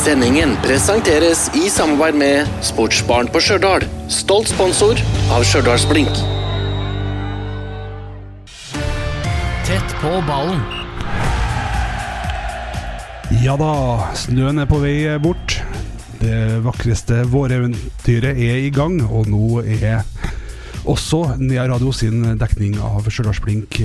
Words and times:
Sendingen 0.00 0.54
presenteres 0.64 1.50
i 1.52 1.66
samarbeid 1.68 2.16
med 2.16 2.52
Sportsbarn 2.64 3.26
på 3.28 3.40
Stjørdal. 3.44 3.82
Stolt 4.08 4.48
sponsor 4.48 4.96
av 5.28 5.42
Stjørdalsblink. 5.44 6.22
Tett 9.68 9.92
på 10.00 10.12
ballen. 10.24 10.62
Ja 13.42 13.58
da, 13.60 13.74
snøen 14.16 14.62
er 14.64 14.70
på 14.70 14.80
vei 14.80 14.94
bort. 15.20 15.58
Det 16.22 16.62
vakreste 16.64 17.20
våreventyret 17.28 18.40
er 18.40 18.64
i 18.64 18.72
gang, 18.72 19.02
og 19.04 19.28
nå 19.28 19.60
er 19.66 20.00
også 20.88 21.36
Nea 21.44 21.68
Radio 21.68 21.92
sin 21.92 22.24
dekning 22.40 22.80
av 22.80 23.04
Stjørdalsblink 23.04 23.82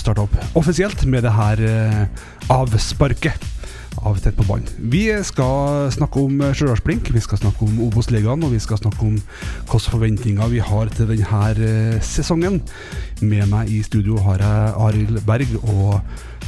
starta 0.00 0.24
opp 0.24 0.56
offisielt 0.56 1.04
med 1.04 1.28
det 1.28 1.36
her 1.36 1.64
eh, 1.68 2.02
avsparket 2.56 3.44
av 4.06 4.20
Tett 4.22 4.36
på 4.36 4.46
ballen. 4.48 4.66
Vi 4.78 5.06
skal 5.26 5.88
snakke 5.94 6.22
om 6.26 6.40
Stjørdalsblink, 6.52 7.10
vi 7.14 7.22
skal 7.24 7.40
snakke 7.40 7.66
om 7.66 7.80
Obos-ligaen, 7.86 8.44
og 8.46 8.52
vi 8.54 8.60
skal 8.62 8.80
snakke 8.80 9.06
om 9.06 9.18
hvilke 9.18 9.92
forventninger 9.94 10.50
vi 10.52 10.62
har 10.64 10.90
til 10.94 11.10
denne 11.12 11.42
eh, 11.54 11.98
sesongen. 12.04 12.60
Med 13.20 13.48
meg 13.50 13.70
i 13.72 13.82
studio 13.86 14.18
har 14.26 14.42
jeg 14.44 14.74
Arild 14.86 15.22
Berg 15.26 15.54
og 15.62 16.00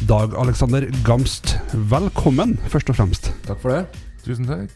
Dag 0.09 0.35
Alexander 0.41 0.87
Gamst. 1.07 1.57
Velkommen, 1.73 2.57
først 2.73 2.91
og 2.93 3.01
fremst. 3.01 3.33
Takk 3.47 3.63
for 3.63 3.75
det. 3.75 4.05
Tusen 4.25 4.49
takk. 4.49 4.75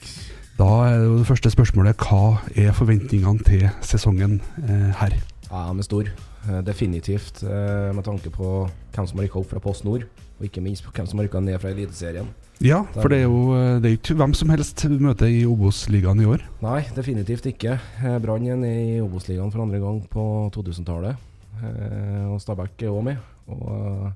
Da 0.58 0.68
er 0.86 0.98
det 1.00 1.06
jo 1.08 1.18
det 1.18 1.26
første 1.26 1.50
spørsmålet 1.50 2.02
hva 2.06 2.36
er 2.54 2.74
forventningene 2.76 3.42
til 3.42 3.64
sesongen 3.82 4.38
eh, 4.62 4.90
her? 5.00 5.16
Ja, 5.48 5.66
de 5.70 5.82
er 5.82 5.86
stor. 5.86 6.10
Eh, 6.44 6.60
Definitivt 6.66 7.42
eh, 7.42 7.90
med 7.94 8.04
tanke 8.06 8.30
på 8.30 8.68
hvem 8.94 9.06
som 9.08 9.18
har 9.18 9.26
rykka 9.26 9.40
opp 9.40 9.50
fra 9.50 9.62
Post 9.64 9.84
Nord, 9.86 10.06
og 10.38 10.46
ikke 10.46 10.62
minst 10.62 10.84
på 10.86 10.92
hvem 10.94 11.08
som 11.10 11.18
har 11.18 11.26
rykka 11.26 11.42
ned 11.42 11.58
fra 11.62 11.72
Eliteserien. 11.72 12.28
Ja, 12.62 12.84
for 12.94 13.10
det 13.10 13.18
er 13.18 13.24
jo 13.26 13.54
eh, 13.56 13.80
det 13.82 13.88
er 13.90 13.96
ikke 13.98 14.14
hvem 14.18 14.34
som 14.36 14.50
helst 14.54 14.84
vi 14.86 14.96
møter 15.02 15.26
i 15.30 15.42
Obos-ligaen 15.48 16.20
i 16.22 16.28
år. 16.30 16.44
Nei, 16.62 16.82
definitivt 16.94 17.48
ikke. 17.50 17.78
Eh, 17.98 18.18
Brann 18.22 18.46
er 18.46 18.62
i 18.64 19.00
Obos-ligaen 19.02 19.50
for 19.52 19.64
andre 19.64 19.80
gang 19.82 19.98
på 20.10 20.26
2000-tallet. 20.54 21.18
Eh, 21.60 22.22
Og 22.30 22.38
Stabæk 22.40 22.86
er 22.86 22.92
òg 22.94 23.02
med. 23.10 23.18
Og 23.50 24.12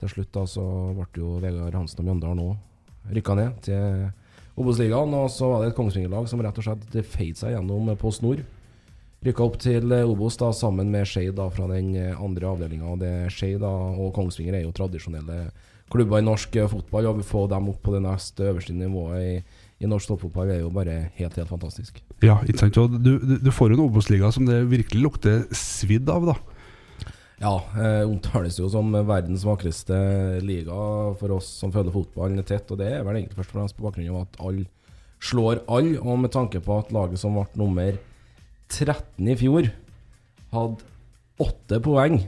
til 0.00 0.12
slutt 0.12 0.30
da 0.36 0.44
så 0.48 0.64
ble 0.94 1.08
jo 1.18 1.38
Vegard 1.42 1.74
Hansen 1.76 2.00
og 2.04 2.08
Mjøndalen 2.08 2.44
òg 2.46 3.10
rykka 3.18 3.36
ned 3.36 3.58
til 3.66 4.06
Obos-ligaen. 4.56 5.18
Og 5.18 5.28
så 5.34 5.50
var 5.50 5.64
det 5.64 5.72
et 5.72 5.78
Kongsvinger-lag 5.80 6.30
som 6.30 6.40
rett 6.46 6.62
og 6.62 6.68
slett 6.68 6.98
feit 7.10 7.40
seg 7.42 7.56
gjennom 7.56 7.90
Post 8.00 8.22
Nord. 8.24 8.44
Rykka 9.24 9.44
opp 9.44 9.58
til 9.60 9.92
Obos 10.04 10.36
da 10.40 10.52
sammen 10.52 10.90
med 10.92 11.08
Skeid 11.08 11.36
fra 11.56 11.68
den 11.74 11.94
andre 12.12 12.50
avdelinga. 12.54 12.96
Skeid 13.32 13.62
og 13.66 14.10
Kongsvinger 14.16 14.60
er 14.60 14.66
jo 14.66 14.72
tradisjonelle 14.76 15.46
klubber 15.94 16.20
i 16.20 16.26
norsk 16.26 16.58
fotball. 16.72 17.10
Og 17.10 17.22
få 17.26 17.46
dem 17.50 17.70
opp 17.72 17.82
på 17.84 17.94
det 17.94 18.02
nest 18.04 18.40
øverste 18.42 18.74
nivået 18.76 19.22
i, 19.22 19.36
i 19.84 19.90
norsk 19.90 20.12
toppfotball 20.12 20.52
er 20.54 20.62
jo 20.62 20.72
bare 20.74 20.98
helt, 21.18 21.38
helt 21.38 21.50
fantastisk. 21.50 22.02
Ja, 22.24 22.40
ikke 22.42 22.64
sant. 22.64 22.80
Og 22.82 22.98
du, 22.98 23.16
du, 23.22 23.36
du 23.42 23.52
får 23.54 23.74
en 23.74 23.86
Obos-liga 23.86 24.30
som 24.34 24.48
det 24.48 24.64
virkelig 24.70 25.06
lukter 25.06 25.46
svidd 25.54 26.10
av, 26.12 26.28
da. 26.32 26.36
Ja, 27.42 27.56
eh, 27.76 28.04
omtales 28.06 28.56
jo 28.60 28.68
som 28.70 28.92
verdens 28.94 29.42
vakreste 29.44 29.96
liga 30.44 30.76
for 31.18 31.34
oss 31.34 31.48
som 31.60 31.72
følger 31.74 31.94
fotballen 31.94 32.44
tett. 32.46 32.70
Og 32.70 32.80
det 32.80 32.92
er 32.92 33.04
vel 33.06 33.18
egentlig 33.18 33.40
først 33.40 33.52
og 33.52 33.58
fremst 33.58 33.78
på 33.78 33.86
bakgrunn 33.88 34.12
av 34.14 34.22
at 34.24 34.40
alle 34.44 34.68
slår 35.24 35.64
alle, 35.72 35.98
og 36.00 36.20
med 36.20 36.32
tanke 36.34 36.60
på 36.60 36.78
at 36.82 36.92
laget 36.92 37.20
som 37.20 37.36
ble 37.36 37.46
nummer 37.58 37.96
13 38.68 39.28
i 39.30 39.36
fjor, 39.40 39.70
hadde 40.54 40.92
åtte 41.42 41.80
poeng 41.82 42.18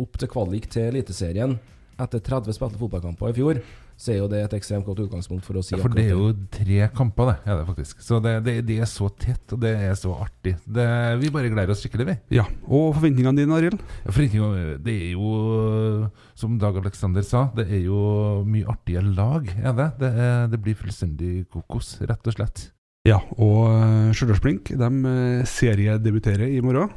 opp 0.00 0.18
til 0.18 0.30
kvalik 0.30 0.68
til 0.72 0.90
Eliteserien 0.92 1.58
etter 2.00 2.22
30 2.24 2.56
spilte 2.56 2.78
fotballkamper 2.80 3.30
i 3.30 3.36
fjor, 3.36 3.60
så 3.94 4.10
er 4.10 4.16
jo 4.18 4.26
det 4.26 4.40
et 4.42 4.54
ekstremt 4.56 4.86
godt 4.88 5.04
utgangspunkt 5.04 5.44
for 5.46 5.54
å 5.54 5.62
si 5.62 5.76
Ja, 5.76 5.78
for 5.78 5.92
det 5.94 6.08
er 6.08 6.16
jo 6.16 6.32
tre 6.50 6.88
kamper, 6.96 7.28
det. 7.30 7.34
er 7.46 7.60
det 7.60 7.66
faktisk. 7.68 8.00
Så 8.02 8.18
det, 8.24 8.32
det, 8.42 8.54
det 8.66 8.80
er 8.82 8.88
så 8.90 9.06
tett, 9.22 9.44
og 9.54 9.60
det 9.62 9.70
er 9.86 9.94
så 9.98 10.16
artig. 10.24 10.56
Det, 10.66 10.86
vi 11.22 11.30
bare 11.30 11.52
gleder 11.52 11.70
oss 11.70 11.84
skikkelig, 11.84 12.08
vi. 12.08 12.16
Ja, 12.40 12.48
Og 12.66 12.90
forventningene 12.96 13.38
dine, 13.38 13.54
Arild? 13.54 13.78
Ja, 14.02 14.48
det 14.82 14.96
er 14.96 15.12
jo, 15.14 16.08
som 16.34 16.58
Dag 16.58 16.80
Alexander 16.82 17.22
sa, 17.22 17.44
det 17.54 17.68
er 17.70 17.84
jo 17.86 18.00
mye 18.48 18.66
artige 18.74 19.04
lag, 19.06 19.46
er 19.54 19.78
det? 19.78 19.88
Det, 20.02 20.10
er, 20.26 20.50
det 20.50 20.60
blir 20.64 20.74
fullstendig 20.78 21.44
kokos, 21.54 21.94
rett 22.02 22.26
og 22.26 22.34
slett. 22.34 22.66
Ja, 23.06 23.18
og 23.36 23.66
uh, 23.68 24.10
Stjørdalsblink 24.16 24.70
de 24.80 24.86
eh, 25.10 25.42
seriedebuterer 25.44 26.48
i 26.48 26.62
morgen. 26.64 26.88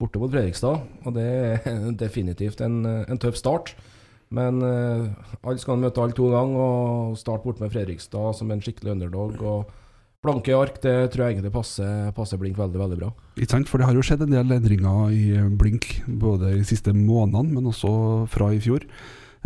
borte 0.00 0.18
mot 0.18 0.28
Fredrikstad. 0.32 0.80
Og 1.06 1.14
det 1.16 1.24
er 1.24 1.90
definitivt 2.04 2.60
en, 2.66 2.80
en 2.84 3.20
tøff 3.22 3.38
start. 3.38 3.76
Men 4.34 4.60
uh, 4.64 5.08
alle 5.44 5.62
skal 5.62 5.80
møte 5.80 6.02
alle 6.02 6.16
to 6.16 6.28
ganger, 6.32 6.60
og 6.60 7.16
starte 7.20 7.46
borte 7.46 7.62
med 7.62 7.72
Fredrikstad 7.74 8.34
som 8.38 8.50
en 8.50 8.62
skikkelig 8.64 8.94
underdog. 8.96 9.40
Og 9.40 9.72
blanke 10.24 10.54
ark, 10.56 10.80
det 10.82 10.94
tror 11.12 11.26
jeg 11.26 11.36
egentlig 11.36 11.52
passer, 11.54 12.08
passer 12.16 12.40
Blink 12.40 12.56
veldig, 12.58 12.80
veldig 12.80 13.00
bra. 13.02 13.10
Ikke 13.36 13.52
sant? 13.52 13.70
For 13.70 13.80
det 13.80 13.90
har 13.90 13.98
jo 13.98 14.04
skjedd 14.06 14.24
en 14.24 14.32
del 14.34 14.56
endringer 14.56 15.12
i 15.12 15.26
eh, 15.36 15.52
Blink, 15.60 15.90
både 16.08 16.54
de 16.56 16.64
siste 16.66 16.94
månedene, 16.96 17.58
men 17.58 17.68
også 17.70 17.92
fra 18.32 18.50
i 18.54 18.62
fjor. 18.64 18.86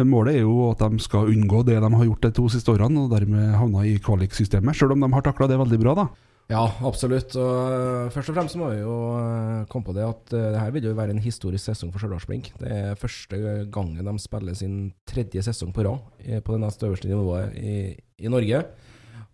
Målet 0.07 0.37
er 0.39 0.45
jo 0.45 0.69
at 0.69 0.85
de 0.85 1.03
skal 1.03 1.33
unngå 1.33 1.65
det 1.67 1.81
de 1.83 1.91
har 1.91 2.07
gjort 2.07 2.29
de 2.29 2.31
to 2.37 2.47
siste 2.55 2.71
årene, 2.71 3.03
og 3.03 3.11
dermed 3.11 3.57
havna 3.59 3.83
i 3.89 3.97
kvaliksystemet. 3.99 4.79
Selv 4.79 4.95
om 4.95 5.03
de 5.03 5.11
har 5.11 5.25
takla 5.27 5.51
det 5.51 5.59
veldig 5.59 5.81
bra, 5.83 5.97
da. 5.99 6.07
Ja, 6.49 6.63
absolutt. 6.81 7.35
Og 7.37 7.57
uh, 7.69 8.09
først 8.13 8.31
og 8.33 8.37
fremst 8.39 8.57
må 8.57 8.71
vi 8.73 8.81
jo 8.81 8.93
uh, 9.21 9.67
komme 9.69 9.85
på 9.85 9.93
det 9.93 10.07
at 10.07 10.33
uh, 10.33 10.47
det 10.55 10.63
her 10.63 10.73
vil 10.73 10.87
jo 10.89 10.95
være 10.97 11.13
en 11.13 11.21
historisk 11.21 11.69
sesong 11.69 11.93
for 11.93 12.01
Stjørdalsblink. 12.01 12.55
Det 12.57 12.71
er 12.73 12.97
første 12.97 13.37
gangen 13.75 14.09
de 14.09 14.15
spiller 14.23 14.57
sin 14.57 14.79
tredje 15.09 15.45
sesong 15.45 15.75
på 15.77 15.85
rad 15.85 16.41
på 16.47 16.57
det 16.57 16.63
nest 16.65 16.87
øverste 16.89 17.11
nivået 17.11 17.53
i, 17.61 17.77
i 18.25 18.33
Norge. 18.33 18.63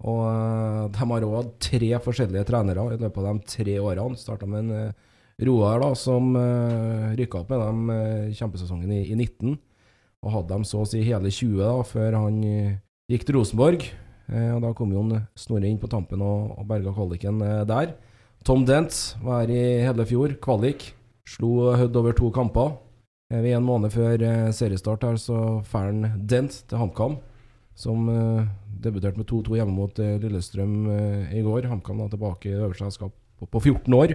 Og 0.05 0.91
de 0.91 1.07
har 1.07 1.27
òg 1.29 1.37
hatt 1.39 1.55
tre 1.63 1.93
forskjellige 2.03 2.49
trenere 2.51 2.83
i 2.83 2.99
løpet 2.99 3.21
av 3.23 3.29
de 3.31 3.53
tre 3.55 3.77
årene. 3.79 4.19
Starta 4.19 4.51
med 4.51 4.67
en 4.67 4.95
Roar 5.47 5.81
da, 5.83 5.93
som 5.99 6.35
rykka 7.19 7.41
opp 7.41 7.55
med 7.55 7.63
dem 7.63 8.35
kjempesesongen 8.37 8.91
i, 8.91 9.01
i 9.07 9.17
19. 9.17 9.55
Og 10.27 10.35
hadde 10.35 10.51
dem 10.51 10.67
så 10.67 10.83
å 10.83 10.87
si 10.91 11.03
hele 11.07 11.31
20 11.31 11.63
da, 11.63 11.73
før 11.87 12.19
han 12.27 12.43
gikk 13.11 13.27
til 13.27 13.39
Rosenborg. 13.39 13.87
Eh, 14.33 14.51
og 14.55 14.63
Da 14.65 14.73
kom 14.77 14.93
jo 14.95 15.05
Snorre 15.37 15.69
inn 15.69 15.81
på 15.81 15.91
tampen 15.91 16.23
og, 16.25 16.55
og 16.59 16.69
berga 16.69 16.95
kvaliken 16.95 17.43
eh, 17.45 17.65
der. 17.69 17.95
Tom 18.45 18.65
Dent 18.69 19.17
var 19.25 19.45
her 19.45 19.53
i 19.53 19.65
Hedlefjord, 19.85 20.37
fjor, 20.37 20.41
kvalik. 20.45 20.93
Slo 21.29 21.73
Hødd 21.77 21.97
over 21.97 22.17
to 22.17 22.31
kamper. 22.33 22.77
Eh, 23.33 23.41
ved 23.41 23.57
en 23.57 23.67
måned 23.67 23.93
før 23.93 24.21
seriestart 24.53 25.05
her 25.05 25.21
så 25.21 25.61
drar 25.71 25.93
Dent 26.19 26.65
til 26.69 26.79
HamKam, 26.79 27.19
som 27.75 28.07
debuterte 28.85 29.19
med 29.19 29.27
2-2 29.27 29.57
hjemme 29.59 29.75
mot 29.75 29.99
Lillestrøm 29.99 30.75
i 31.33 31.43
går. 31.43 31.69
HamKam 31.71 32.05
da 32.05 32.09
tilbake 32.13 32.53
i 32.53 32.59
øverste 32.59 32.85
selskap 32.85 33.15
på, 33.41 33.49
på 33.49 33.61
14 33.61 33.95
år. 33.97 34.15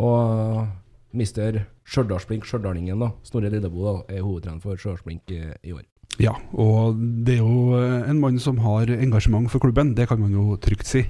Og 0.00 0.66
mister 1.12 1.62
Stjørdalsblink, 1.88 2.44
stjørdalingen, 2.44 3.00
da, 3.00 3.12
Snorre 3.24 3.52
Lillebo, 3.52 3.84
da, 3.84 3.94
er 4.16 4.26
hovedtrener 4.26 4.64
for 4.64 4.80
Stjørdalsblink 4.80 5.30
i 5.36 5.76
år. 5.76 5.86
Ja, 6.18 6.32
og 6.58 6.96
det 7.24 7.34
er 7.38 7.42
jo 7.44 7.76
eh, 7.78 8.08
en 8.10 8.18
mann 8.20 8.38
som 8.42 8.58
har 8.64 8.90
engasjement 8.90 9.46
for 9.52 9.60
klubben, 9.62 9.94
det 9.94 10.08
kan 10.10 10.18
man 10.20 10.32
jo 10.34 10.56
trygt 10.58 10.86
si. 10.90 11.04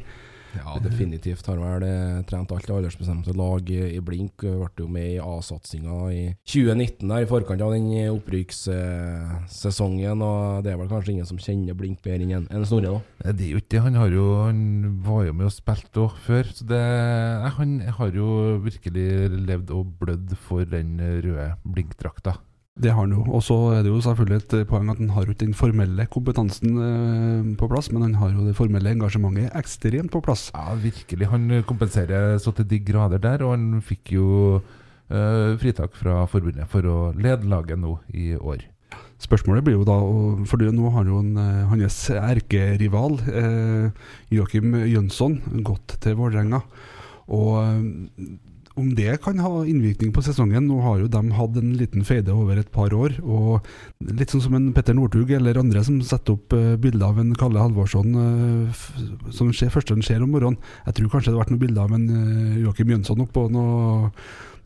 Ja, 0.57 0.79
definitivt. 0.81 1.45
Har 1.47 1.59
vel 1.61 1.83
eh, 1.85 2.23
trent 2.27 2.51
alt 2.51 2.65
det 2.67 2.73
aldersbestemte 2.75 3.35
lag 3.37 3.69
i, 3.71 4.01
blink. 4.03 4.43
eh, 4.49 4.55
Ble 4.57 4.69
jo 4.81 4.87
med 4.91 5.11
i 5.13 5.19
A-satsinga 5.21 5.99
i 6.11 6.23
2019, 6.49 7.05
der 7.13 7.23
i 7.23 7.27
forkant 7.29 7.61
av 7.63 7.73
den 7.77 7.91
opprykkssesongen. 8.15 10.23
Og 10.25 10.63
det 10.65 10.73
er 10.73 10.79
vel 10.81 10.89
kanskje 10.91 11.13
ingen 11.15 11.29
som 11.29 11.39
kjenner 11.41 11.75
blink 11.79 12.01
bedre 12.03 12.25
enn 12.25 12.33
en- 12.49 12.65
Snorre, 12.69 12.91
da. 12.97 13.01
Det 13.33 13.45
er 13.47 13.53
jo 13.53 13.59
ikke 13.61 13.73
det. 13.77 13.83
Han, 13.87 13.95
har 14.01 14.09
jo, 14.13 14.25
han 14.47 14.61
var 15.05 15.23
jo 15.29 15.33
med 15.37 15.47
og 15.51 15.55
spilte 15.55 16.01
òg 16.07 16.13
før. 16.27 16.45
Så 16.57 16.63
det, 16.69 16.83
han 17.59 17.71
har 18.01 18.11
jo 18.17 18.29
virkelig 18.65 19.09
levd 19.47 19.69
og 19.77 19.85
blødd 20.01 20.31
for 20.49 20.61
den 20.65 20.91
røde 20.99 21.47
blinkdrakta. 21.65 22.33
Det 22.79 22.93
har 22.95 23.03
han 23.03 23.15
jo. 23.17 23.25
Og 23.35 23.43
så 23.43 23.57
er 23.75 23.83
det 23.83 23.91
jo 23.91 24.01
selvfølgelig 24.05 24.39
et 24.39 24.57
eh, 24.61 24.67
poeng 24.69 24.91
at 24.93 25.01
han 25.01 25.11
har 25.17 25.27
ikke 25.27 25.43
den 25.43 25.57
formelle 25.59 26.07
kompetansen 26.13 26.79
eh, 26.85 27.49
på 27.59 27.69
plass, 27.71 27.91
men 27.91 28.05
han 28.07 28.17
har 28.21 28.35
jo 28.37 28.47
det 28.47 28.55
formelle 28.59 28.93
engasjementet 28.95 29.57
ekstremt 29.59 30.13
på 30.15 30.23
plass. 30.23 30.49
Ja, 30.55 30.77
virkelig. 30.79 31.31
Han 31.33 31.51
kompenserer 31.67 32.39
så 32.43 32.55
til 32.55 32.69
de 32.71 32.79
grader 32.87 33.23
der, 33.23 33.43
og 33.43 33.57
han 33.57 33.83
fikk 33.83 34.15
jo 34.15 34.29
eh, 35.11 35.59
fritak 35.59 35.99
fra 35.99 36.23
forbundet 36.31 36.71
for 36.71 36.87
å 36.87 36.99
lede 37.19 37.51
laget 37.51 37.83
nå 37.83 37.99
i 38.15 38.35
år. 38.39 38.63
Spørsmålet 39.19 39.65
blir 39.67 39.81
jo 39.81 39.87
da, 39.87 39.97
for 40.47 40.63
nå 40.63 40.91
har 40.95 41.09
jo 41.11 41.19
en, 41.19 41.35
hans 41.73 41.97
erkerival 42.15 43.19
eh, 43.27 44.05
Joakim 44.31 44.77
Jønsson 44.87 45.41
gått 45.67 45.99
til 46.05 46.15
Vålerenga. 46.21 46.63
Og 47.35 47.59
om 48.79 48.91
det 48.97 49.19
kan 49.25 49.39
ha 49.43 49.63
innvirkning 49.67 50.13
på 50.15 50.23
sesongen 50.25 50.69
Nå 50.69 50.79
har 50.85 51.03
jo 51.03 51.11
de 51.11 51.23
hatt 51.37 51.57
en 51.61 51.73
liten 51.79 52.05
feide 52.07 52.35
over 52.35 52.61
et 52.61 52.71
par 52.73 52.95
år. 52.95 53.17
og 53.23 53.67
Litt 54.05 54.33
sånn 54.33 54.45
som 54.45 54.57
en 54.59 54.71
Petter 54.77 54.97
Northug 54.97 55.31
eller 55.35 55.59
andre 55.61 55.83
som 55.87 56.01
setter 56.05 56.37
opp 56.37 56.55
eh, 56.57 56.77
bilder 56.81 57.11
av 57.11 57.23
en 57.23 57.35
Kalle 57.39 57.63
Halvorsson 57.63 58.19
eh, 58.23 58.85
som 59.35 59.51
skjer, 59.53 59.73
første 59.75 59.97
han 59.97 60.05
ser 60.07 60.23
om 60.25 60.33
morgenen. 60.35 60.61
Jeg 60.87 60.99
tror 60.99 61.13
kanskje 61.15 61.33
det 61.33 61.37
har 61.37 61.45
vært 61.45 61.55
noen 61.55 61.65
bilder 61.65 61.89
av 61.89 61.97
en 61.97 62.07
eh, 62.13 62.61
Joakim 62.65 62.95
Jønsson 62.95 63.27
oppå 63.27 63.49
noe 63.53 64.13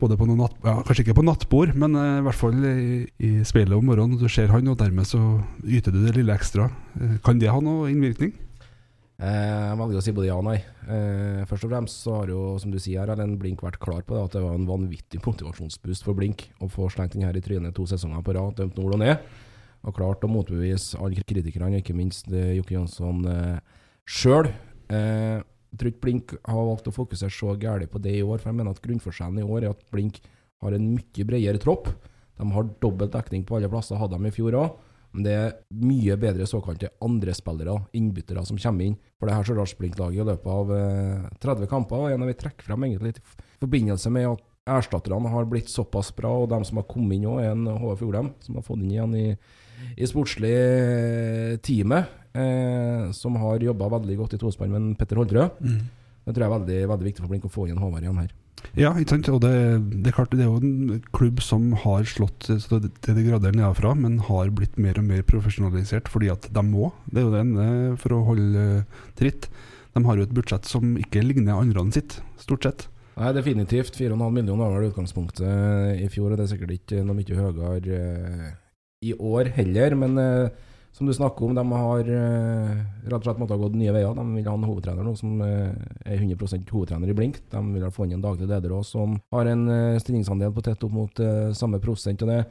både 0.03 0.17
på 0.19 0.25
noe 0.27 0.35
natt, 0.35 0.55
ja, 0.65 0.79
Kanskje 0.83 1.05
ikke 1.05 1.19
på 1.21 1.23
nattbord, 1.23 1.75
men 1.79 1.93
i 1.95 2.23
hvert 2.25 2.35
fall 2.35 2.57
i, 2.67 3.03
i 3.23 3.29
speilet 3.47 3.77
om 3.77 3.85
morgenen. 3.87 4.17
Du 4.19 4.27
ser 4.27 4.51
han, 4.51 4.67
og 4.67 4.79
dermed 4.81 5.07
så 5.07 5.21
yter 5.63 5.95
du 5.95 6.01
det 6.03 6.17
lille 6.17 6.33
ekstra. 6.35 6.67
Kan 7.23 7.39
det 7.39 7.53
ha 7.53 7.61
noe 7.63 7.87
innvirkning? 7.93 8.33
Eh, 9.21 9.69
Jeg 9.69 9.77
velger 9.79 9.99
å 9.99 10.03
si 10.03 10.13
både 10.15 10.27
ja 10.29 10.37
og 10.39 10.45
nei. 10.47 10.57
Eh, 10.89 11.43
først 11.49 11.67
og 11.67 11.71
fremst 11.71 12.01
så 12.03 12.15
har 12.19 12.31
jo, 12.33 12.41
som 12.59 12.73
du 12.73 12.79
sier, 12.81 13.05
Erlend 13.09 13.37
Blink 13.39 13.61
vært 13.63 13.79
klar 13.81 14.01
på 14.01 14.15
det, 14.17 14.23
at 14.25 14.35
det 14.35 14.41
var 14.43 14.57
en 14.57 14.67
vanvittig 14.67 15.21
motivasjonsboost 15.23 16.03
for 16.07 16.17
Blink 16.17 16.47
å 16.63 16.69
få 16.71 16.89
slengt 16.91 17.13
den 17.15 17.25
her 17.27 17.37
i 17.37 17.43
trynet 17.43 17.75
to 17.77 17.85
sesonger 17.89 18.23
på 18.25 18.35
rad, 18.35 18.55
dømt 18.57 18.77
nord 18.79 18.97
og 18.97 19.03
ned. 19.03 19.21
Og 19.83 19.95
klart 19.97 20.23
å 20.23 20.31
motbevise 20.31 20.97
alle 20.99 21.21
kritikerne, 21.27 21.79
ikke 21.81 21.95
minst 21.97 22.29
eh, 22.31 22.55
Jokke 22.57 22.77
Jønsson 22.77 23.25
eh, 23.29 23.81
sjøl. 24.09 24.49
Jeg 24.93 25.79
tror 25.79 25.89
ikke 25.89 26.03
Blink 26.03 26.33
har 26.45 26.65
valgt 26.67 26.89
å 26.89 26.93
fokusere 26.93 27.33
så 27.33 27.53
gærent 27.57 27.89
på 27.89 28.01
det 28.03 28.17
i 28.19 28.23
år, 28.25 28.37
for 28.41 28.51
jeg 28.51 28.57
mener 28.59 28.75
at 28.75 28.81
grunnforskjellen 28.83 29.39
i 29.41 29.45
år 29.47 29.63
er 29.63 29.71
at 29.73 29.85
Blink 29.93 30.19
har 30.61 30.75
en 30.75 30.89
mye 30.95 31.25
bredere 31.27 31.61
tropp. 31.61 31.87
De 32.37 32.45
har 32.53 32.67
dobbelt 32.83 33.13
dekning 33.13 33.45
på 33.47 33.57
alle 33.57 33.69
plasser, 33.71 33.97
hadde 33.97 34.19
de 34.19 34.29
i 34.29 34.35
fjor 34.35 34.57
òg. 34.59 34.75
Men 35.13 35.25
det 35.27 35.33
er 35.37 35.51
mye 35.77 36.15
bedre 36.17 36.47
såkalte 36.49 36.89
andre 37.05 37.35
spillere, 37.37 37.75
innbyttere, 37.97 38.45
som 38.47 38.57
kommer 38.57 38.87
inn 38.87 38.95
for 39.19 39.29
det 39.29 39.35
her 39.37 39.45
Stjørdals-Blink-laget 39.47 40.23
i 40.23 40.25
løpet 40.31 40.49
av 40.55 40.73
eh, 40.73 41.27
30 41.43 41.69
kamper. 41.69 42.01
Og 42.01 42.15
en 42.15 42.25
av 42.25 42.31
vi 42.31 42.37
trekker 42.39 42.65
frem 42.65 42.87
egentlig 42.87 43.13
i 43.19 43.61
forbindelse 43.61 44.13
med 44.13 44.31
at 44.31 44.43
erstatterne 44.73 45.29
har 45.29 45.47
blitt 45.49 45.69
såpass 45.69 46.09
bra, 46.15 46.31
og 46.43 46.49
de 46.49 46.61
som 46.65 46.79
har 46.79 46.87
kommet 46.89 47.19
inn 47.19 47.27
òg, 47.29 47.41
er 47.43 47.53
en 47.53 47.67
HF 47.67 48.05
Jordheim, 48.05 48.31
som 48.41 48.57
har 48.57 48.65
fått 48.65 48.81
inn 48.81 48.93
igjen 48.95 49.17
i, 49.19 49.25
i 49.99 50.09
sportslig 50.09 50.53
eh, 50.53 51.57
teamet, 51.63 52.13
eh, 52.33 53.09
som 53.13 53.37
har 53.43 53.65
jobba 53.69 53.91
veldig 53.99 54.17
godt 54.23 54.37
i 54.37 54.41
tospann 54.41 54.73
med 54.73 54.95
Petter 54.97 55.21
Holdrød. 55.21 55.59
Det 56.23 56.31
tror 56.31 56.45
jeg 56.45 56.49
er 56.49 56.57
veldig, 56.57 56.79
veldig 56.93 57.09
viktig 57.09 57.25
for 57.25 57.33
Blink 57.33 57.45
å 57.45 57.51
få 57.51 57.67
inn 57.67 57.81
Håvard 57.81 58.05
igjen 58.05 58.21
her. 58.23 58.33
Ja, 58.79 58.93
ikke 58.97 59.15
sant. 59.15 59.29
Og 59.29 59.41
det, 59.43 59.51
det 60.03 60.09
er 60.09 60.15
klart, 60.17 60.33
det 60.33 60.45
er 60.45 60.49
jo 60.49 60.61
en 60.61 61.03
klubb 61.13 61.43
som 61.45 61.71
har 61.83 62.07
slått 62.09 62.47
til 62.47 63.17
de 63.17 63.25
grader 63.27 63.53
nedenfra, 63.53 63.93
men 63.97 64.17
har 64.29 64.53
blitt 64.55 64.79
mer 64.81 64.97
og 65.01 65.05
mer 65.09 65.21
profesjonalisert 65.27 66.09
fordi 66.11 66.31
at 66.33 66.49
de 66.53 66.65
må. 66.65 66.89
Det 67.09 67.21
er 67.21 67.27
jo 67.27 67.35
det 67.35 67.43
ene 67.43 67.67
for 68.01 68.17
å 68.17 68.23
holde 68.31 68.65
eh, 68.79 69.05
tritt. 69.19 69.49
De 69.93 70.01
har 70.07 70.17
jo 70.17 70.25
et 70.25 70.33
budsjett 70.33 70.65
som 70.65 70.95
ikke 70.97 71.21
ligner 71.21 71.59
andre 71.59 71.85
sitt, 71.93 72.17
stort 72.41 72.65
sett. 72.65 72.87
Nei, 73.13 73.29
definitivt. 73.35 73.93
4,5 73.99 74.17
millioner 74.33 74.65
var 74.65 74.79
vel 74.79 74.89
utgangspunktet 74.89 76.01
i 76.01 76.09
fjor, 76.09 76.31
og 76.31 76.39
det 76.39 76.47
er 76.47 76.53
sikkert 76.55 76.77
ikke 76.79 77.03
noe 77.05 77.19
mye 77.19 77.37
høyere 77.37 77.99
eh, 77.99 78.47
i 79.05 79.13
år 79.13 79.51
heller. 79.59 79.97
Men 80.01 80.17
eh, 80.21 80.63
som 80.93 81.07
du 81.07 81.13
snakker 81.13 81.45
om, 81.45 81.55
de 81.57 81.63
har 81.71 82.09
eh, 82.15 82.73
rett 83.07 83.15
og 83.17 83.25
slett 83.25 83.39
måttet 83.41 83.61
gått 83.61 83.77
nye 83.79 83.93
veier. 83.95 84.13
De 84.13 84.25
vil 84.35 84.45
ha 84.45 84.53
en 84.53 84.67
hovedtrener 84.67 85.07
nå 85.07 85.15
som 85.17 85.39
eh, 85.41 85.71
er 86.05 86.19
100% 86.19 86.69
hovedtrener 86.69 87.09
i 87.09 87.15
Blink. 87.17 87.39
De 87.49 87.63
vil 87.73 87.85
ha 87.85 87.89
fått 87.93 88.11
inn 88.11 88.19
en 88.19 88.27
daglig 88.27 88.49
leder 88.51 88.75
også, 88.77 88.99
som 88.99 89.15
har 89.33 89.49
en 89.49 89.63
eh, 89.73 89.97
stillingsandel 90.03 90.53
på 90.53 90.65
tett 90.67 90.85
opp 90.85 90.93
mot 90.93 91.23
samme 91.57 91.81
prosent. 91.81 92.21
og 92.21 92.29
det 92.29 92.43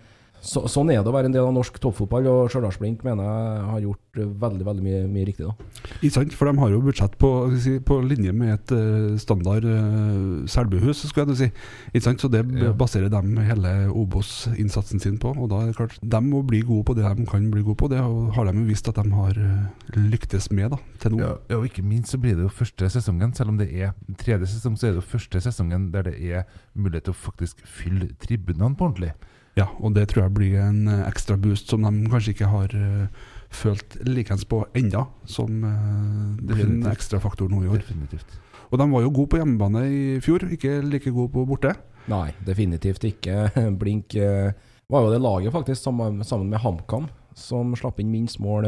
så, 0.42 0.64
sånn 0.66 0.90
er 0.90 1.00
det 1.02 1.10
å 1.10 1.14
være 1.14 1.28
en 1.30 1.34
del 1.36 1.46
av 1.46 1.52
norsk 1.54 1.76
toppfotball, 1.78 2.26
og 2.26 2.50
Stjørdals-Blink 2.50 3.04
mener 3.06 3.22
jeg 3.28 3.66
har 3.68 3.82
gjort 3.84 4.18
eh, 4.18 4.30
veldig 4.42 4.64
veldig 4.66 4.82
mye, 4.82 5.02
mye 5.12 5.26
riktig. 5.28 5.46
da. 5.46 5.68
Ikke 6.00 6.14
sant? 6.16 6.34
For 6.34 6.50
de 6.50 6.58
har 6.58 6.72
jo 6.74 6.80
budsjett 6.82 7.14
på, 7.22 7.30
si, 7.62 7.76
på 7.86 8.00
linje 8.02 8.32
med 8.34 8.50
et 8.56 8.74
uh, 8.74 9.14
standard 9.22 9.66
uh, 9.68 10.42
Selbuhus, 10.50 11.04
skulle 11.06 11.24
jeg 11.24 11.30
til 11.30 11.36
å 11.36 11.40
si. 11.44 11.48
Ikke 11.92 12.04
sant? 12.08 12.24
Så 12.24 12.30
det 12.32 12.42
Ja. 12.58 12.72
baserer 12.74 13.08
de 13.12 13.46
hele 13.46 13.72
Obos-innsatsen 13.94 15.00
sin 15.02 15.18
på. 15.22 15.30
Og 15.36 15.48
da 15.52 15.62
er 15.62 15.70
det 15.70 15.76
klart, 15.78 15.98
de 16.02 16.20
må 16.26 16.42
bli 16.46 16.62
gode 16.66 16.84
på 16.90 16.96
det 16.98 17.06
de 17.06 17.26
kan 17.30 17.46
bli 17.52 17.62
gode 17.62 17.78
på. 17.78 17.88
Det 17.92 18.02
har 18.02 18.50
de 18.50 18.56
jo 18.58 18.66
vist 18.66 18.88
at 18.90 18.98
de 18.98 19.06
har 19.14 19.38
eh, 19.38 19.98
lyktes 20.10 20.50
med 20.50 20.74
da, 20.74 20.80
til 20.98 21.14
nå. 21.16 21.22
Ja, 21.22 21.34
ja, 21.48 21.60
og 21.60 21.68
ikke 21.70 21.86
minst 21.86 22.12
så 22.12 22.18
blir 22.18 22.34
det 22.38 22.48
jo 22.48 22.52
første 22.52 22.90
sesongen, 22.90 23.34
selv 23.38 23.54
om 23.54 23.60
det 23.62 23.70
er 23.72 23.94
tredje 24.18 24.50
sesong, 24.56 24.74
så 24.78 24.88
er 24.88 24.96
det 24.96 25.02
jo 25.04 25.10
første 25.14 25.40
sesongen 25.44 25.90
der 25.94 26.10
det 26.10 26.18
er 26.18 26.44
mulighet 26.74 27.08
til 27.08 27.14
å 27.14 27.20
faktisk 27.30 27.62
fylle 27.68 28.10
tribunene 28.22 28.74
på 28.76 28.90
ordentlig. 28.90 29.12
Ja, 29.58 29.66
og 29.84 29.93
det 29.96 30.06
tror 30.08 30.25
jeg 30.25 30.34
blir 30.37 30.60
en 30.62 30.87
eh, 30.88 31.04
ekstra 31.04 31.37
boost 31.40 31.72
som 31.72 31.84
de 31.84 32.10
kanskje 32.10 32.32
ikke 32.32 32.49
har 32.49 32.72
eh, 32.76 33.25
følt 33.52 33.99
likens 34.08 34.46
på 34.49 34.62
enda, 34.78 35.04
som 35.28 35.64
eh, 35.69 36.38
det 36.40 36.56
blir 36.56 36.70
en 36.70 36.88
ekstra 36.93 37.20
faktor 37.20 37.52
nå 37.52 37.60
i 37.66 37.69
år. 37.69 37.82
Definitivt. 37.84 38.38
Og 38.72 38.81
de 38.81 38.88
var 38.88 39.04
jo 39.04 39.12
gode 39.12 39.34
på 39.34 39.43
hjemmebane 39.43 39.82
i 39.93 40.02
fjor, 40.25 40.46
ikke 40.56 40.78
like 40.87 41.12
gode 41.12 41.34
på 41.34 41.44
borte. 41.49 41.75
Nei, 42.08 42.31
definitivt 42.46 43.04
ikke. 43.04 43.50
Blink 43.82 44.16
var 44.16 45.04
jo 45.04 45.12
det 45.12 45.20
laget 45.20 45.52
faktisk 45.52 45.84
sammen, 45.84 46.22
med 46.48 46.62
HamKam 46.62 47.10
som 47.37 47.76
slapp 47.76 48.00
inn 48.00 48.10
minst 48.12 48.40
mål 48.40 48.64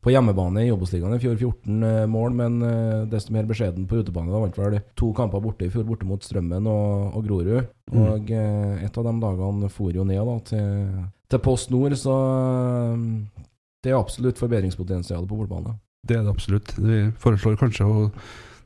på 0.00 0.12
hjemmebane 0.14 0.64
i 0.64 0.70
Obos-ligaen 0.72 1.16
i 1.16 1.20
fjor. 1.20 1.36
14 1.36 1.82
eh, 1.84 2.06
mål, 2.08 2.36
men 2.36 2.56
eh, 2.64 3.02
desto 3.10 3.34
mer 3.36 3.48
beskjeden 3.48 3.86
på 3.88 4.00
utebane. 4.00 4.32
Da 4.32 4.40
vant 4.40 4.58
vel 4.58 4.78
to 4.98 5.10
kamper 5.16 5.42
borte 5.44 5.66
i 5.66 5.72
fjor, 5.72 5.84
borte 5.88 6.08
mot 6.08 6.24
Strømmen 6.24 6.68
og, 6.70 7.16
og 7.18 7.26
Grorud. 7.26 7.68
Mm. 7.92 8.00
Og 8.06 8.32
eh, 8.32 8.84
et 8.86 8.96
av 8.96 9.08
de 9.08 9.14
dagene 9.26 9.72
for 9.72 9.92
jo 9.94 10.06
ned 10.08 10.22
da, 10.30 10.36
til, 10.48 11.00
til 11.30 11.44
Post 11.44 11.72
Nord, 11.74 11.96
så 12.00 12.16
det 13.80 13.92
er 13.92 14.00
absolutt 14.00 14.40
forbedringspotensial 14.40 15.28
på 15.28 15.42
bortebane. 15.42 15.76
Det 16.06 16.16
er 16.16 16.24
det 16.24 16.32
absolutt. 16.32 16.72
Vi 16.80 17.02
foreslår 17.20 17.60
kanskje 17.60 17.88
å 17.88 18.06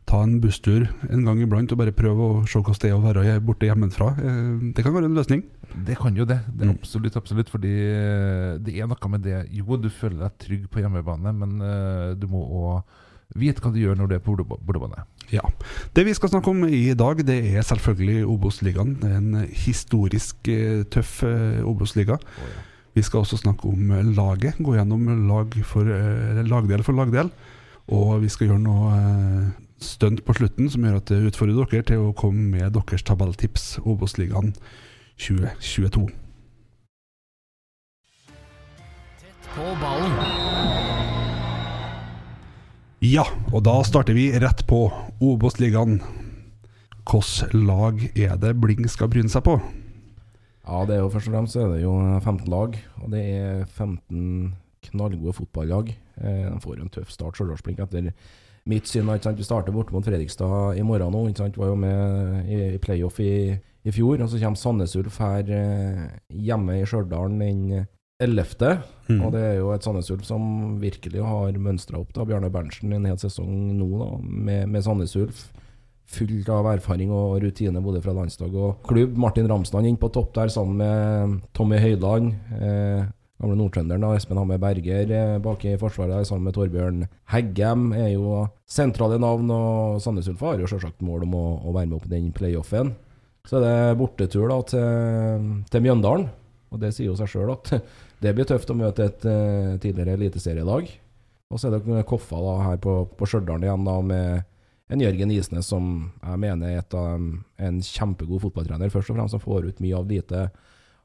ta 0.06 0.18
en 0.22 0.34
busstur 0.40 0.84
en 1.08 1.24
gang 1.24 1.38
iblant 1.40 1.72
og 1.72 1.78
bare 1.80 1.92
prøve 1.96 2.20
å 2.20 2.42
se 2.46 2.58
hvordan 2.60 2.80
det 2.82 2.90
er 2.90 2.96
å 2.98 3.04
være 3.04 3.40
borte 3.40 3.66
hjemmefra. 3.70 4.10
Eh, 4.20 4.72
Det 4.76 4.84
kan 4.84 4.92
være 4.94 5.06
en 5.08 5.14
løsning. 5.16 5.42
Det 5.86 5.96
kan 5.98 6.14
jo 6.14 6.24
det. 6.24 6.40
det 6.54 6.66
er 6.66 6.70
Mm. 6.72 6.78
absolutt, 6.78 7.16
absolutt. 7.16 7.48
Fordi 7.50 7.72
eh, 7.72 8.58
det 8.58 8.76
er 8.78 8.86
noe 8.86 9.08
med 9.08 9.22
det 9.22 9.48
Jo, 9.50 9.76
du 9.76 9.88
føler 9.90 10.18
deg 10.28 10.38
trygg 10.38 10.68
på 10.70 10.80
hjemmebane, 10.84 11.32
men 11.34 11.60
eh, 11.60 12.14
du 12.14 12.26
må 12.28 12.44
òg 12.44 12.82
vite 13.34 13.60
hva 13.64 13.72
du 13.72 13.80
gjør 13.80 13.96
når 13.96 14.08
du 14.08 14.14
er 14.14 14.20
på 14.20 14.36
borte- 14.36 14.60
bortebane. 14.62 15.04
Ja. 15.32 15.40
Det 15.94 16.04
vi 16.04 16.12
skal 16.14 16.28
snakke 16.28 16.48
om 16.52 16.64
i 16.68 16.92
dag, 16.94 17.24
det 17.24 17.40
er 17.56 17.62
selvfølgelig 17.64 18.26
Obos-ligaen. 18.28 19.02
En 19.02 19.46
historisk 19.48 20.36
tøff 20.92 21.22
Obos-liga. 21.64 22.18
Vi 22.94 23.02
skal 23.02 23.22
også 23.24 23.40
snakke 23.40 23.64
om 23.66 23.88
laget, 24.14 24.60
gå 24.62 24.76
gjennom 24.76 25.26
lag 25.26 25.50
for, 25.64 25.82
lagdel 26.44 26.82
for 26.84 26.92
lagdel. 26.92 27.32
Og 27.88 28.20
vi 28.22 28.28
skal 28.28 28.48
gjøre 28.52 28.62
noe 28.62 29.54
stunt 29.84 30.24
på 30.24 30.34
slutten 30.36 30.70
som 30.72 30.84
gjør 30.84 30.98
at 30.98 31.10
det 31.10 31.20
utfordrer 31.30 31.68
dere 31.70 31.86
til 31.88 32.08
å 32.08 32.14
komme 32.16 32.48
med 32.56 32.74
deres 32.76 33.04
tabelltips 33.06 33.78
Obos-ligaen 33.84 34.54
2022. 35.20 36.08
På 39.54 39.70
ballen. 39.78 40.16
Ja, 43.04 43.26
og 43.52 43.66
da 43.66 43.76
starter 43.84 44.16
vi 44.16 44.30
rett 44.40 44.64
på 44.66 44.86
Obos-ligaen. 45.22 45.98
Hvilket 47.04 47.52
lag 47.52 48.00
er 48.16 48.38
det 48.40 48.54
Bling 48.62 48.88
skal 48.88 49.10
bryne 49.12 49.28
seg 49.28 49.44
på? 49.44 49.58
Ja, 50.64 50.84
det 50.88 50.96
er 50.96 51.02
jo 51.02 51.10
først 51.12 51.28
og 51.28 51.34
fremst 51.36 51.58
er 51.60 51.68
det 51.74 51.82
jo 51.82 51.92
15 52.24 52.48
lag, 52.48 52.78
og 53.02 53.10
det 53.12 53.20
er 53.36 53.66
15 53.68 54.54
knallgode 54.88 55.34
fotballag. 55.36 55.92
Eh, 56.16 56.46
de 56.48 56.60
får 56.64 56.80
en 56.80 56.92
tøff 56.92 57.12
start, 57.12 57.36
Stjørdals-Blink, 57.36 57.82
etter 57.84 58.08
mitt 58.70 58.88
syn. 58.88 59.08
Ikke 59.12 59.28
sant? 59.28 59.40
Vi 59.40 59.46
starter 59.46 59.74
borte 59.74 59.94
mot 59.94 60.04
Fredrikstad 60.04 60.78
i 60.78 60.84
morgen 60.86 61.14
nå. 61.14 61.24
Ikke 61.30 61.44
sant? 61.44 61.58
Var 61.60 61.72
jo 61.72 61.78
med 61.80 62.50
i, 62.50 62.60
i 62.74 62.82
playoff 62.82 63.20
i, 63.22 63.54
i 63.54 63.94
fjor. 63.94 64.20
Og 64.20 64.30
så 64.30 64.40
kommer 64.42 64.60
Sandnes 64.60 64.94
Ulf 65.00 65.18
her 65.22 65.50
eh, 65.52 66.06
hjemme 66.48 66.80
i 66.80 66.86
Stjørdal 66.88 67.34
den 67.40 67.84
11. 68.22 68.78
Mm. 69.08 69.18
Og 69.20 69.34
det 69.34 69.42
er 69.42 69.58
jo 69.58 69.72
et 69.74 69.84
Sandnes 69.84 70.08
Ulf 70.14 70.24
som 70.28 70.78
virkelig 70.82 71.24
har 71.24 71.58
mønstra 71.60 72.00
opp. 72.00 72.14
da 72.14 72.26
Bjarne 72.28 72.52
Berntsen 72.52 72.94
en 72.94 73.10
hel 73.10 73.20
sesong 73.20 73.74
nå 73.76 73.90
da 73.98 74.10
med, 74.22 74.70
med 74.72 74.86
Sandnes 74.86 75.16
Ulf. 75.20 75.48
Fullt 76.14 76.48
av 76.52 76.66
erfaring 76.68 77.12
og 77.16 77.38
rutine 77.42 77.80
både 77.82 78.02
fra 78.04 78.12
landslag 78.16 78.54
og 78.60 78.84
klubb. 78.88 79.16
Martin 79.18 79.48
Ramsland 79.50 79.88
inn 79.88 80.00
på 80.00 80.12
topp 80.12 80.34
der 80.36 80.52
sammen 80.52 80.80
med 80.80 81.38
Tommy 81.56 81.80
Høyland. 81.80 82.34
Eh, 82.60 83.04
gamle 83.44 83.58
nordtrønderen 83.60 84.04
Espen 84.16 84.38
Hamme 84.40 84.56
Berger 84.60 85.10
eh, 85.12 85.38
bak 85.42 85.64
i 85.68 85.76
forsvaret 85.80 86.26
sammen 86.28 86.48
med 86.48 86.56
Torbjørn 86.56 87.02
Heggem. 87.32 87.90
Er 87.92 88.14
jo 88.14 88.44
sentrale 88.64 89.18
navn, 89.20 89.50
og 89.52 90.00
Sandnes 90.02 90.30
Ulf 90.32 90.44
har 90.46 90.62
jo 90.62 90.70
selvsagt 90.70 91.04
mål 91.04 91.26
om 91.26 91.36
å, 91.36 91.44
å 91.68 91.74
være 91.74 91.90
med 91.90 91.98
opp 91.98 92.08
i 92.08 92.14
den 92.14 92.32
playoffen. 92.34 92.94
Så 93.44 93.60
er 93.60 93.66
det 93.66 93.98
bortetur 94.00 94.48
da 94.48 94.58
til, 94.70 95.52
til 95.68 95.84
Mjøndalen. 95.84 96.30
Og 96.72 96.80
det 96.80 96.94
sier 96.96 97.10
jo 97.10 97.18
seg 97.18 97.30
sjøl 97.30 97.52
at 97.52 97.70
det 98.24 98.32
blir 98.34 98.48
tøft 98.48 98.72
å 98.72 98.78
møte 98.78 99.10
et 99.10 99.26
uh, 99.28 99.76
tidligere 99.82 100.16
eliteserielag. 100.16 100.88
Og 101.52 101.60
så 101.60 101.68
er 101.68 101.76
det 101.76 102.06
Koffa 102.08 102.40
da 102.40 102.54
her 102.70 102.80
på, 102.82 103.02
på 103.14 103.28
Stjørdal 103.28 103.66
igjen 103.66 103.84
da 103.86 103.98
med 104.02 104.48
en 104.92 105.02
Jørgen 105.04 105.32
Isnes 105.32 105.68
som 105.68 105.90
jeg 106.18 106.40
mener 106.40 106.72
er 106.72 106.80
et 106.80 106.96
dem, 106.96 107.28
en 107.60 107.82
kjempegod 107.84 108.42
fotballtrener. 108.46 108.90
Først 108.92 109.12
og 109.12 109.20
fremst 109.20 109.36
som 109.36 109.44
får 109.44 109.68
ut 109.68 109.84
mye 109.84 110.00
av 110.00 110.08
lite. 110.08 110.48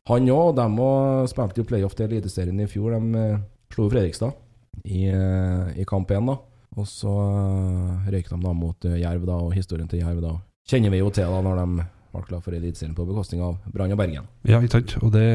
Han 0.07 0.29
òg. 0.33 0.55
De 0.57 0.67
òg 0.85 1.29
spilte 1.31 1.61
jo 1.61 1.67
playoff 1.69 1.95
til 1.97 2.07
Eliteserien 2.09 2.59
i 2.63 2.67
fjor. 2.69 2.95
De 2.95 3.23
eh, 3.23 3.39
slo 3.73 3.89
Fredrikstad 3.91 4.33
i, 4.85 5.07
eh, 5.11 5.81
i 5.81 5.87
kamp 5.89 6.11
én, 6.15 6.29
da. 6.31 6.37
Og 6.79 6.87
så 6.87 7.11
eh, 7.11 8.11
røyk 8.13 8.29
de 8.31 8.39
da 8.45 8.53
mot 8.55 8.89
Jerv, 8.89 9.25
da, 9.27 9.39
og 9.43 9.55
historien 9.57 9.89
til 9.89 10.05
Jerv 10.05 10.21
da 10.23 10.37
kjenner 10.69 10.93
vi 10.93 11.01
jo 11.01 11.09
til 11.13 11.31
da 11.33 11.41
når 11.41 11.59
de 11.63 11.87
ble 12.09 12.23
klar 12.27 12.41
for 12.45 12.55
Eliteserien 12.57 12.95
på 12.97 13.05
bekostning 13.09 13.41
av 13.45 13.57
Brann 13.73 13.93
og 13.93 13.99
Bergen. 14.01 14.29
Ja, 14.47 14.61
ikke 14.61 14.79
sant. 14.79 14.95
Og 15.05 15.13
det, 15.13 15.25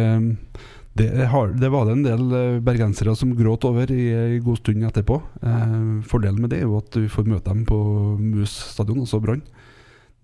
det, 0.99 1.09
har, 1.30 1.54
det 1.59 1.71
var 1.71 1.87
det 1.87 1.97
en 1.97 2.04
del 2.06 2.37
bergensere 2.66 3.14
som 3.18 3.35
gråt 3.38 3.66
over 3.66 3.90
i 3.94 4.04
en 4.14 4.44
god 4.47 4.61
stund 4.62 4.87
etterpå. 4.90 5.21
Eh, 5.42 5.80
fordelen 6.11 6.42
med 6.42 6.54
det 6.54 6.62
er 6.62 6.68
jo 6.68 6.78
at 6.83 6.90
du 6.94 7.09
får 7.11 7.30
møte 7.30 7.50
dem 7.50 7.64
på 7.68 7.78
Mus 8.21 8.54
stadion, 8.75 9.02
altså 9.06 9.23
Brann. 9.23 9.42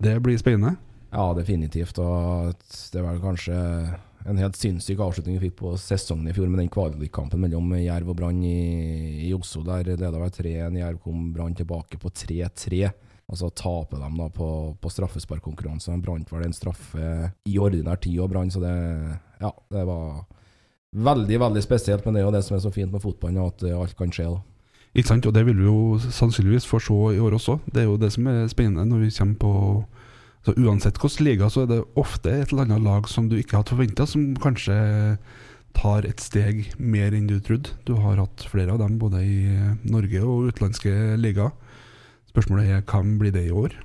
Det 0.01 0.17
blir 0.23 0.39
spennende. 0.39 0.77
Ja, 1.11 1.31
definitivt. 1.35 1.99
Og 1.99 2.55
det 2.55 2.99
er 2.99 3.07
vel 3.07 3.19
kanskje 3.23 3.57
en 4.25 4.37
helt 4.37 4.57
sinnssyk 4.57 4.99
avslutning 5.01 5.37
vi 5.39 5.47
fikk 5.47 5.59
på 5.61 5.75
sesongen 5.81 6.29
i 6.29 6.33
fjor 6.35 6.49
med 6.51 6.61
den 6.61 6.71
kvalikkampen 6.71 7.41
mellom 7.41 7.71
Jerv 7.79 8.11
og 8.13 8.19
Brann 8.19 8.43
i, 8.45 9.27
i 9.27 9.31
Oslo. 9.33 9.63
Der 9.65 9.93
leda 9.95 10.11
vel 10.13 10.33
3-1. 10.33 10.77
Jerv 10.81 10.99
kom 11.03 11.31
Brann 11.33 11.55
tilbake 11.57 11.99
på 12.01 12.11
3-3. 12.13 12.91
Og 13.31 13.39
så 13.39 13.47
taper 13.55 14.01
de 14.01 14.09
da 14.17 14.27
på, 14.35 14.49
på 14.81 14.91
straffesparkkonkurranse. 14.91 15.93
De 15.93 16.03
brant 16.03 16.33
vel 16.33 16.45
en 16.45 16.55
straffe 16.55 17.31
i 17.47 17.57
ordinær 17.63 18.01
tid 18.03 18.19
og 18.19 18.31
Brann, 18.33 18.51
så 18.51 18.63
det 18.63 18.75
Ja, 19.41 19.51
det 19.71 19.85
var 19.87 20.25
veldig, 20.91 21.39
veldig 21.39 21.63
spesielt. 21.63 22.05
Men 22.05 22.13
det 22.13 22.21
er 22.21 22.27
jo 22.27 22.35
det 22.35 22.43
som 22.45 22.57
er 22.57 22.63
så 22.65 22.73
fint 22.75 22.91
med 22.91 23.01
fotballen, 23.01 23.39
at 23.45 23.63
eh, 23.63 23.77
alt 23.77 23.95
kan 23.97 24.11
skje. 24.11 24.27
da. 24.27 24.41
Ikke 24.91 25.07
sant? 25.07 25.25
Og 25.25 25.33
det 25.33 25.45
vil 25.47 25.57
vi 25.57 25.69
jo 25.69 25.97
sannsynligvis 26.11 26.67
få 26.67 26.81
se 26.83 26.99
i 27.15 27.21
år 27.23 27.37
også. 27.39 27.59
Det 27.71 27.83
er 27.83 27.87
jo 27.87 27.97
det 27.97 28.11
som 28.11 28.27
er 28.27 28.51
spennende 28.51 28.85
når 28.89 29.05
vi 29.05 29.15
kommer 29.15 29.39
på 29.39 29.53
så 30.41 30.55
Uansett 30.57 30.97
hvilken 30.97 31.27
liga, 31.27 31.49
så 31.53 31.63
er 31.63 31.69
det 31.69 31.83
ofte 31.99 32.31
et 32.33 32.51
eller 32.51 32.65
annet 32.65 32.85
lag 32.85 33.09
som 33.09 33.27
du 33.29 33.37
ikke 33.37 33.59
hadde 33.59 33.75
forventa, 33.75 34.07
som 34.09 34.31
kanskje 34.41 34.77
tar 35.77 36.07
et 36.07 36.19
steg 36.19 36.65
mer 36.81 37.13
enn 37.15 37.29
du 37.29 37.37
trodde. 37.43 37.75
Du 37.85 37.93
har 38.01 38.19
hatt 38.19 38.47
flere 38.49 38.73
av 38.73 38.81
dem 38.81 38.97
både 39.01 39.21
i 39.21 39.37
Norge 39.85 40.23
og 40.25 40.49
utenlandske 40.49 41.15
ligaer. 41.21 41.53
Spørsmålet 42.31 42.73
er 42.73 42.83
hvem 42.87 43.15
blir 43.21 43.33
det 43.35 43.45
i 43.47 43.55
år? 43.55 43.77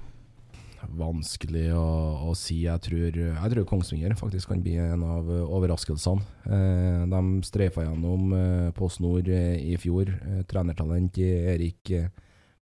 Vanskelig 0.97 1.67
å, 1.75 1.87
å 2.31 2.35
si. 2.39 2.61
Jeg 2.65 2.81
tror, 2.85 3.17
jeg 3.19 3.53
tror 3.53 3.67
Kongsvinger 3.69 4.15
faktisk 4.19 4.53
kan 4.53 4.63
bli 4.63 4.77
en 4.81 5.03
av 5.03 5.29
overraskelsene. 5.29 6.23
Eh, 6.47 7.03
de 7.11 7.23
streifa 7.45 7.85
gjennom 7.85 8.31
eh, 8.37 8.69
Post 8.77 9.03
Nord 9.03 9.29
eh, 9.29 9.57
i 9.61 9.75
fjor. 9.83 10.13
Eh, 10.15 10.45
trenertalent 10.49 11.19
i 11.19 11.27
Erik 11.57 11.91
eh, 11.91 12.07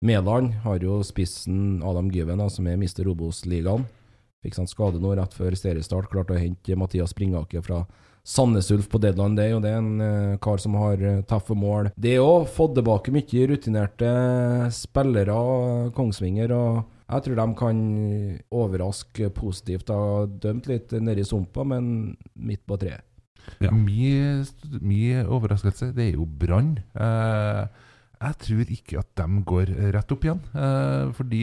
Mæland 0.03 0.57
har 0.65 0.83
jo 0.83 1.01
spissen 1.07 1.83
Adam 1.87 2.11
Gyven, 2.11 2.41
da, 2.43 2.49
som 2.51 2.67
er 2.67 2.79
mister 2.81 3.07
Obos-ligaen. 3.11 3.85
Fikk 4.43 4.57
seg 4.57 4.65
en 4.65 4.71
skade 4.73 5.03
nå 5.03 5.13
rett 5.15 5.35
før 5.37 5.55
seriestart. 5.55 6.09
Klarte 6.11 6.35
å 6.35 6.41
hente 6.41 6.79
Mathias 6.79 7.13
Springake 7.15 7.63
fra 7.63 7.85
Sandnes 8.27 8.71
Ulf 8.75 8.89
på 8.91 8.99
deadline 9.03 9.39
day, 9.39 9.55
og 9.55 9.63
det 9.63 9.71
er 9.71 9.79
en 9.79 10.03
eh, 10.03 10.39
kar 10.43 10.59
som 10.63 10.75
har 10.79 10.99
uh, 11.03 11.23
tøffe 11.27 11.55
mål. 11.59 11.93
Det 11.99 12.17
er 12.17 12.23
òg 12.23 12.49
fått 12.51 12.75
tilbake 12.79 13.15
mye 13.15 13.47
rutinerte 13.51 14.11
spillere, 14.75 15.39
Kongsvinger, 15.95 16.55
og 16.55 16.83
jeg 17.13 17.27
tror 17.27 17.39
de 17.39 17.47
kan 17.59 17.81
overraske 18.63 19.31
positivt. 19.37 19.91
Har 19.95 20.31
dømt 20.43 20.71
litt 20.71 20.95
nedi 20.99 21.27
sumpa, 21.27 21.67
men 21.67 22.15
midt 22.35 22.63
på 22.67 22.79
treet. 22.83 23.07
Ja. 23.63 23.73
Mye, 23.75 24.43
mye 24.81 25.25
overraskelse. 25.27 25.91
Det 25.97 26.05
er 26.09 26.15
jo 26.17 26.27
Brann. 26.27 26.77
Eh, 26.95 27.67
jeg 28.23 28.39
tror 28.47 28.75
ikke 28.77 29.01
at 29.03 29.11
de 29.19 29.43
går 29.49 29.73
rett 29.95 30.15
opp 30.15 30.27
igjen. 30.27 30.43
Eh, 30.55 31.13
fordi 31.17 31.43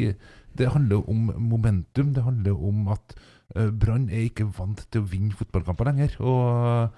det 0.57 0.71
handler 0.73 1.09
om 1.09 1.29
momentum. 1.37 2.13
Det 2.13 2.23
handler 2.23 2.57
om 2.57 2.87
at 2.93 3.15
eh, 3.55 3.69
Brann 3.71 4.09
er 4.09 4.27
ikke 4.27 4.49
vant 4.57 4.81
til 4.91 5.03
å 5.03 5.09
vinne 5.11 5.37
fotballkamper 5.37 5.89
lenger. 5.91 6.17
Og 6.19 6.89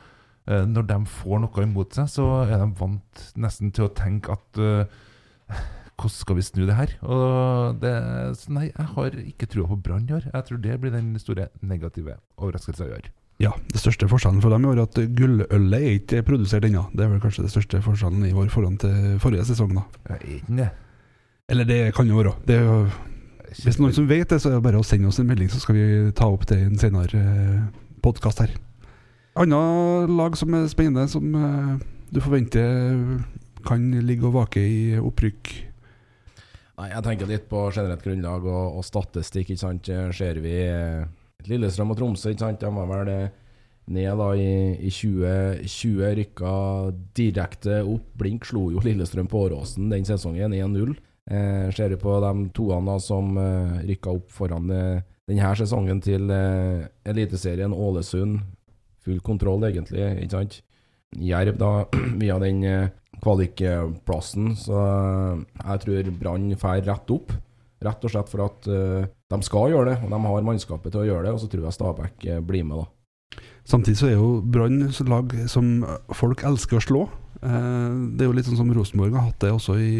eh, 0.47 0.65
når 0.69 0.87
de 0.89 0.99
får 1.19 1.43
noe 1.43 1.67
imot 1.67 1.97
seg, 1.97 2.09
så 2.11 2.27
er 2.47 2.57
de 2.57 2.71
vant 2.79 3.25
nesten 3.35 3.73
til 3.75 3.87
å 3.87 3.93
tenke 3.97 4.37
at 4.37 4.61
eh, 4.61 5.01
hvordan 6.01 6.17
skal 6.17 6.37
vi 6.39 6.43
snu 6.47 6.63
det 6.65 6.73
her? 6.73 6.93
Det, 7.77 7.91
nei, 8.49 8.71
jeg 8.71 8.85
har 8.95 9.17
ikke 9.21 9.49
trua 9.51 9.67
på 9.69 9.81
Brann 9.85 10.07
i 10.09 10.15
år. 10.17 10.31
Jeg 10.31 10.47
tror 10.47 10.61
det 10.63 10.79
blir 10.81 10.95
den 10.95 11.11
store 11.21 11.51
negative 11.61 12.15
overraskelsen 12.41 12.87
i 12.87 12.95
år. 12.95 13.11
Ja, 13.41 13.51
Det 13.73 13.79
største 13.81 14.05
forskjellen 14.11 14.41
for 14.43 14.53
dem 14.53 14.65
i 14.65 14.69
år 14.69 14.79
er 14.83 14.85
at 14.85 14.97
gullølet 15.17 15.77
er 15.81 15.95
ikke 15.97 16.19
produsert 16.27 16.65
ennå. 16.67 16.83
Det 16.93 17.05
er 17.05 17.09
vel 17.15 17.21
kanskje 17.23 17.45
det 17.47 17.53
største 17.53 17.79
forskjellen 17.81 18.25
i 18.27 18.33
vår 18.37 18.51
forhold 18.53 18.77
til 18.83 19.15
forrige 19.23 19.45
sesong. 19.49 19.73
da. 19.79 19.85
Er 20.13 20.25
ikke 20.35 20.57
det. 20.59 20.67
Eller 21.49 21.65
det 21.65 21.79
kan 21.97 22.07
jo 22.07 22.19
være. 22.19 22.35
Det 22.47 22.55
er 22.59 22.67
jo, 22.67 22.75
hvis 23.63 23.79
noen 23.81 23.95
som 23.97 24.05
vet 24.07 24.29
det, 24.29 24.37
så 24.43 24.51
er 24.51 24.59
det 24.59 24.63
bare 24.67 24.79
å 24.79 24.85
sende 24.85 25.09
oss 25.09 25.17
en 25.19 25.27
melding, 25.27 25.49
så 25.49 25.59
skal 25.63 25.75
vi 25.75 25.87
ta 26.15 26.27
opp 26.29 26.45
det 26.51 26.59
i 26.61 26.67
en 26.69 26.77
senere 26.79 27.23
eh, 27.23 27.63
podkast 28.05 28.43
her. 28.45 28.53
Annet 29.41 30.11
lag 30.11 30.37
som 30.37 30.53
er 30.53 30.67
spennende, 30.71 31.07
som 31.09 31.33
eh, 31.35 31.73
du 32.11 32.19
forventer 32.21 33.23
kan 33.65 33.89
ligge 34.05 34.27
og 34.29 34.35
vake 34.37 34.61
i 34.61 34.79
opprykk. 34.99 35.51
Nei, 36.81 36.87
Jeg 36.93 37.03
tenker 37.05 37.29
litt 37.29 37.49
på 37.49 37.65
generelt 37.73 38.03
grunnlag 38.05 38.45
og, 38.45 38.77
og 38.79 38.85
statistikk. 38.87 39.49
ikke 39.55 39.61
sant? 39.65 39.89
Eh, 39.89 40.11
Ser 40.15 40.39
vi 40.43 40.55
eh, 40.67 41.03
Lillestrøm 41.49 41.93
og 41.93 41.99
Tromsø, 41.99 42.33
ikke 42.33 42.45
sant? 42.45 42.61
de 42.61 42.71
var 42.75 42.89
vel 42.89 43.11
eh, 43.13 43.29
ned 43.91 44.19
da 44.21 44.29
i, 44.37 44.49
i 44.77 44.91
2020. 44.93 46.03
Rykka 46.21 46.55
direkte 47.17 47.81
opp. 47.83 48.09
Blink 48.19 48.45
slo 48.49 48.69
jo 48.73 48.83
Lillestrøm 48.85 49.29
på 49.31 49.45
Åråsen 49.47 49.89
den 49.91 50.07
sesongen, 50.07 50.53
1-0. 50.53 50.95
Eh, 51.31 51.67
ser 51.75 51.93
på 52.01 52.17
de 52.23 52.33
toene 52.55 52.91
da 52.91 52.97
som 53.01 53.37
eh, 53.37 53.81
rykka 53.91 54.15
opp 54.17 54.31
foran 54.33 54.71
eh, 54.73 55.03
denne 55.29 55.51
sesongen 55.55 56.01
til 56.03 56.31
eh, 56.33 56.87
Eliteserien 57.07 57.73
Ålesund. 57.73 58.41
Full 59.05 59.21
kontroll, 59.25 59.63
egentlig, 59.65 60.03
ikke 60.21 60.35
sant? 60.37 60.59
Jerv, 61.17 61.57
da, 61.59 61.71
via 62.21 62.37
den 62.41 62.63
eh, 62.67 62.89
kvalikplassen. 63.21 64.53
Så 64.59 64.75
eh, 64.81 65.45
jeg 65.61 65.85
tror 65.85 66.11
Brann 66.19 66.51
drar 66.55 66.83
rett 66.89 67.15
opp. 67.15 67.33
Rett 67.81 68.05
og 68.05 68.13
slett 68.13 68.29
for 68.29 68.45
at 68.45 68.67
uh, 68.69 69.09
de 69.31 69.39
skal 69.45 69.71
gjøre 69.73 69.93
det, 69.93 69.97
og 70.05 70.11
de 70.13 70.19
har 70.27 70.45
mannskapet 70.45 70.93
til 70.93 71.03
å 71.03 71.07
gjøre 71.07 71.27
det. 71.27 71.33
Og 71.35 71.41
så 71.41 71.49
tror 71.49 71.65
jeg 71.65 71.77
Stabæk 71.77 72.27
eh, 72.29 72.43
blir 72.45 72.67
med, 72.67 72.83
da. 72.83 73.41
Samtidig 73.65 73.97
så 73.99 74.09
er 74.09 74.15
jo 74.17 74.29
Brann 74.43 74.83
et 74.89 75.09
lag 75.09 75.33
som 75.49 75.83
folk 76.17 76.43
elsker 76.45 76.79
å 76.79 76.83
slå. 76.83 77.01
Uh, 77.41 78.13
det 78.13 78.25
er 78.25 78.29
jo 78.29 78.35
litt 78.37 78.45
sånn 78.45 78.59
som 78.59 78.69
Rosenborg 78.75 79.15
har 79.17 79.31
hatt 79.31 79.41
det 79.41 79.53
også 79.55 79.79
i 79.81 79.91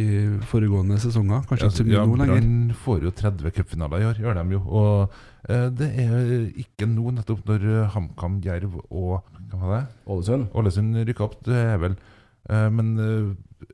foregående 0.51 0.99
sesonger. 1.01 1.45
Kanskje 1.49 1.71
ikke 1.71 1.79
så 1.79 1.87
mye 1.87 1.97
ja, 1.97 2.05
nå 2.05 2.19
lenger. 2.21 2.41
Brann 2.41 2.79
får 2.83 3.05
jo 3.07 3.13
30 3.23 3.55
cupfinaler 3.57 4.03
i 4.03 4.09
år, 4.11 4.23
gjør 4.25 4.41
de 4.41 4.57
jo. 4.57 4.63
Og 4.81 5.15
uh, 5.49 5.67
det 5.81 5.91
er 6.05 6.33
ikke 6.65 6.89
nå, 6.91 7.15
nettopp 7.17 7.45
når 7.49 7.69
HamKam, 7.95 8.41
Jerv 8.45 8.81
og 8.83 9.23
hva 9.51 9.61
var 9.61 9.77
det? 9.77 9.85
Ålesund. 10.05 10.51
Ålesund 10.57 11.01
rykka 11.07 11.25
opp. 11.25 11.39
Det 11.47 11.57
er 11.57 11.81
vel 11.81 11.97
uh, 11.97 12.67
Men 12.73 12.93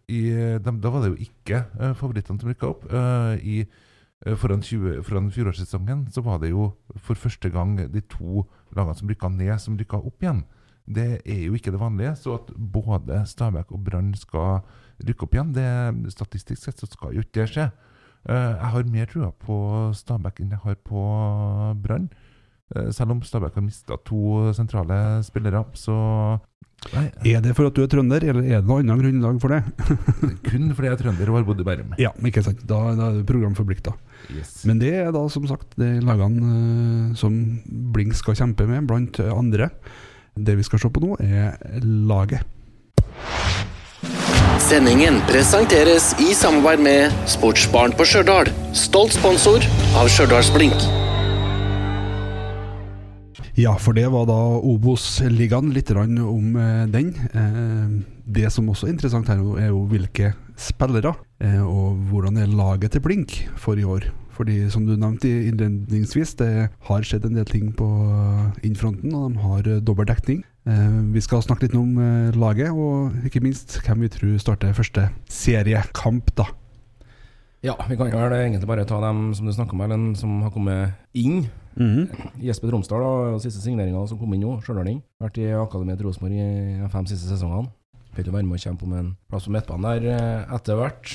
i, 0.07 0.21
de, 0.63 0.71
da 0.81 0.91
var 0.91 1.03
det 1.03 1.11
jo 1.11 1.27
ikke 1.27 1.63
favorittene 1.99 2.39
som 2.41 2.49
rykka 2.51 2.69
opp. 2.69 2.87
Eh, 2.87 3.33
I 3.43 3.57
Foran, 4.25 4.63
20, 4.65 5.03
foran 5.05 5.27
fjorårssesongen 5.29 6.07
så 6.09 6.23
var 6.25 6.39
det 6.41 6.49
jo 6.49 6.71
for 7.05 7.19
første 7.21 7.51
gang 7.53 7.75
de 7.77 8.01
to 8.09 8.47
lagene 8.73 8.95
som 8.97 9.11
rykka 9.11 9.29
ned, 9.29 9.53
som 9.61 9.77
rykka 9.77 9.99
opp 10.01 10.25
igjen. 10.25 10.41
Det 10.87 11.21
er 11.21 11.43
jo 11.45 11.53
ikke 11.53 11.71
det 11.71 11.81
vanlige. 11.81 12.15
Så 12.17 12.37
at 12.39 12.49
både 12.57 13.21
Stabæk 13.29 13.71
og 13.75 13.83
Brann 13.85 14.13
skal 14.17 14.63
rykke 15.05 15.27
opp 15.27 15.37
igjen, 15.37 15.53
det, 15.53 16.13
statistisk 16.15 16.63
sett 16.63 16.81
så 16.81 16.89
skal 16.89 17.13
jo 17.13 17.21
ikke 17.21 17.43
det 17.43 17.49
skje. 17.53 17.67
Eh, 18.27 18.53
jeg 18.57 18.71
har 18.73 18.89
mer 18.91 19.11
trua 19.11 19.31
på 19.45 19.57
Stabæk 19.95 20.41
enn 20.41 20.55
jeg 20.55 20.63
har 20.65 20.79
på 20.87 21.03
Brann. 21.83 22.09
Eh, 22.75 22.89
selv 22.95 23.13
om 23.13 23.21
Stabæk 23.21 23.59
har 23.59 23.67
mista 23.67 23.99
to 24.07 24.49
sentrale 24.57 25.23
spillere, 25.27 25.65
så 25.77 26.39
Nei, 26.93 27.07
Er 27.25 27.41
det 27.41 27.55
for 27.57 27.67
at 27.67 27.73
du 27.73 27.81
er 27.81 27.89
trønder, 27.89 28.21
eller 28.21 28.45
er 28.45 28.61
det 28.61 28.69
noe 28.69 28.83
annet 28.83 28.99
grunnlag 29.01 29.39
for 29.41 29.49
det? 29.49 29.63
kun 30.47 30.69
fordi 30.77 30.87
jeg 30.87 30.93
er 30.93 30.99
trønder 31.01 31.31
og 31.31 31.39
har 31.39 31.47
bodd 31.47 31.63
i 31.63 31.65
Bærum. 31.65 31.95
Ja, 31.99 32.11
ikke 32.29 32.43
sant. 32.45 32.61
Da, 32.69 32.77
da 32.95 33.09
er 33.09 33.17
det 33.17 33.25
programforplikta. 33.27 33.95
Yes. 34.33 34.59
Men 34.67 34.81
det 34.81 34.91
er 34.99 35.13
da 35.15 35.23
som 35.31 35.47
sagt 35.47 35.77
de 35.79 35.97
lagene 36.03 36.51
eh, 36.51 37.15
som 37.19 37.33
Blink 37.93 38.17
skal 38.17 38.37
kjempe 38.39 38.67
med, 38.69 38.87
blant 38.89 39.21
andre. 39.23 39.71
Det 40.37 40.57
vi 40.59 40.65
skal 40.67 40.81
se 40.83 40.91
på 40.93 41.01
nå, 41.01 41.15
er 41.23 41.57
laget. 41.81 42.43
Sendingen 44.67 45.21
presenteres 45.29 46.11
i 46.19 46.33
samarbeid 46.35 46.81
med 46.83 47.27
Sportsbarn 47.29 47.93
på 47.95 48.05
Stjørdal. 48.09 48.49
Stolt 48.75 49.15
sponsor 49.15 49.63
av 49.97 50.09
Stjørdalsblink. 50.11 50.75
Ja, 53.57 53.73
for 53.81 53.97
det 53.97 54.05
var 54.13 54.27
da 54.29 54.37
Obos-ligaen. 54.59 55.71
Litt 55.73 55.89
om 55.95 56.59
eh, 56.61 56.83
den. 56.93 57.13
Eh, 57.31 57.95
det 58.27 58.51
som 58.53 58.67
også 58.69 58.85
er 58.85 58.93
interessant 58.93 59.31
her, 59.31 59.39
er 59.57 59.71
jo 59.71 59.85
hvilke 59.89 60.35
spillere, 60.53 61.15
og 61.41 61.99
hvordan 62.09 62.39
er 62.41 62.49
laget 62.49 62.95
til 62.95 63.03
Blink 63.05 63.35
for 63.61 63.77
i 63.77 63.85
år. 63.85 64.07
Fordi 64.37 64.67
som 64.69 64.85
du 64.85 64.93
nevnte 64.93 65.29
innledningsvis, 65.49 66.35
det 66.37 66.69
har 66.87 67.05
skjedd 67.05 67.25
en 67.25 67.39
del 67.39 67.47
ting 67.49 67.71
på 67.77 67.87
innfronten, 68.65 69.15
og 69.17 69.33
de 69.33 69.41
har 69.41 69.69
eh, 69.71 69.81
dobbel 69.81 70.05
dekning. 70.09 70.43
Eh, 70.69 70.99
vi 71.15 71.23
skal 71.25 71.41
snakke 71.41 71.65
litt 71.65 71.77
om 71.77 71.97
eh, 71.97 72.37
laget, 72.37 72.69
og 72.69 73.25
ikke 73.25 73.41
minst 73.41 73.79
hvem 73.81 74.05
vi 74.05 74.11
tror 74.13 74.35
starter 74.43 74.77
første 74.77 75.07
seriekamp, 75.33 76.29
da. 76.37 76.45
Ja, 77.65 77.73
vi 77.89 77.97
kan 77.97 78.11
jo 78.11 78.19
vel 78.21 78.35
egentlig 78.37 78.69
bare 78.69 78.85
ta 78.85 78.99
dem 79.01 79.31
som 79.33 79.49
du 79.49 79.55
snakka 79.55 79.73
om, 79.73 79.81
Ellen, 79.87 80.11
som 80.15 80.37
har 80.45 80.53
kommet 80.53 80.93
inn. 81.17 81.47
Jesper 82.41 82.69
Tromsdal, 82.69 83.01
da, 83.01 83.33
og 83.33 83.41
siste 83.41 83.63
signeringa 83.63 84.05
som 84.09 84.21
kom 84.21 84.37
inn 84.37 84.45
nå, 84.45 84.59
stjørdalning. 84.61 85.01
Vært 85.21 85.41
i 85.41 85.49
akademiet 85.57 85.97
til 85.97 86.11
Rosenborg 86.11 86.37
i 86.37 86.93
fem 86.93 87.09
siste 87.09 87.33
sesongene. 87.33 87.73
Jo 88.17 88.33
være 88.33 88.47
med 88.47 88.57
og 88.57 88.63
kjempe 88.63 88.85
om 88.87 88.93
en 88.97 89.09
plass 89.29 89.45
på 89.45 89.53
midtbanen 89.53 89.85
der 89.85 90.05
eh, 90.15 90.53
etter 90.55 90.77
hvert. 90.79 91.11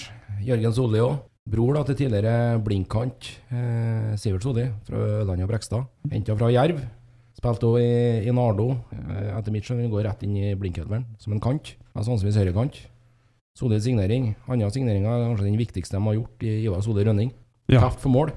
Jørgen 0.46 0.74
Solli 0.76 1.00
òg. 1.02 1.16
Bror 1.50 1.74
da 1.74 1.82
til 1.88 1.96
tidligere 1.98 2.60
blinkkant 2.62 3.26
eh, 3.50 4.12
Sivert 4.22 4.44
Solli 4.46 4.68
fra 4.86 5.00
Ørland 5.22 5.42
og 5.42 5.50
Brekstad. 5.50 5.88
Henta 6.12 6.36
fra 6.38 6.52
Jerv. 6.54 6.78
Spilte 7.34 7.66
òg 7.66 7.80
i, 7.82 8.28
i 8.28 8.34
Nardo. 8.36 8.68
Eh, 8.94 9.32
etter 9.34 9.54
mitt 9.54 9.66
skjønn 9.66 9.90
går 9.90 10.06
rett 10.06 10.22
inn 10.22 10.38
i 10.38 10.54
blinkelveren 10.54 11.08
som 11.18 11.34
en 11.34 11.42
kant. 11.42 11.74
Ja, 11.90 12.04
sannsynligvis 12.06 12.38
høyrekant. 12.38 12.78
Solid 13.58 13.82
signering. 13.82 14.32
Andre 14.46 14.70
signeringa 14.72 15.16
er 15.16 15.26
kanskje 15.26 15.50
den 15.50 15.58
viktigste 15.58 15.98
de 15.98 16.06
har 16.06 16.20
gjort 16.20 16.46
i 16.46 16.54
Ivar 16.62 16.86
Solli 16.86 17.02
Rønning. 17.08 17.34
Ja. 17.72 17.82
Teft 17.82 18.04
for 18.06 18.14
mål. 18.14 18.30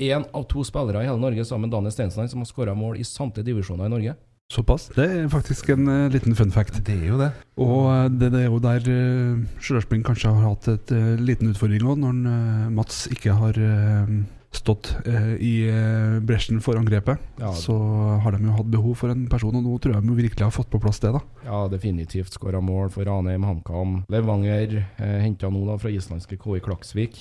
Én 0.00 0.24
av 0.24 0.48
to 0.50 0.64
spillere 0.66 1.04
i 1.04 1.06
hele 1.06 1.20
Norge 1.20 1.44
sammen 1.44 1.68
med 1.68 1.76
Daniel 1.76 1.92
Steinsland 1.94 2.32
som 2.32 2.40
har 2.40 2.48
skåra 2.48 2.72
mål 2.74 2.96
i 2.98 3.04
samtlige 3.06 3.52
divisjoner 3.52 3.92
i 3.92 3.92
Norge. 3.92 4.16
Såpass. 4.52 4.90
Det 4.94 5.04
er 5.08 5.28
faktisk 5.32 5.70
en 5.72 5.88
uh, 5.88 6.08
liten 6.12 6.34
fun 6.36 6.52
fact. 6.52 6.76
Det 6.86 6.94
er 6.94 7.08
jo 7.08 7.18
det. 7.18 7.30
Og 7.56 7.86
uh, 7.88 8.04
det, 8.12 8.28
det 8.34 8.44
er 8.44 8.50
jo 8.52 8.60
der 8.62 8.84
uh, 8.86 9.40
Stjørdalsblink 9.58 10.04
kanskje 10.06 10.30
har 10.34 10.50
hatt 10.52 10.68
et 10.74 10.92
uh, 10.94 11.14
liten 11.20 11.50
utfordring 11.54 11.82
òg, 11.88 11.98
når 12.04 12.20
uh, 12.28 12.70
Mats 12.76 13.06
ikke 13.10 13.34
har 13.40 13.56
eh, 13.58 14.12
stått 14.54 14.92
eh, 15.08 15.32
i 15.42 15.52
eh, 15.66 16.18
bresjen 16.22 16.60
for 16.62 16.78
angrepet. 16.78 17.18
Ja, 17.40 17.50
Så 17.58 17.74
har 18.22 18.36
de 18.36 18.44
jo 18.46 18.54
hatt 18.54 18.68
behov 18.70 18.94
for 19.00 19.10
en 19.10 19.24
person, 19.32 19.56
og 19.58 19.64
nå 19.66 19.78
tror 19.82 19.96
jeg 19.96 20.06
de 20.06 20.14
virkelig 20.20 20.46
har 20.46 20.54
fått 20.54 20.70
på 20.70 20.78
plass 20.82 21.00
det. 21.02 21.10
da 21.16 21.22
Ja, 21.46 21.64
definitivt 21.72 22.36
skåra 22.36 22.60
mål 22.62 22.92
for 22.94 23.08
Ranheim, 23.08 23.42
HamKam, 23.48 24.02
Levanger. 24.12 24.76
Eh, 24.94 25.16
Henta 25.24 25.50
nå 25.50 25.64
da 25.66 25.78
fra 25.82 25.90
islandske 25.90 26.38
KI 26.38 26.62
Klaksvik. 26.64 27.18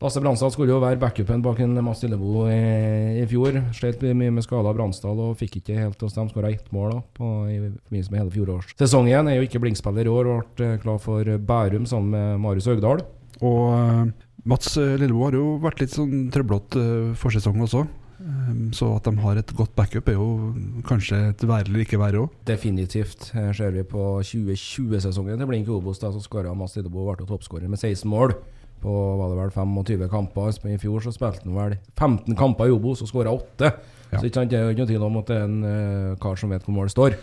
Lasse 0.00 0.20
Bransdal 0.22 0.48
skulle 0.54 0.72
jo 0.72 0.80
være 0.80 0.96
backupen 0.96 1.42
bak 1.44 1.58
en 1.60 1.74
Mads 1.84 2.00
Lillebo 2.06 2.46
i, 2.48 3.20
i 3.20 3.24
fjor. 3.28 3.58
Slet 3.76 4.00
mye 4.16 4.32
med 4.32 4.46
skada 4.46 4.72
Bransdal 4.72 5.18
og 5.20 5.34
fikk 5.36 5.58
ikke 5.58 5.76
helt 5.76 5.98
til 6.00 6.08
å 6.08 6.12
stemme. 6.12 6.32
Skåra 6.32 6.48
ett 6.54 6.70
mål 6.72 6.94
da, 6.94 7.00
på, 7.18 7.28
i 7.52 7.58
forbindelse 7.66 8.14
med 8.14 8.22
hele 8.22 8.32
fjorårssesongen. 8.32 9.28
Er 9.28 9.36
jo 9.36 9.44
ikke 9.44 9.60
blinkspiller 9.60 10.08
i 10.08 10.14
år 10.14 10.30
og 10.32 10.54
ble 10.56 10.70
eh, 10.72 10.78
klar 10.80 10.96
for 11.04 11.28
Bærum 11.50 11.84
sammen 11.90 12.14
med 12.16 12.40
Marius 12.40 12.70
Haugdal. 12.70 13.04
Og 13.44 13.60
uh, 13.76 14.06
Mats 14.48 14.72
eh, 14.80 14.96
Lillebo 15.00 15.26
har 15.26 15.36
jo 15.36 15.50
vært 15.60 15.82
litt 15.84 15.92
sånn 15.92 16.30
trøblete 16.32 16.80
uh, 16.80 17.10
forsesong 17.20 17.60
også. 17.66 17.84
Um, 18.20 18.70
så 18.76 18.88
at 18.96 19.04
de 19.04 19.20
har 19.20 19.36
et 19.40 19.52
godt 19.56 19.74
backup, 19.76 20.08
er 20.08 20.16
jo 20.16 20.54
kanskje 20.88 21.20
et 21.34 21.44
være 21.44 21.68
eller 21.68 21.84
ikke 21.84 22.00
være 22.00 22.24
òg. 22.24 22.40
Definitivt. 22.48 23.34
Her 23.36 23.52
ser 23.56 23.76
vi 23.76 23.84
på 23.84 24.14
2020-sesongen 24.24 25.40
til 25.40 25.52
Blink 25.52 25.68
Obos, 25.72 26.00
da, 26.00 26.08
så 26.12 26.24
skåra 26.24 26.56
Mads 26.56 26.78
Lillebo 26.80 27.04
og 27.04 27.20
ble 27.20 27.28
toppskårer 27.28 27.68
med 27.68 27.80
16 27.80 28.08
mål. 28.08 28.32
På 28.80 28.92
var 29.20 29.32
det 29.32 29.40
vel 29.40 29.52
25 29.54 30.06
kamper. 30.12 30.54
I 30.70 30.78
fjor 30.80 31.04
så 31.04 31.12
spilte 31.14 31.44
han 31.46 31.58
vel 31.58 31.76
15 31.98 32.38
kamper 32.38 32.70
i 32.70 32.76
Obos 32.76 33.02
og 33.04 33.10
skåra 33.10 33.34
8. 33.34 33.72
Ja. 34.10 34.18
Så 34.18 34.26
ikke 34.26 34.40
sant, 34.40 34.50
det 34.50 34.58
er 34.58 34.64
jo 34.64 34.72
ikke 34.74 34.86
noe 34.86 34.90
tvil 34.90 35.04
om 35.06 35.20
at 35.20 35.28
det 35.30 35.36
er 35.36 35.44
en 35.46 35.60
uh, 35.66 36.16
kar 36.22 36.40
som 36.40 36.50
vet 36.50 36.64
hvor 36.66 36.74
målet 36.74 36.94
står. 36.94 37.18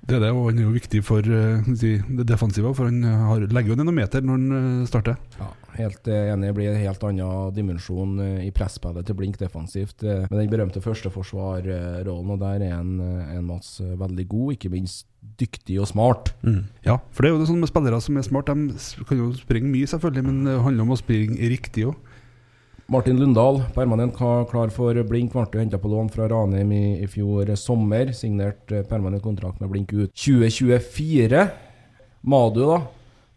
Det 0.00 0.16
er 0.16 0.22
det, 0.22 0.30
og 0.32 0.46
han 0.48 0.56
er 0.56 0.64
jo 0.64 0.72
viktig 0.72 1.02
for 1.04 1.26
si, 1.76 1.90
det 2.00 2.24
defensive, 2.24 2.70
for 2.72 2.88
han 2.88 3.02
har, 3.04 3.42
legger 3.52 3.74
jo 3.74 3.76
ned 3.76 3.84
noen 3.84 3.98
meter 3.98 4.24
når 4.24 4.38
han 4.38 4.54
uh, 4.54 4.86
starter. 4.88 5.18
Ja, 5.36 5.50
helt 5.76 6.08
enig. 6.08 6.46
Det 6.46 6.54
blir 6.56 6.70
en 6.70 6.80
helt 6.86 7.04
annen 7.10 7.52
dimensjon 7.58 8.16
i 8.46 8.48
presspillet 8.56 9.10
til 9.10 9.18
Blink 9.18 9.36
defensivt. 9.42 10.06
Med 10.06 10.32
den 10.32 10.52
berømte 10.52 10.80
førsteforsvarrollen, 10.84 12.32
og 12.32 12.40
der 12.40 12.64
er 12.70 12.78
en, 12.78 12.96
en 13.02 13.46
Mats 13.50 13.76
veldig 13.82 14.28
god, 14.30 14.56
ikke 14.56 14.72
minst 14.72 15.09
dyktig 15.40 15.78
og 15.80 15.88
smart. 15.88 16.32
Ja, 16.86 16.98
for 17.10 17.24
det 17.24 17.30
er 17.30 17.34
jo 17.34 17.40
det 17.42 17.48
sånn 17.50 17.62
med 17.62 17.70
spillere 17.70 18.00
som 18.04 18.18
er 18.20 18.26
smart. 18.26 18.50
De 18.50 19.04
kan 19.08 19.20
jo 19.20 19.30
springe 19.38 19.70
mye, 19.72 19.88
selvfølgelig, 19.88 20.26
men 20.26 20.40
det 20.48 20.56
handler 20.64 20.86
om 20.86 20.94
å 20.94 21.00
springe 21.00 21.50
riktig 21.52 21.86
òg. 21.90 21.98
Martin 22.90 23.20
Lundahl, 23.20 23.60
permanent 23.70 24.16
klar 24.18 24.72
for 24.74 24.98
Blink, 25.06 25.36
ble 25.36 25.60
henta 25.62 25.78
på 25.78 25.90
lån 25.92 26.08
fra 26.10 26.26
Ranheim 26.30 26.72
i, 26.74 26.84
i 27.04 27.06
fjor 27.06 27.52
sommer. 27.54 28.10
Signert 28.18 28.72
eh, 28.74 28.82
permanent 28.82 29.22
kontrakt 29.22 29.62
med 29.62 29.70
Blink 29.70 29.94
ut 29.94 30.10
2024. 30.10 31.44
Madu, 32.26 32.64
da. 32.66 32.80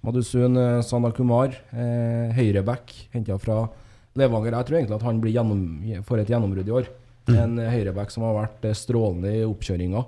Madusun 0.03 0.57
Sanakumar, 0.83 1.53
Sana 1.69 1.85
eh, 1.85 2.33
høyreback, 2.35 2.91
henta 3.13 3.37
fra 3.39 3.61
Levanger. 4.19 4.57
Jeg 4.57 4.67
tror 4.67 4.79
egentlig 4.79 4.97
at 4.97 5.05
han 5.07 5.21
blir 5.23 5.37
gjennom, 5.37 5.61
får 6.03 6.23
et 6.23 6.33
gjennombrudd 6.33 6.67
i 6.67 6.75
år. 6.81 6.89
En 7.31 7.55
eh, 7.61 7.71
høyreback 7.71 8.11
som 8.11 8.25
har 8.27 8.35
vært 8.35 8.67
eh, 8.67 8.75
strålende 8.75 9.31
i 9.31 9.45
oppkjøringa. 9.47 10.03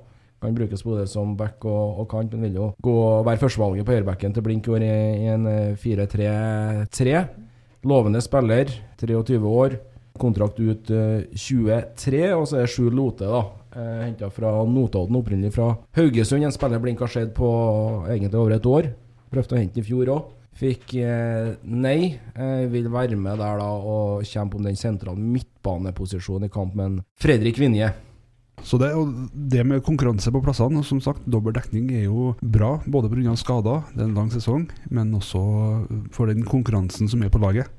Kan 0.45 0.57
brukes 0.57 0.85
både 0.85 1.07
som 1.09 1.33
back 1.37 1.65
og, 1.65 2.03
og 2.03 2.07
kant, 2.11 2.33
men 2.33 2.45
vil 2.45 2.61
jo 2.61 2.69
gå 2.85 2.95
være 3.25 3.41
førstevalget 3.41 3.87
på 3.87 3.95
høyrebacken 3.95 4.35
til 4.35 4.45
Blink 4.45 4.69
i 4.69 4.77
i, 4.85 5.27
en 5.33 5.49
eh, 5.49 5.75
4-3-3. 5.81 7.25
Lovende 7.85 8.21
spiller, 8.21 8.69
23 9.01 9.41
år. 9.41 9.77
Kontrakt 10.15 10.61
ut 10.63 10.89
uh, 10.95 11.25
23, 11.35 12.21
og 12.37 12.45
så 12.47 12.61
er 12.61 12.63
det 12.63 12.71
Sjur 12.71 12.93
Lote, 12.95 13.27
da. 13.27 13.41
Eh, 13.75 14.05
Henta 14.05 14.29
fra 14.31 14.51
Notodden, 14.63 15.17
opprinnelig 15.19 15.51
fra 15.57 15.73
Haugesund. 15.97 16.45
En 16.47 16.53
spiller 16.55 16.79
Blink 16.79 17.01
har 17.03 17.11
sett 17.11 17.33
på 17.35 17.49
egentlig 18.07 18.39
over 18.39 18.55
et 18.55 18.69
år. 18.71 18.89
Prøvde 19.33 19.57
å 19.57 19.59
hente 19.59 19.81
i 19.81 19.85
fjor 19.85 20.11
òg. 20.13 20.31
Fikk 20.55 20.95
eh, 21.03 21.51
nei. 21.67 22.15
Eh, 22.31 22.63
vil 22.71 22.87
være 22.93 23.19
med 23.19 23.41
der 23.43 23.59
da 23.59 23.69
og 23.75 24.23
kjempe 24.23 24.55
om 24.55 24.63
den 24.63 24.79
sentrale 24.79 25.19
midtbaneposisjonen 25.19 26.47
i 26.47 26.53
kamp 26.53 26.77
med 26.79 26.85
en 26.85 27.01
Fredrik 27.19 27.59
Vinje. 27.59 27.91
Så 28.65 28.79
det, 28.81 28.89
og 28.97 29.13
det 29.33 29.61
med 29.67 29.83
konkurranse 29.85 30.31
på 30.33 30.41
plassene, 30.41 30.81
som 30.83 30.97
sagt, 31.03 31.25
dobbel 31.29 31.53
dekning 31.53 31.91
er 31.93 32.07
jo 32.07 32.31
bra. 32.41 32.79
Både 32.89 33.11
pga. 33.11 33.35
skader, 33.37 33.83
det 33.93 34.01
er 34.01 34.09
en 34.09 34.17
lang 34.17 34.31
sesong, 34.33 34.65
men 34.89 35.13
også 35.13 35.41
for 36.15 36.31
den 36.31 36.41
konkurransen 36.49 37.11
som 37.11 37.21
er 37.21 37.29
på 37.29 37.41
laget. 37.43 37.69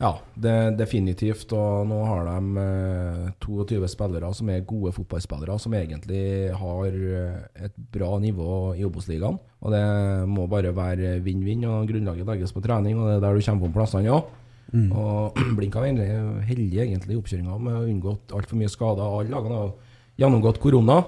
Ja, 0.00 0.14
det, 0.32 0.54
definitivt. 0.78 1.50
Og 1.52 1.84
nå 1.90 1.98
har 2.08 2.30
de 2.30 2.62
eh, 2.62 3.26
22 3.42 3.90
spillere 3.90 4.30
som 4.36 4.48
er 4.48 4.64
gode 4.64 4.94
fotballspillere, 4.96 5.58
som 5.60 5.74
egentlig 5.76 6.22
har 6.56 6.86
eh, 6.88 7.66
et 7.66 7.76
bra 7.92 8.14
nivå 8.22 8.78
i 8.78 8.86
Obos-ligaen. 8.86 9.36
Og 9.60 9.74
det 9.74 9.84
må 10.30 10.46
bare 10.48 10.72
være 10.72 11.18
vinn-vinn, 11.26 11.66
og 11.68 11.90
grunnlaget 11.90 12.30
legges 12.30 12.54
på 12.56 12.64
trening, 12.64 12.96
og 12.96 13.10
det 13.10 13.18
er 13.18 13.26
der 13.26 13.36
du 13.36 13.44
kommer 13.44 13.66
på 13.66 13.76
plassene 13.76 14.14
òg. 14.14 14.30
Og 14.70 15.36
Blink 15.58 15.76
har 15.76 15.84
vært 15.84 16.48
heldig 16.48 16.84
egentlig 16.86 17.18
i 17.18 17.20
oppkjøringa 17.20 17.60
med 17.60 17.76
å 17.76 17.86
unngå 17.90 18.16
altfor 18.38 18.56
mye 18.56 18.72
skader. 18.72 19.04
Alle 19.04 19.34
lagene 19.34 19.58
har 19.58 19.89
gjennomgått 20.20 20.60
korona. 20.62 21.00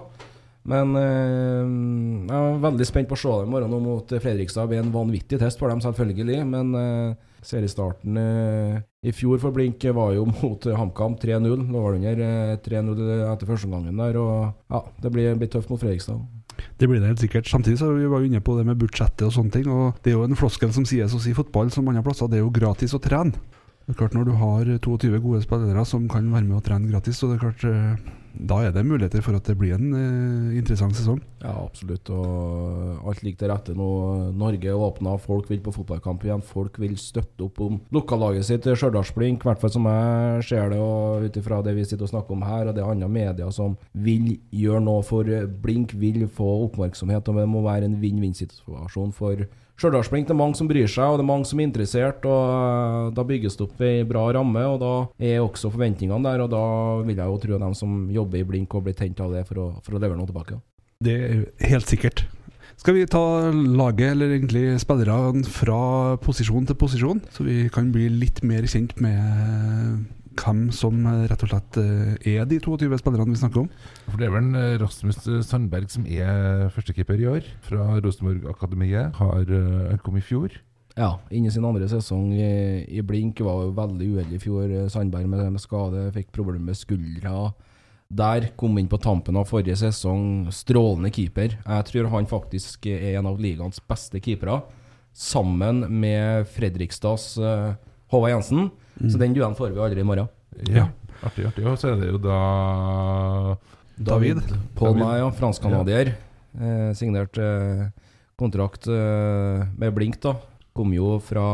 Men 0.68 0.94
eh, 0.94 1.66
jeg 2.30 2.38
er 2.38 2.62
veldig 2.62 2.86
spent 2.86 3.10
på 3.10 3.18
å 3.18 3.22
se 3.22 3.34
dem 3.34 3.50
i 3.50 3.52
morgen 3.56 3.72
nå 3.72 3.80
mot 3.82 4.14
Fredrikstad. 4.14 4.66
Det 4.66 4.74
blir 4.74 4.82
en 4.84 4.94
vanvittig 4.94 5.40
test 5.42 5.60
for 5.60 5.72
dem, 5.72 5.82
selvfølgelig. 5.82 6.42
Men 6.48 6.74
eh, 6.78 7.32
seriestarten 7.42 8.20
eh, 8.20 8.76
i 9.02 9.14
fjor 9.14 9.40
for 9.42 9.54
Blink 9.54 9.82
var 9.94 10.14
jo 10.14 10.26
mot 10.36 10.66
eh, 10.66 10.78
HamKam 10.78 11.18
3-0. 11.22 11.66
Lå 11.72 11.82
det 11.82 11.98
under 11.98 12.22
eh, 12.28 12.54
3-0 12.62 13.02
etter 13.32 13.50
første 13.50 13.68
omgangen 13.68 13.98
der. 13.98 14.20
Og 14.22 14.76
ja, 14.76 14.84
det 15.02 15.12
blir, 15.14 15.34
blir 15.40 15.50
tøft 15.52 15.72
mot 15.72 15.82
Fredrikstad. 15.82 16.22
Det 16.78 16.86
blir 16.86 17.02
det 17.02 17.10
helt 17.10 17.22
sikkert. 17.22 17.50
Samtidig 17.50 17.80
så 17.80 17.90
vi 17.96 18.06
var 18.06 18.22
vi 18.22 18.30
inne 18.30 18.42
på 18.44 18.54
det 18.58 18.66
med 18.68 18.78
budsjettet 18.78 19.26
og 19.26 19.34
sånne 19.34 19.56
ting. 19.56 19.66
Og 19.72 19.98
det 20.04 20.12
er 20.12 20.20
jo 20.20 20.28
en 20.28 20.38
floskel 20.38 20.70
som 20.74 20.86
sies 20.88 21.14
å 21.14 21.22
si 21.22 21.34
fotball 21.34 21.72
som 21.74 21.90
andre 21.90 22.04
plasser, 22.06 22.30
det 22.30 22.38
er 22.38 22.46
jo 22.46 22.54
gratis 22.54 22.94
å 22.94 23.02
trene. 23.02 23.34
Det 23.92 23.98
er 23.98 24.06
klart 24.06 24.14
Når 24.16 24.24
du 24.24 24.32
har 24.40 24.68
22 24.80 25.18
gode 25.20 25.42
spillere 25.44 25.84
som 25.84 26.08
kan 26.08 26.24
være 26.32 26.46
med 26.48 26.56
og 26.56 26.64
trene 26.64 26.88
gratis, 26.88 27.18
så 27.20 27.28
det 27.28 27.34
er 27.36 27.42
klart 27.42 27.64
eh, 27.68 28.12
da 28.32 28.62
er 28.64 28.70
det 28.72 28.86
muligheter 28.88 29.20
for 29.20 29.36
at 29.36 29.44
det 29.44 29.58
blir 29.60 29.74
en 29.76 29.90
eh, 29.92 30.54
interessant 30.56 30.96
sesong. 30.96 31.18
Ja, 31.42 31.52
absolutt. 31.60 32.08
Og 32.08 33.04
alt 33.04 33.20
ligger 33.20 33.42
til 33.42 33.52
rette 33.52 33.74
nå. 33.76 33.88
Norge 34.40 34.72
åpna, 34.72 35.18
folk 35.20 35.50
vil 35.52 35.60
på 35.60 35.74
fotballkamp 35.76 36.24
igjen. 36.24 36.40
Folk 36.40 36.80
vil 36.80 36.96
støtte 36.96 37.44
opp 37.44 37.60
om 37.60 37.76
lokallaget 37.92 38.48
sitt, 38.48 38.70
Stjørdalsblink. 38.72 39.44
I 39.44 39.50
hvert 39.50 39.60
fall 39.60 39.74
som 39.76 39.90
jeg 39.90 40.48
ser 40.48 40.72
det, 40.72 40.80
og 40.80 41.28
ut 41.28 41.36
ifra 41.42 41.60
det 41.66 41.76
vi 41.76 41.84
sitter 41.84 42.08
og 42.08 42.14
snakker 42.14 42.38
om 42.38 42.48
her, 42.48 42.70
og 42.70 42.72
det 42.72 42.80
er 42.80 42.94
andre 42.94 43.12
medier 43.12 43.52
som 43.52 43.76
vil 43.92 44.38
gjøre 44.56 44.86
noe 44.88 45.04
for 45.04 45.28
Blink, 45.66 45.92
vil 46.00 46.24
få 46.32 46.48
oppmerksomhet. 46.70 47.28
Og 47.28 47.42
det 47.42 47.50
må 47.52 47.60
være 47.68 47.90
en 47.90 48.00
vinn-vinn-situasjon 48.00 49.12
for 49.20 49.44
Stjørdalsblink. 49.80 50.28
Det 50.28 50.34
er 50.34 50.38
mange 50.38 50.58
som 50.58 50.68
bryr 50.70 50.90
seg, 50.90 51.06
og 51.06 51.18
det 51.18 51.24
er 51.24 51.30
mange 51.30 51.48
som 51.48 51.60
er 51.60 51.68
interessert. 51.68 52.26
og 52.28 52.42
eh, 52.52 53.14
Da 53.16 53.24
bygges 53.28 53.56
det 53.58 53.66
opp 53.66 53.80
ei 53.86 54.04
bra 54.08 54.26
ramme, 54.36 54.66
og 54.74 54.78
da 54.82 54.92
er 55.18 55.40
også 55.42 55.72
forventningene 55.72 56.22
der. 56.28 56.44
og 56.44 56.52
Da 56.52 56.64
vil 57.06 57.16
jeg 57.16 57.26
jo 57.26 57.40
tro 57.46 57.56
at 57.56 57.64
de 57.64 57.80
som 57.80 57.96
jobber 58.12 58.42
i 58.42 58.46
Blink, 58.52 58.74
og 58.74 58.86
blir 58.86 58.98
tent 58.98 59.20
av 59.24 59.34
det 59.34 59.46
for 59.48 59.62
å, 59.62 59.66
for 59.82 59.96
å 59.96 60.02
levere 60.02 60.20
noe 60.20 60.30
tilbake. 60.30 60.60
Det 61.02 61.18
er 61.18 61.44
helt 61.72 61.90
sikkert. 61.90 62.24
Skal 62.78 62.96
vi 62.96 63.06
ta 63.06 63.50
laget, 63.52 64.14
eller 64.14 64.32
egentlig 64.36 64.78
spillerne, 64.82 65.44
fra 65.46 66.16
posisjon 66.22 66.66
til 66.66 66.78
posisjon? 66.78 67.20
Så 67.30 67.44
vi 67.46 67.68
kan 67.72 67.92
bli 67.94 68.08
litt 68.10 68.42
mer 68.46 68.66
kjent 68.70 68.96
med 69.02 70.06
hvem 70.38 70.64
som 70.74 71.04
rett 71.28 71.44
og 71.44 71.52
slett 71.52 71.78
eh, 71.82 72.34
er 72.36 72.48
de 72.48 72.58
22 72.62 72.98
spillerne 73.00 73.34
vi 73.34 73.40
snakker 73.40 73.64
om. 73.64 73.70
For 74.08 74.20
det 74.20 74.28
er 74.28 74.34
vel 74.34 74.50
eh, 74.58 74.74
Rasmus 74.82 75.22
Sandberg 75.48 75.92
som 75.92 76.04
er 76.08 76.68
førstekeeper 76.74 77.22
i 77.22 77.30
år, 77.36 77.48
fra 77.66 77.88
Rosenborg-akademiet. 78.02 79.16
Har 79.20 79.46
kommet 79.46 80.04
kom 80.06 80.20
i 80.20 80.24
fjor. 80.24 80.60
Ja, 80.92 81.14
inn 81.32 81.48
sin 81.50 81.64
andre 81.64 81.86
sesong 81.88 82.34
i, 82.36 82.84
i 82.84 83.00
Blink. 83.04 83.40
Var 83.40 83.60
jo 83.64 83.76
veldig 83.76 84.08
uheldig 84.12 84.36
i 84.36 84.42
fjor. 84.42 84.66
eh, 84.68 84.88
Sandberg 84.92 85.28
med, 85.30 85.44
med 85.54 85.62
skade, 85.62 86.10
fikk 86.12 86.32
problemer 86.36 86.72
med 86.72 86.78
skuldra. 86.78 87.52
Der 88.12 88.50
kom 88.60 88.76
inn 88.76 88.90
på 88.92 89.00
tampen 89.00 89.38
av 89.40 89.48
forrige 89.48 89.78
sesong. 89.80 90.50
Strålende 90.52 91.12
keeper. 91.14 91.56
Jeg 91.64 91.88
tror 91.88 92.10
han 92.12 92.28
faktisk 92.28 92.90
er 92.90 93.16
en 93.16 93.30
av 93.30 93.40
ligaens 93.40 93.80
beste 93.88 94.20
keepere. 94.20 94.60
Sammen 95.16 95.86
med 96.02 96.44
Fredrikstads 96.52 97.38
eh, 97.40 97.72
Håvard 98.12 98.30
Jensen. 98.34 98.70
Så 99.08 99.18
den 99.18 99.32
duellen 99.34 99.56
får 99.58 99.72
vi 99.74 99.80
aldri 99.82 100.00
i 100.04 100.06
morgen. 100.06 100.28
Ja. 100.68 100.86
Artig, 101.24 101.46
artig. 101.48 101.64
Og 101.66 101.78
så 101.80 101.92
er 101.94 102.00
det 102.02 102.10
jo 102.12 102.18
da 102.22 102.38
David. 104.02 104.40
Paul 104.78 104.96
Nye, 104.98 105.18
ja, 105.22 105.28
fransk-canadier. 105.36 106.12
Eh, 106.52 106.90
signert 106.98 107.38
eh, 107.40 107.86
kontrakt 108.40 108.88
eh, 108.90 109.62
med 109.78 109.94
Blink, 109.96 110.18
da. 110.24 110.34
Kom 110.76 110.92
jo 110.96 111.14
fra 111.24 111.44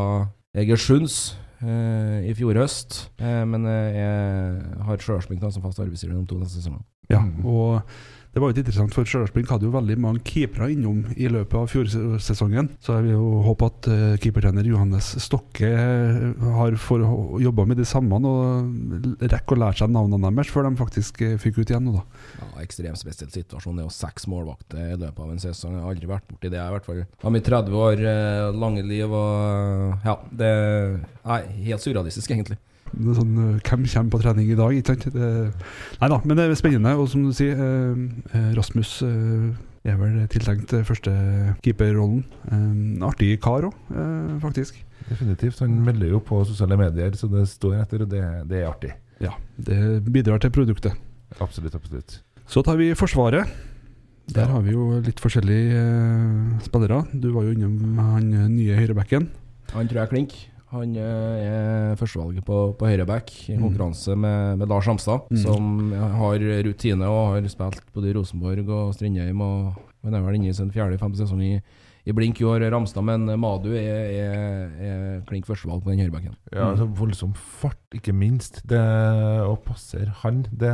Egersunds 0.57 1.35
eh, 1.61 2.25
i 2.29 2.33
fjor 2.37 2.57
høst, 2.59 3.05
eh, 3.21 3.43
men 3.47 3.67
eh, 3.69 3.97
jeg 3.99 4.85
har 4.87 4.99
Stjørdalsblink 5.03 5.43
da 5.43 5.51
som 5.53 5.63
fast 5.65 5.79
arbeidsgiver 5.83 6.15
de 6.17 6.25
to 6.27 6.39
neste 6.41 6.59
sesongene. 6.59 6.83
Ja, 7.09 7.19
Mm. 7.23 7.45
og 7.49 7.81
det 8.39 8.43
var 8.45 8.53
jo 8.53 8.61
interessant, 8.61 8.93
for 8.95 9.03
Stjørdals 9.03 9.49
hadde 9.49 9.67
jo 9.67 9.73
veldig 9.73 9.95
mange 9.99 10.21
keepere 10.23 10.69
innom 10.71 11.01
i 11.19 11.27
løpet 11.27 11.57
av 11.59 11.65
fjorsesongen. 11.67 12.69
Så 12.79 12.95
jeg 12.95 13.09
vil 13.09 13.17
jo 13.17 13.41
håpe 13.43 13.67
at 13.67 13.89
eh, 13.91 14.13
keepertrener 14.23 14.69
Johannes 14.69 15.09
Stokke 15.19 15.67
eh, 15.67 16.45
har 16.55 16.77
jobba 17.43 17.65
med 17.67 17.81
de 17.81 17.87
samme 17.89 18.21
og 18.29 19.19
rekker 19.19 19.57
å 19.57 19.59
lære 19.65 19.81
seg 19.81 19.91
navnene 19.91 20.31
deres 20.31 20.53
før 20.53 20.69
de 20.69 20.79
faktisk 20.79 21.19
fikk 21.43 21.59
ut 21.59 21.73
igjen 21.73 21.91
da. 21.91 22.05
Ja, 22.39 22.47
Ekstremt 22.63 23.01
spesiell 23.01 23.33
situasjon. 23.33 23.75
Det 23.75 23.83
er 23.83 23.89
jo 23.89 23.97
seks 23.97 24.29
målvakter 24.31 24.85
i 24.85 24.95
løpet 24.95 25.19
av 25.25 25.35
en 25.35 25.43
sesong. 25.43 25.75
Jeg 25.75 25.83
har 25.83 25.91
aldri 25.97 26.11
vært 26.13 26.31
borti 26.31 26.53
det, 26.55 26.63
i 26.63 26.77
hvert 26.77 26.87
fall. 26.87 27.03
Av 27.19 27.35
mitt 27.35 27.51
30 27.51 27.77
år 27.83 28.07
eh, 28.13 28.47
lange 28.55 28.87
liv 28.87 29.19
og 29.19 30.07
Ja, 30.07 30.15
det 30.31 30.55
er 30.55 31.51
helt 31.67 31.83
surrealistisk, 31.83 32.31
egentlig. 32.31 32.61
Sånn, 32.93 33.33
øh, 33.37 33.55
Hvem 33.63 33.85
kommer 33.87 34.11
på 34.13 34.21
trening 34.23 34.49
i 34.51 34.57
dag? 34.57 34.75
Ikke 34.75 34.93
sant? 34.95 35.07
Det, 35.13 35.31
nei 36.01 36.09
da, 36.11 36.19
men 36.25 36.37
det 36.39 36.45
er 36.47 36.55
spennende. 36.59 36.95
Og 36.99 37.09
som 37.11 37.23
du 37.27 37.33
sier, 37.35 37.55
eh, 37.55 38.05
eh, 38.33 38.49
Rasmus 38.57 38.93
eh, 39.05 39.49
er 39.89 39.97
vel 39.99 40.19
tiltenkt 40.31 40.73
eh, 40.75 40.85
første 40.87 41.13
keeperrollen. 41.65 42.23
Eh, 42.51 43.05
artig 43.07 43.35
kar 43.43 43.69
òg, 43.69 43.75
eh, 43.93 44.37
faktisk. 44.43 44.81
Definitivt. 45.09 45.59
Han 45.63 45.79
melder 45.85 46.11
jo 46.13 46.19
på 46.21 46.41
sosiale 46.45 46.77
medier, 46.77 47.15
så 47.17 47.29
det 47.31 47.45
står 47.49 47.79
etter, 47.81 48.03
og 48.05 48.11
det, 48.11 48.23
det 48.49 48.63
er 48.63 48.69
artig. 48.69 48.93
Ja, 49.19 49.33
Det 49.57 49.79
bidrar 50.07 50.39
til 50.39 50.51
produktet. 50.55 50.93
Absolutt, 51.39 51.75
absolutt. 51.75 52.21
Så 52.49 52.63
tar 52.65 52.77
vi 52.79 52.93
Forsvaret. 52.97 53.47
Der 54.29 54.45
har 54.45 54.61
vi 54.61 54.71
jo 54.75 54.99
litt 55.01 55.17
forskjellige 55.21 55.73
eh, 55.81 56.59
spillere. 56.61 57.01
Du 57.17 57.31
var 57.33 57.47
jo 57.47 57.53
innom 57.55 57.97
han 57.97 58.27
eh, 58.33 58.47
nye 58.51 58.75
høyrebacken. 58.77 59.25
Han 59.73 59.89
tror 59.89 59.99
jeg 59.99 60.05
er 60.05 60.11
klink. 60.13 60.35
Han 60.71 60.91
eh, 61.01 61.49
er 61.49 61.95
førstevalget 61.97 62.45
på, 62.45 62.57
på 62.77 62.85
høyreback 62.91 63.31
i 63.49 63.55
Mm. 63.57 63.63
konkurranse 63.67 64.13
med, 64.15 64.57
med 64.61 64.69
Lars 64.69 64.85
Hamstad, 64.85 65.23
Mm. 65.31 65.37
som 65.41 65.91
har 65.93 66.37
rutine 66.67 67.07
og 67.09 67.33
har 67.35 67.47
spilt 67.49 67.81
både 67.95 68.09
i 68.11 68.13
Rosenborg 68.13 68.69
og 68.69 68.93
Strindheim. 68.93 69.41
Og 69.41 69.73
han 70.03 70.13
er 70.13 70.21
vel 70.21 70.35
inne 70.37 70.49
i 70.51 70.53
sin 70.53 70.69
fjerde-femte 70.71 71.17
sesong 71.23 71.41
i, 71.41 71.61
i 72.05 72.13
blink 72.15 72.39
i 72.39 72.45
år, 72.45 72.61
Ramstad. 72.71 73.03
Men 73.03 73.25
Madu 73.41 73.71
er, 73.73 74.13
er, 74.13 74.69
er 74.79 75.21
klink 75.27 75.45
førstevalg 75.49 75.81
på 75.83 75.89
den 75.91 75.99
høyrebacken. 76.05 76.37
Ja, 76.53 76.69
altså 76.71 76.85
Voldsom 77.01 77.33
fart, 77.33 77.81
ikke 77.97 78.13
minst. 78.13 78.61
Det 78.69 78.79
å 78.79 79.57
passere 79.65 80.13
han 80.21 80.45
det 80.51 80.71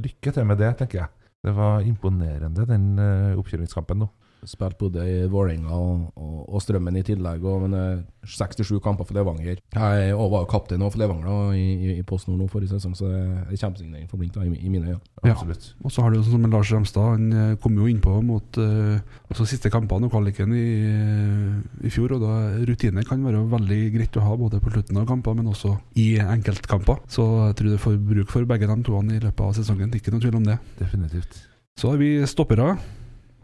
Lykke 0.00 0.32
til 0.34 0.44
med 0.48 0.58
det, 0.58 0.72
tenker 0.80 1.04
jeg. 1.04 1.08
Det 1.44 1.52
var 1.54 1.84
imponerende, 1.84 2.64
den 2.66 2.94
uh, 2.98 3.36
oppkjøringskampen 3.36 4.00
nå. 4.00 4.08
Spilt 4.48 4.78
både 4.80 5.04
i 5.08 5.20
Vålerenga 5.30 5.74
og, 5.74 6.08
og, 6.16 6.40
og 6.48 6.62
Strømmen 6.62 6.98
i 7.00 7.04
tillegg. 7.06 7.44
Og, 7.44 7.64
men 7.64 7.78
eh, 7.78 8.02
67 8.26 8.80
kamper 8.84 9.04
for 9.04 9.16
Levanger. 9.16 9.60
Jeg 9.74 10.14
og 10.14 10.30
var 10.32 10.44
jo 10.44 10.50
kaptein 10.50 10.84
for 10.84 11.00
Levanger 11.00 11.28
da, 11.28 11.36
i, 11.56 11.98
i, 11.98 12.02
Post 12.06 12.28
Nord 12.28 12.40
nå 12.40 12.48
forrige 12.50 12.74
sesong, 12.74 12.94
så 12.96 13.08
det 13.10 13.20
er 13.20 13.60
kjempesignering 13.60 14.08
for 14.10 14.20
Blink 14.20 14.34
da, 14.36 14.44
i, 14.44 14.52
i 14.56 14.72
mine 14.72 14.94
øyne. 14.94 15.00
Ja. 15.24 15.34
Absolutt. 15.34 15.70
Og 15.84 15.92
så 15.92 16.04
har 16.04 16.12
du 16.12 16.20
sånn 16.20 16.36
som 16.36 16.48
Lars 16.52 16.72
Ramstad. 16.72 17.10
Han 17.14 17.28
eh, 17.32 17.54
kom 17.62 17.78
jo 17.78 17.88
innpå 17.90 18.16
mot 18.24 18.60
uh, 18.60 18.98
også 19.32 19.46
siste 19.48 19.72
kampene 19.72 20.08
og 20.08 20.14
kvaliken 20.14 20.52
i, 20.56 20.66
eh, 20.88 21.86
i 21.86 21.92
fjor. 21.92 22.16
Og 22.16 22.24
da 22.24 22.64
rutine 22.68 23.04
kan 23.06 23.24
være 23.24 23.44
veldig 23.54 23.80
greit 23.96 24.20
å 24.20 24.26
ha 24.26 24.36
både 24.40 24.60
på 24.64 24.72
slutten 24.74 25.00
av 25.00 25.08
kamper, 25.10 25.36
men 25.38 25.52
også 25.52 25.76
i 26.00 26.14
enkeltkamper. 26.22 27.04
Så 27.12 27.26
jeg 27.50 27.58
tror 27.60 27.72
det 27.74 27.82
får 27.84 28.02
bruk 28.12 28.34
for 28.34 28.48
begge 28.48 28.70
de 28.70 28.80
toene 28.86 29.18
i 29.18 29.22
løpet 29.22 29.46
av 29.48 29.56
sesongen. 29.56 29.94
Ikke 29.96 30.14
noe 30.14 30.24
tvil 30.24 30.40
om 30.40 30.52
det. 30.52 30.60
Definitivt. 30.80 31.40
Så 31.80 31.90
har 31.90 31.98
vi 31.98 32.16
stoppere. 32.30 32.74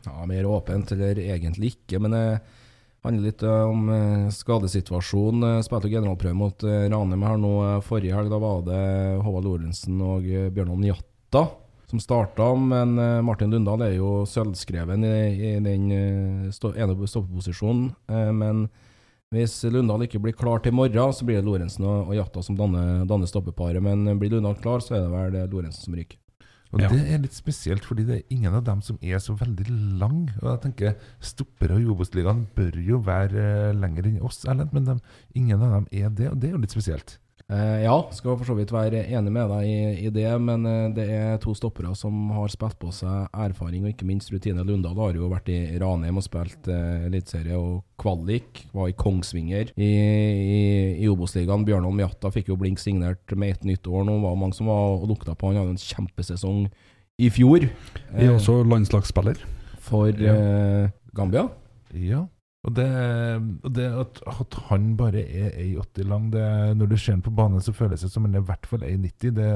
Ja, 0.06 0.26
Mer 0.26 0.48
åpent, 0.48 0.92
eller 0.92 1.18
egentlig 1.20 1.74
ikke. 1.74 2.00
Men 2.00 2.16
det 2.16 2.24
handler 3.04 3.30
litt 3.30 3.42
eh, 3.46 3.64
om 3.68 3.88
eh, 3.94 4.28
skadesituasjonen. 4.34 5.62
Spilte 5.66 5.92
generalprøve 5.92 6.36
mot 6.36 6.64
Ranheim 6.64 7.26
her 7.26 7.40
nå 7.40 7.56
eh, 7.66 7.80
forrige 7.86 8.16
helg. 8.16 8.32
Da 8.32 8.40
var 8.42 8.62
det 8.68 8.84
Håvard 9.24 9.48
Lorentzen 9.48 10.00
og 10.04 10.24
Bjørnholm 10.28 10.86
Njatta 10.86 11.48
som 11.90 12.00
starta. 12.00 12.54
Men 12.54 12.98
eh, 12.98 13.22
Martin 13.22 13.50
Lundahl 13.50 13.82
er 13.84 13.96
jo 13.96 14.22
sølvskreven 14.28 15.04
i, 15.04 15.16
i 15.34 15.52
den 15.58 15.90
ene 15.90 16.52
stoppeposisjonen. 16.54 17.90
Eh, 18.10 18.30
men 18.36 18.68
hvis 19.34 19.60
Lundahl 19.70 20.06
ikke 20.06 20.22
blir 20.22 20.34
klar 20.38 20.62
til 20.62 20.74
morgen, 20.74 21.14
så 21.14 21.26
blir 21.26 21.40
det 21.40 21.46
Lorentzen 21.46 21.86
og, 21.86 22.10
og 22.10 22.16
Jatta 22.18 22.42
som 22.46 22.58
danner, 22.58 23.04
danner 23.10 23.30
stoppeparet. 23.30 23.82
Men 23.84 24.06
eh, 24.08 24.18
blir 24.18 24.36
Lundahl 24.36 24.58
klar, 24.62 24.84
så 24.84 24.96
er 24.96 25.06
det 25.06 25.14
vel 25.14 25.40
eh, 25.42 25.50
Lorentzen 25.50 25.86
som 25.88 25.98
ryker. 25.98 26.18
Og 26.72 26.80
Ja. 26.80 26.88
det 26.88 27.00
er 27.10 27.18
litt 27.18 27.34
spesielt, 27.34 27.82
fordi 27.84 28.04
det 28.06 28.16
er 28.20 28.34
ingen 28.34 28.54
av 28.54 28.62
dem 28.64 28.80
som 28.80 28.98
er 29.02 29.18
så 29.18 29.34
veldig 29.36 29.66
lang. 29.98 30.30
Og 30.40 30.46
jeg 30.52 30.60
tenker 30.66 30.94
Stoppere 31.20 31.74
og 31.74 31.82
Jobos-ligaen 31.82 32.46
bør 32.54 32.78
jo 32.78 33.00
være 33.02 33.70
eh, 33.70 33.72
lenger 33.74 34.06
enn 34.06 34.20
oss, 34.22 34.44
Erlend, 34.46 34.72
men 34.72 34.84
de, 34.86 34.98
ingen 35.34 35.60
av 35.60 35.72
dem 35.80 35.88
er 35.90 36.08
det, 36.10 36.30
og 36.30 36.38
det 36.40 36.50
er 36.50 36.52
jo 36.52 36.62
litt 36.62 36.70
spesielt. 36.76 37.18
Eh, 37.50 37.82
ja, 37.82 37.96
skal 38.14 38.36
for 38.38 38.46
så 38.46 38.54
vidt 38.54 38.70
være 38.70 39.00
enig 39.10 39.32
med 39.34 39.48
deg 39.50 39.66
i, 39.66 39.78
i 40.06 40.10
det, 40.14 40.28
men 40.38 40.66
eh, 40.70 40.92
det 40.94 41.06
er 41.10 41.40
to 41.42 41.50
stoppere 41.58 41.90
som 41.98 42.28
har 42.36 42.52
spilt 42.52 42.78
på 42.78 42.92
seg 42.94 43.26
erfaring 43.34 43.82
og 43.82 43.90
ikke 43.90 44.06
minst 44.06 44.30
rutine. 44.30 44.62
Lundal 44.66 44.94
har 45.00 45.18
jo 45.18 45.30
vært 45.32 45.50
i 45.50 45.58
Ranheim 45.82 46.20
og 46.20 46.26
spilt 46.26 46.70
uh, 46.70 47.08
eliteserie 47.08 47.58
og 47.58 47.82
kvalik. 47.98 48.62
Var 48.76 48.92
i 48.92 48.94
Kongsvinger 48.94 49.72
i, 49.74 49.90
i, 49.90 50.62
i 51.02 51.10
Obos-ligaen. 51.10 51.66
Bjørnholm 51.66 52.04
Jatta 52.04 52.30
fikk 52.30 52.52
jo 52.52 52.58
blink 52.60 52.78
signert 52.78 53.34
med 53.34 53.56
ett 53.56 53.66
nytt 53.66 53.90
år 53.90 54.06
nå. 54.06 54.20
var 54.22 54.38
mange 54.38 54.54
som 54.54 54.70
var 54.70 55.00
og 55.00 55.08
lukta 55.10 55.34
på. 55.34 55.50
Han 55.50 55.58
hadde 55.58 55.74
en 55.74 55.82
kjempesesong 55.82 56.68
i 57.20 57.28
fjor 57.34 57.66
er 57.66 58.30
også 58.32 58.60
landslagsspiller. 58.64 59.42
for 59.82 60.14
Ja. 60.14 60.34
eh, 60.38 60.90
Gambia. 61.16 61.48
Ja. 61.92 62.28
Og 62.68 62.74
det, 62.76 62.86
og 63.64 63.70
det 63.72 63.86
at, 64.02 64.18
at 64.28 64.56
han 64.68 64.90
bare 64.98 65.22
er 65.22 65.54
1,80 65.62 66.08
lang 66.10 66.26
det, 66.32 66.42
Når 66.76 66.90
du 66.90 66.96
ser 66.96 67.14
han 67.16 67.22
på 67.24 67.32
banen, 67.32 67.60
så 67.64 67.72
føles 67.72 68.04
det 68.04 68.10
som 68.12 68.26
han 68.28 68.36
er 68.36 68.42
i 68.42 68.48
hvert 68.50 68.68
fall 68.68 68.84
1,90. 68.84 69.32
Det 69.38 69.52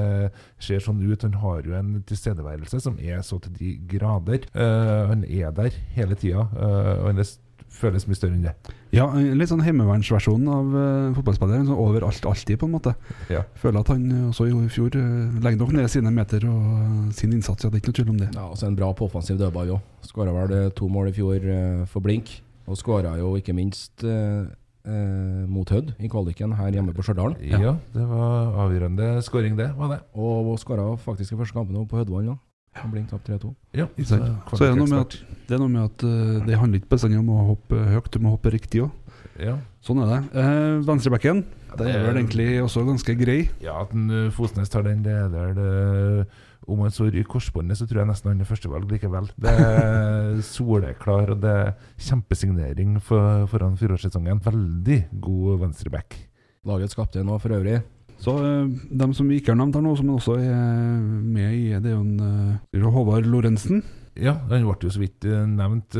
ser 0.57 0.81
sånn 0.81 1.03
ut. 1.05 1.21
Han 1.21 1.37
har 1.43 1.61
jo 1.67 1.77
en 1.77 1.99
tilstedeværelse 2.09 2.81
som 2.81 2.97
er 2.97 3.21
så 3.21 3.37
til 3.43 3.53
de 3.59 3.75
grader. 3.91 4.49
Uh, 4.55 5.11
han 5.11 5.25
er 5.29 5.53
der 5.53 5.77
hele 5.93 6.17
tida, 6.17 6.47
og 6.49 7.05
han 7.11 7.21
er, 7.21 7.29
føles 7.75 8.05
mye 8.07 8.17
større 8.17 8.37
enn 8.37 8.47
det. 8.47 8.55
Ja, 8.95 9.05
en 9.11 9.35
litt 9.39 9.51
sånn 9.51 9.63
heimevernsversjonen 9.65 10.51
av 10.51 10.75
uh, 10.75 11.15
fotballspilleren. 11.17 11.67
Sånn 11.67 11.81
overalt, 11.81 12.27
alltid, 12.29 12.59
på 12.61 12.69
en 12.69 12.75
måte. 12.77 12.95
Ja. 13.31 13.43
Føler 13.59 13.81
at 13.81 13.91
han 13.91 14.05
eh, 14.07 14.27
også 14.29 14.47
i 14.47 14.69
fjor 14.71 14.95
uh, 14.95 15.35
legger 15.43 15.59
nok 15.59 15.73
ned 15.75 15.91
sine 15.91 16.13
meter 16.15 16.45
og 16.49 16.69
uh, 16.71 17.11
sin 17.15 17.35
innsats. 17.35 17.65
Ja, 17.65 17.71
det 17.71 17.81
er 17.81 17.83
ikke 17.83 17.91
noe 17.91 17.99
tvil 17.99 18.13
om 18.15 18.21
det. 18.21 18.31
Ja, 18.37 18.47
og 18.47 18.57
så 18.59 18.69
en 18.69 18.79
bra 18.79 18.93
på 18.95 19.09
offensiv 19.09 19.39
dødball 19.41 19.75
òg. 19.75 19.93
Skåra 20.07 20.35
vel 20.35 20.55
eh, 20.55 20.71
to 20.77 20.87
mål 20.91 21.11
i 21.11 21.15
fjor 21.17 21.49
uh, 21.49 21.83
for 21.91 22.05
blink. 22.05 22.37
Og 22.65 22.79
skåra 22.79 23.13
jo 23.19 23.35
ikke 23.37 23.53
minst 23.53 24.03
eh, 24.07 24.47
eh, 24.85 25.43
mot 25.51 25.69
Hødd 25.69 25.93
i 25.99 26.09
kvaliken 26.11 26.55
her 26.57 26.73
hjemme 26.73 26.95
på 26.95 27.05
Stjørdal. 27.05 27.37
Ja. 27.45 27.75
det 27.93 28.07
var 28.09 28.57
avgjørende 28.65 29.21
skåring, 29.25 29.57
det. 29.59 29.71
var 29.77 29.93
det. 29.93 30.01
Og 30.17 30.55
skåra 30.61 30.91
faktisk 30.97 31.35
i 31.35 31.39
første 31.39 31.57
kampen 31.57 31.87
på 31.87 32.01
Hødvann. 32.01 32.33
Ja. 32.33 32.39
Og 32.83 32.91
Blink 32.91 33.07
tapt 33.07 33.29
3-2. 33.29 33.53
Ja, 33.77 33.85
så. 34.03 34.17
Så 34.51 34.65
er 34.65 34.73
det 34.73 34.79
noe 34.81 34.89
med 34.91 34.99
at, 34.99 35.13
det 35.47 35.55
er 35.55 35.61
noe 35.61 35.71
med 35.71 35.85
at 35.85 36.03
uh, 36.03 36.41
det 36.43 36.57
handler 36.59 36.81
ikke 36.81 36.91
bestandig 36.91 37.21
om 37.21 37.29
å 37.31 37.45
hoppe 37.53 37.79
høyt, 37.93 38.09
du 38.11 38.19
må 38.19 38.33
hoppe 38.33 38.51
riktig 38.51 38.83
òg. 38.83 39.21
ja. 39.39 39.55
Sånn 39.85 40.01
er 40.01 40.09
det. 40.09 40.19
Eh, 40.41 40.79
Venstrebacken 40.81 41.43
det 41.77 41.91
er 41.91 42.05
vel 42.07 42.17
egentlig 42.17 42.47
også 42.63 42.81
ganske 42.87 43.15
grei. 43.19 43.37
Ja, 43.63 43.77
at 43.83 43.93
uh, 43.93 44.27
Fosnes 44.33 44.71
tar 44.71 44.85
den, 44.87 45.03
det 45.05 45.13
er 45.13 45.53
det 45.55 46.25
Om 46.67 46.85
han 46.85 46.93
så 46.93 47.09
ryker 47.09 47.29
korsbåndet, 47.35 47.79
så 47.79 47.87
tror 47.89 48.03
jeg 48.03 48.11
nesten 48.11 48.31
han 48.31 48.43
er 48.43 48.49
førstevalg 48.49 48.91
likevel. 48.91 49.31
Det 49.41 49.55
er 49.65 50.39
soleklar, 50.45 51.33
og 51.35 51.43
det 51.43 51.57
er 51.63 51.73
kjempesignering 52.09 52.97
for, 53.03 53.45
foran 53.51 53.77
fireårssesongen. 53.79 54.41
Veldig 54.45 55.01
god 55.23 55.65
venstreback. 55.65 56.17
Lagets 56.65 56.97
kaptein 56.97 57.27
nå, 57.29 57.37
for 57.41 57.53
øvrig. 57.53 57.83
Så 58.21 58.35
eh, 58.39 58.71
dem 58.95 59.13
som 59.15 59.27
vi 59.29 59.39
ikke 59.39 59.53
har 59.53 59.59
nevnt 59.59 59.75
her 59.77 59.83
nå, 59.83 59.93
som 59.99 60.15
også 60.15 60.39
er 60.39 61.03
med 61.03 61.51
i, 61.53 61.67
det 61.75 61.91
er 61.91 61.97
jo 61.97 62.03
en 62.05 62.57
eh, 62.79 62.89
Håvard 62.95 63.27
Lorentzen. 63.29 63.83
Ja, 64.15 64.37
han 64.47 64.63
ble 64.63 64.87
jo 64.87 64.93
så 64.93 65.01
vidt 65.01 65.25
eh, 65.27 65.43
nevnt. 65.49 65.97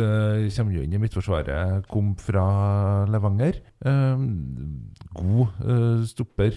Kommer 0.56 0.78
jo 0.78 0.86
inn 0.86 0.96
i 0.96 1.02
Midtforsvaret. 1.02 1.90
Kom 1.92 2.14
fra 2.20 2.46
Levanger. 3.12 3.60
God 5.16 6.06
stopper. 6.08 6.56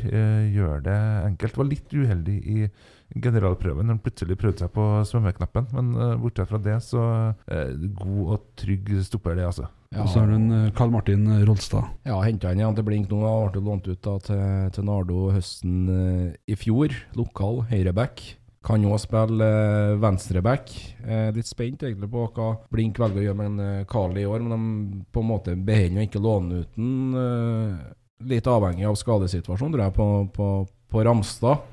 Gjør 0.54 0.84
det 0.86 0.98
enkelt. 1.26 1.58
Var 1.58 1.70
litt 1.72 1.96
uheldig 1.98 2.38
i 2.38 2.68
generalprøven 3.14 3.86
når 3.88 3.96
han 3.96 4.02
plutselig 4.04 4.36
prøvde 4.38 4.64
seg 4.64 4.72
på 4.74 4.86
svømmeknappen. 5.08 5.68
Men 5.76 5.90
uh, 5.96 6.14
bortsett 6.20 6.50
fra 6.50 6.60
det, 6.62 6.78
så 6.84 7.02
uh, 7.32 7.88
god 7.98 8.34
og 8.36 8.48
trygg 8.60 8.90
stopper, 9.06 9.38
det, 9.38 9.46
altså. 9.48 9.68
Ja, 9.94 10.02
Og 10.04 10.10
så 10.12 10.20
har 10.20 10.28
du 10.28 10.34
en 10.36 10.50
eh, 10.52 10.72
Karl 10.76 10.90
Martin 10.92 11.22
Rolstad. 11.48 11.86
ja 12.04 12.18
henta 12.20 12.50
han 12.50 12.58
igjen 12.60 12.74
til 12.76 12.84
Blink 12.84 13.08
nå. 13.08 13.22
Han 13.24 13.54
ble 13.54 13.62
lånt 13.64 13.86
ut 13.88 14.02
da, 14.04 14.18
til, 14.20 14.42
til 14.76 14.84
Nardo 14.84 15.30
høsten 15.32 15.78
uh, 15.88 16.26
i 16.44 16.58
fjor. 16.60 16.92
Lokal 17.16 17.62
høyreback. 17.70 18.20
Kan 18.68 18.82
jo 18.84 18.98
spille 19.00 19.46
eh, 19.46 19.94
venstreback. 20.02 20.72
Eh, 21.06 21.30
litt 21.32 21.48
spent 21.48 21.86
egentlig 21.86 22.10
på 22.12 22.26
hva 22.36 22.50
Blink 22.74 22.98
velger 23.00 23.22
å 23.22 23.26
gjøre 23.30 23.38
med 23.38 23.48
en 23.52 23.64
eh, 23.64 23.86
Carl 23.88 24.18
i 24.18 24.26
år, 24.28 24.44
men 24.44 24.52
de 24.52 25.00
på 25.14 25.22
en 25.22 25.30
måte 25.30 25.54
beholder 25.56 26.02
jo 26.02 26.06
ikke 26.10 26.22
låne 26.26 26.60
ut 26.60 26.76
den. 26.76 27.14
Eh, 27.22 27.86
litt 28.34 28.50
avhengig 28.50 28.84
av 28.90 28.98
skadesituasjonen, 28.98 29.72
tror 29.72 29.84
jeg, 29.86 29.94
på, 29.96 30.08
på, 30.34 30.48
på 30.90 31.04
Ramstad. 31.06 31.64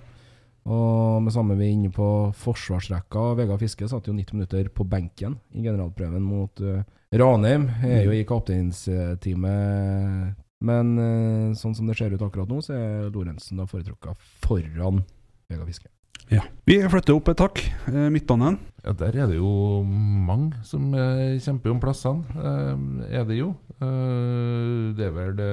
Og 0.65 1.21
med 1.21 1.34
samme 1.34 1.54
vi 1.60 1.67
er 1.67 1.75
inne 1.75 1.91
på 1.93 2.08
forsvarsrekka. 2.41 3.36
Vegard 3.38 3.62
Fiske 3.62 3.86
satt 3.89 4.08
jo 4.10 4.15
90 4.15 4.38
minutter 4.38 4.69
på 4.73 4.86
benken 4.89 5.38
i 5.54 5.62
generalprøven 5.62 6.23
mot 6.25 6.62
uh, 6.65 6.82
Ranheim. 7.13 7.67
Er 7.86 8.08
jo 8.08 8.15
i 8.15 8.23
kapteinsteamet. 8.25 10.34
Men 10.65 10.95
uh, 10.97 11.54
sånn 11.58 11.75
som 11.78 11.86
det 11.86 11.97
ser 11.99 12.15
ut 12.15 12.23
akkurat 12.25 12.49
nå, 12.49 12.63
så 12.65 12.73
er 12.73 13.12
Lorentzen 13.13 13.62
da 13.62 13.67
foretrukket 13.69 14.17
foran 14.45 15.04
Vegard 15.51 15.69
Fiske. 15.69 15.91
Ja. 16.34 16.41
Vi 16.65 16.80
flytter 16.89 17.13
opp 17.13 17.30
et 17.30 17.41
hakk. 17.43 17.62
Eh, 17.91 18.08
midtbanen. 18.10 18.56
Ja, 18.82 18.95
Der 18.97 19.13
er 19.13 19.28
det 19.30 19.36
jo 19.38 19.84
mange 19.86 20.58
som 20.65 20.89
kjemper 20.89 21.69
om 21.69 21.78
plassene. 21.78 22.25
Er 23.06 23.28
det 23.30 23.38
jo. 23.38 23.51
Eh, 23.78 24.89
det 24.97 25.06
er 25.06 25.13
vel 25.13 25.38
det, 25.38 25.51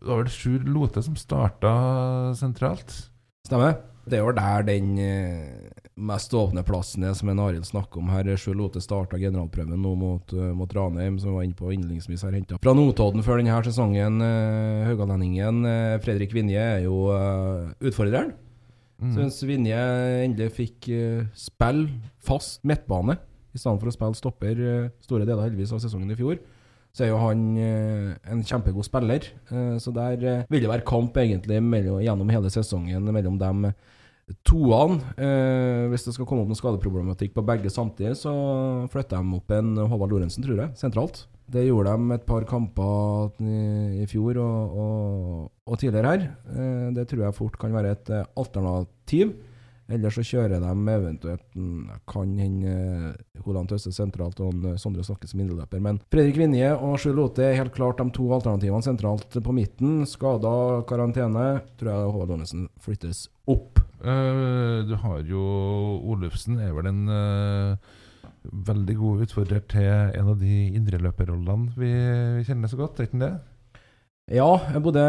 det 0.00 0.08
var 0.08 0.24
vel 0.24 0.32
Sjur 0.34 0.66
Lote 0.66 1.04
som 1.06 1.14
starta 1.14 2.34
sentralt. 2.34 2.90
Stemmer. 3.46 3.78
Det 4.10 4.18
er 4.18 4.26
jo 4.26 4.34
der 4.34 4.66
den 4.66 4.90
eh, 4.98 5.70
mest 6.00 6.34
åpne 6.34 6.64
plassen 6.66 7.04
er, 7.06 7.14
som 7.14 7.30
en 7.30 7.40
Arild 7.42 7.68
snakker 7.68 8.02
om 8.02 8.10
her. 8.10 8.28
Sjøl 8.40 8.58
Lote 8.58 8.82
starta 8.82 9.20
generalprøven 9.20 9.78
nå 9.78 9.94
mot, 9.98 10.34
eh, 10.34 10.52
mot 10.56 10.74
Ranheim, 10.74 11.18
som 11.22 11.36
var 11.36 11.46
inne 11.46 11.58
på 11.58 11.72
innledningsvis 11.74 12.26
her 12.26 12.36
henta 12.36 12.60
fra 12.60 12.74
Notodden 12.76 13.24
før 13.26 13.40
denne 13.40 13.62
sesongen. 13.66 14.20
Uh, 14.20 14.86
Haugalendingen 14.90 15.64
eh, 15.68 15.96
Fredrik 16.04 16.34
Vinje 16.36 16.60
er 16.60 16.84
jo 16.86 17.08
eh, 17.14 17.72
utfordreren. 17.90 18.34
Mm. 19.00 19.12
Så 19.14 19.16
mens 19.22 19.42
Vinje 19.48 19.82
endelig 20.26 20.50
fikk 20.58 20.90
spille 21.32 21.88
fast 22.20 22.60
midtbane, 22.68 23.16
i 23.54 23.58
stedet 23.58 23.80
for 23.80 23.90
å 23.90 23.94
spille 23.94 24.18
stopper 24.18 24.64
eh, 24.64 24.90
store 25.04 25.26
deler 25.26 25.48
heldigvis 25.48 25.72
av 25.74 25.80
sesongen 25.82 26.12
i 26.12 26.18
fjor, 26.18 26.40
så 26.94 27.04
er 27.06 27.12
jo 27.12 27.20
han 27.22 27.46
eh, 27.60 28.10
en 28.32 28.42
kjempegod 28.46 28.86
spiller. 28.86 29.26
Eh, 29.50 29.76
så 29.82 29.92
der 29.94 30.26
eh, 30.26 30.44
vil 30.50 30.64
det 30.64 30.70
være 30.70 30.86
kamp 30.86 31.16
egentlig 31.22 31.60
mellom, 31.62 32.00
gjennom 32.02 32.30
hele 32.34 32.50
sesongen 32.52 33.10
mellom 33.14 33.38
dem 33.40 33.70
toene. 34.46 35.00
Eh, 35.16 35.88
hvis 35.92 36.06
det 36.06 36.14
skal 36.16 36.28
komme 36.28 36.44
opp 36.44 36.50
noen 36.50 36.58
skadeproblematikk 36.58 37.34
på 37.36 37.44
begge 37.46 37.72
samtidig, 37.72 38.16
så 38.20 38.32
flytter 38.92 39.20
de 39.20 39.38
opp 39.38 39.54
en 39.56 39.76
Håvard 39.90 40.14
Lorentzen, 40.14 40.44
tror 40.46 40.64
jeg, 40.64 40.74
sentralt. 40.80 41.24
Det 41.50 41.64
gjorde 41.66 41.96
de 41.98 42.14
et 42.14 42.26
par 42.28 42.46
kamper 42.46 43.32
i, 43.42 44.04
i 44.04 44.08
fjor 44.10 44.38
og, 44.38 44.76
og, 44.82 45.46
og 45.66 45.80
tidligere 45.80 46.12
her. 46.12 46.26
Eh, 46.54 46.88
det 46.94 47.08
tror 47.10 47.26
jeg 47.26 47.38
fort 47.40 47.58
kan 47.58 47.74
være 47.74 47.94
et 47.96 48.12
eh, 48.14 48.28
alternativ. 48.38 49.34
Eller 49.90 50.12
så 50.14 50.22
kjører 50.24 50.62
de 50.62 50.70
eventuelt 50.94 51.44
mm, 51.58 51.90
Kan 52.10 52.36
hende 52.38 52.74
eh, 52.74 53.42
Holand 53.44 53.70
Tøsse 53.72 53.92
sentralt 53.94 54.40
og 54.44 54.66
eh, 54.68 54.78
Sondre 54.80 55.04
Snakke 55.06 55.28
som 55.30 55.42
indreløper. 55.42 55.82
Men 55.82 56.00
Fredrik 56.12 56.38
Vinje 56.38 56.72
og 56.76 56.98
Sjur 57.02 57.16
Lote 57.18 57.44
er 57.46 57.58
helt 57.58 57.74
klart 57.74 58.00
de 58.00 58.06
to 58.14 58.28
alternativene 58.36 58.86
sentralt 58.86 59.40
på 59.42 59.56
midten. 59.56 60.04
Skada, 60.08 60.54
karantene. 60.88 61.48
Tror 61.80 61.92
jeg 61.92 62.12
Håvard 62.14 62.34
Lorentzen 62.34 62.68
flyttes 62.82 63.26
opp. 63.50 63.82
Uh, 64.00 64.80
du 64.88 64.94
har 65.02 65.24
jo 65.28 65.40
Olufsen 66.08 66.60
er 66.62 66.70
vel 66.72 66.88
en 66.88 67.02
uh, 67.10 67.90
veldig 68.70 68.96
god 68.96 69.24
utfordrer 69.26 69.64
til 69.68 69.88
en 69.90 70.30
av 70.32 70.38
de 70.40 70.60
indreløperrollene 70.78 71.74
vi, 71.76 71.90
vi 72.38 72.46
kjenner 72.48 72.70
så 72.70 72.78
godt, 72.80 73.00
er 73.00 73.10
ikke 73.10 73.20
det? 73.20 73.34
Ja, 74.30 74.48
både 74.80 75.02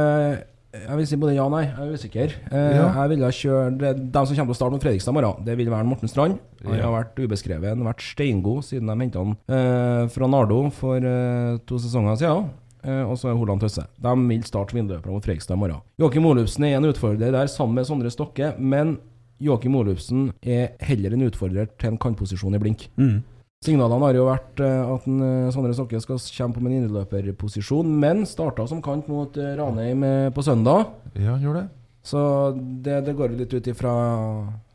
jeg 0.74 0.98
vil 0.98 1.08
si 1.10 1.18
både 1.20 1.34
ja 1.36 1.44
og 1.46 1.52
nei. 1.52 1.64
Jeg 1.66 1.88
er 1.88 1.98
usikker. 1.98 2.34
Eh, 2.52 2.76
Ja. 2.78 2.86
Jeg 3.02 3.10
ville 3.10 3.32
kjøre 3.32 3.78
De 4.12 4.26
som 4.26 4.36
kommer 4.36 4.54
til 4.54 4.56
å 4.56 4.60
starte 4.60 4.72
mot 4.72 4.82
Fredrikstad 4.84 5.12
i 5.12 5.18
morgen, 5.20 5.44
det 5.46 5.58
vil 5.58 5.70
være 5.70 5.86
Morten 5.86 6.08
Strand. 6.08 6.40
Han 6.66 6.78
Ja. 6.78 6.84
har 6.90 7.04
vært 7.04 7.16
ubeskreven, 7.20 7.84
vært 7.84 8.02
steingod 8.02 8.64
siden 8.64 8.88
de 8.88 8.96
henta 9.06 9.20
han 9.20 9.36
eh, 9.50 10.08
fra 10.08 10.28
Nardo 10.28 10.70
for 10.72 10.98
eh, 10.98 11.58
to 11.68 11.76
sesonger 11.78 12.16
siden. 12.18 12.50
Eh, 12.84 13.04
og 13.06 13.18
så 13.18 13.30
er 13.30 13.38
Holand 13.38 13.62
Tøsse. 13.62 13.84
De 14.02 14.16
vil 14.28 14.42
starte 14.44 14.74
vinduet 14.74 15.06
mot 15.06 15.22
Fredrikstad 15.24 15.54
i 15.54 15.60
morgen. 15.60 15.82
Joakim 16.00 16.26
Olufsen 16.26 16.64
er 16.66 16.78
en 16.78 16.86
utfordrer 16.86 17.32
der, 17.32 17.46
sammen 17.48 17.76
med 17.76 17.86
Sondre 17.86 18.10
Stokke. 18.10 18.56
Men 18.58 18.98
Joakim 19.40 19.76
Olufsen 19.76 20.32
er 20.42 20.70
heller 20.80 21.14
en 21.14 21.28
utfordrer 21.30 21.68
til 21.78 21.92
en 21.92 21.98
kantposisjon 21.98 22.56
i 22.56 22.60
blink. 22.60 22.88
Mm. 22.98 23.24
Signalene 23.62 24.08
har 24.08 24.18
jo 24.18 24.24
vært 24.26 24.62
eh, 24.66 24.80
at 24.90 25.04
en, 25.06 25.20
eh, 25.22 25.50
Sondre 25.54 25.76
Stokke 25.78 26.00
skal 26.02 26.18
komme 26.18 26.56
på 26.56 26.64
en 26.66 26.80
innløperposisjon, 26.80 27.92
men 28.02 28.24
starta 28.26 28.66
som 28.66 28.80
kant 28.82 29.06
mot 29.06 29.38
eh, 29.38 29.52
Ranheim 29.60 30.02
på 30.34 30.46
søndag. 30.48 30.96
Ja, 31.14 31.36
han 31.36 31.46
gjorde 31.46 31.62
det. 31.62 31.70
Så 32.02 32.24
det, 32.58 32.96
det 33.06 33.14
går 33.20 33.38
litt 33.38 33.54
ut 33.54 33.70
ifra 33.70 33.94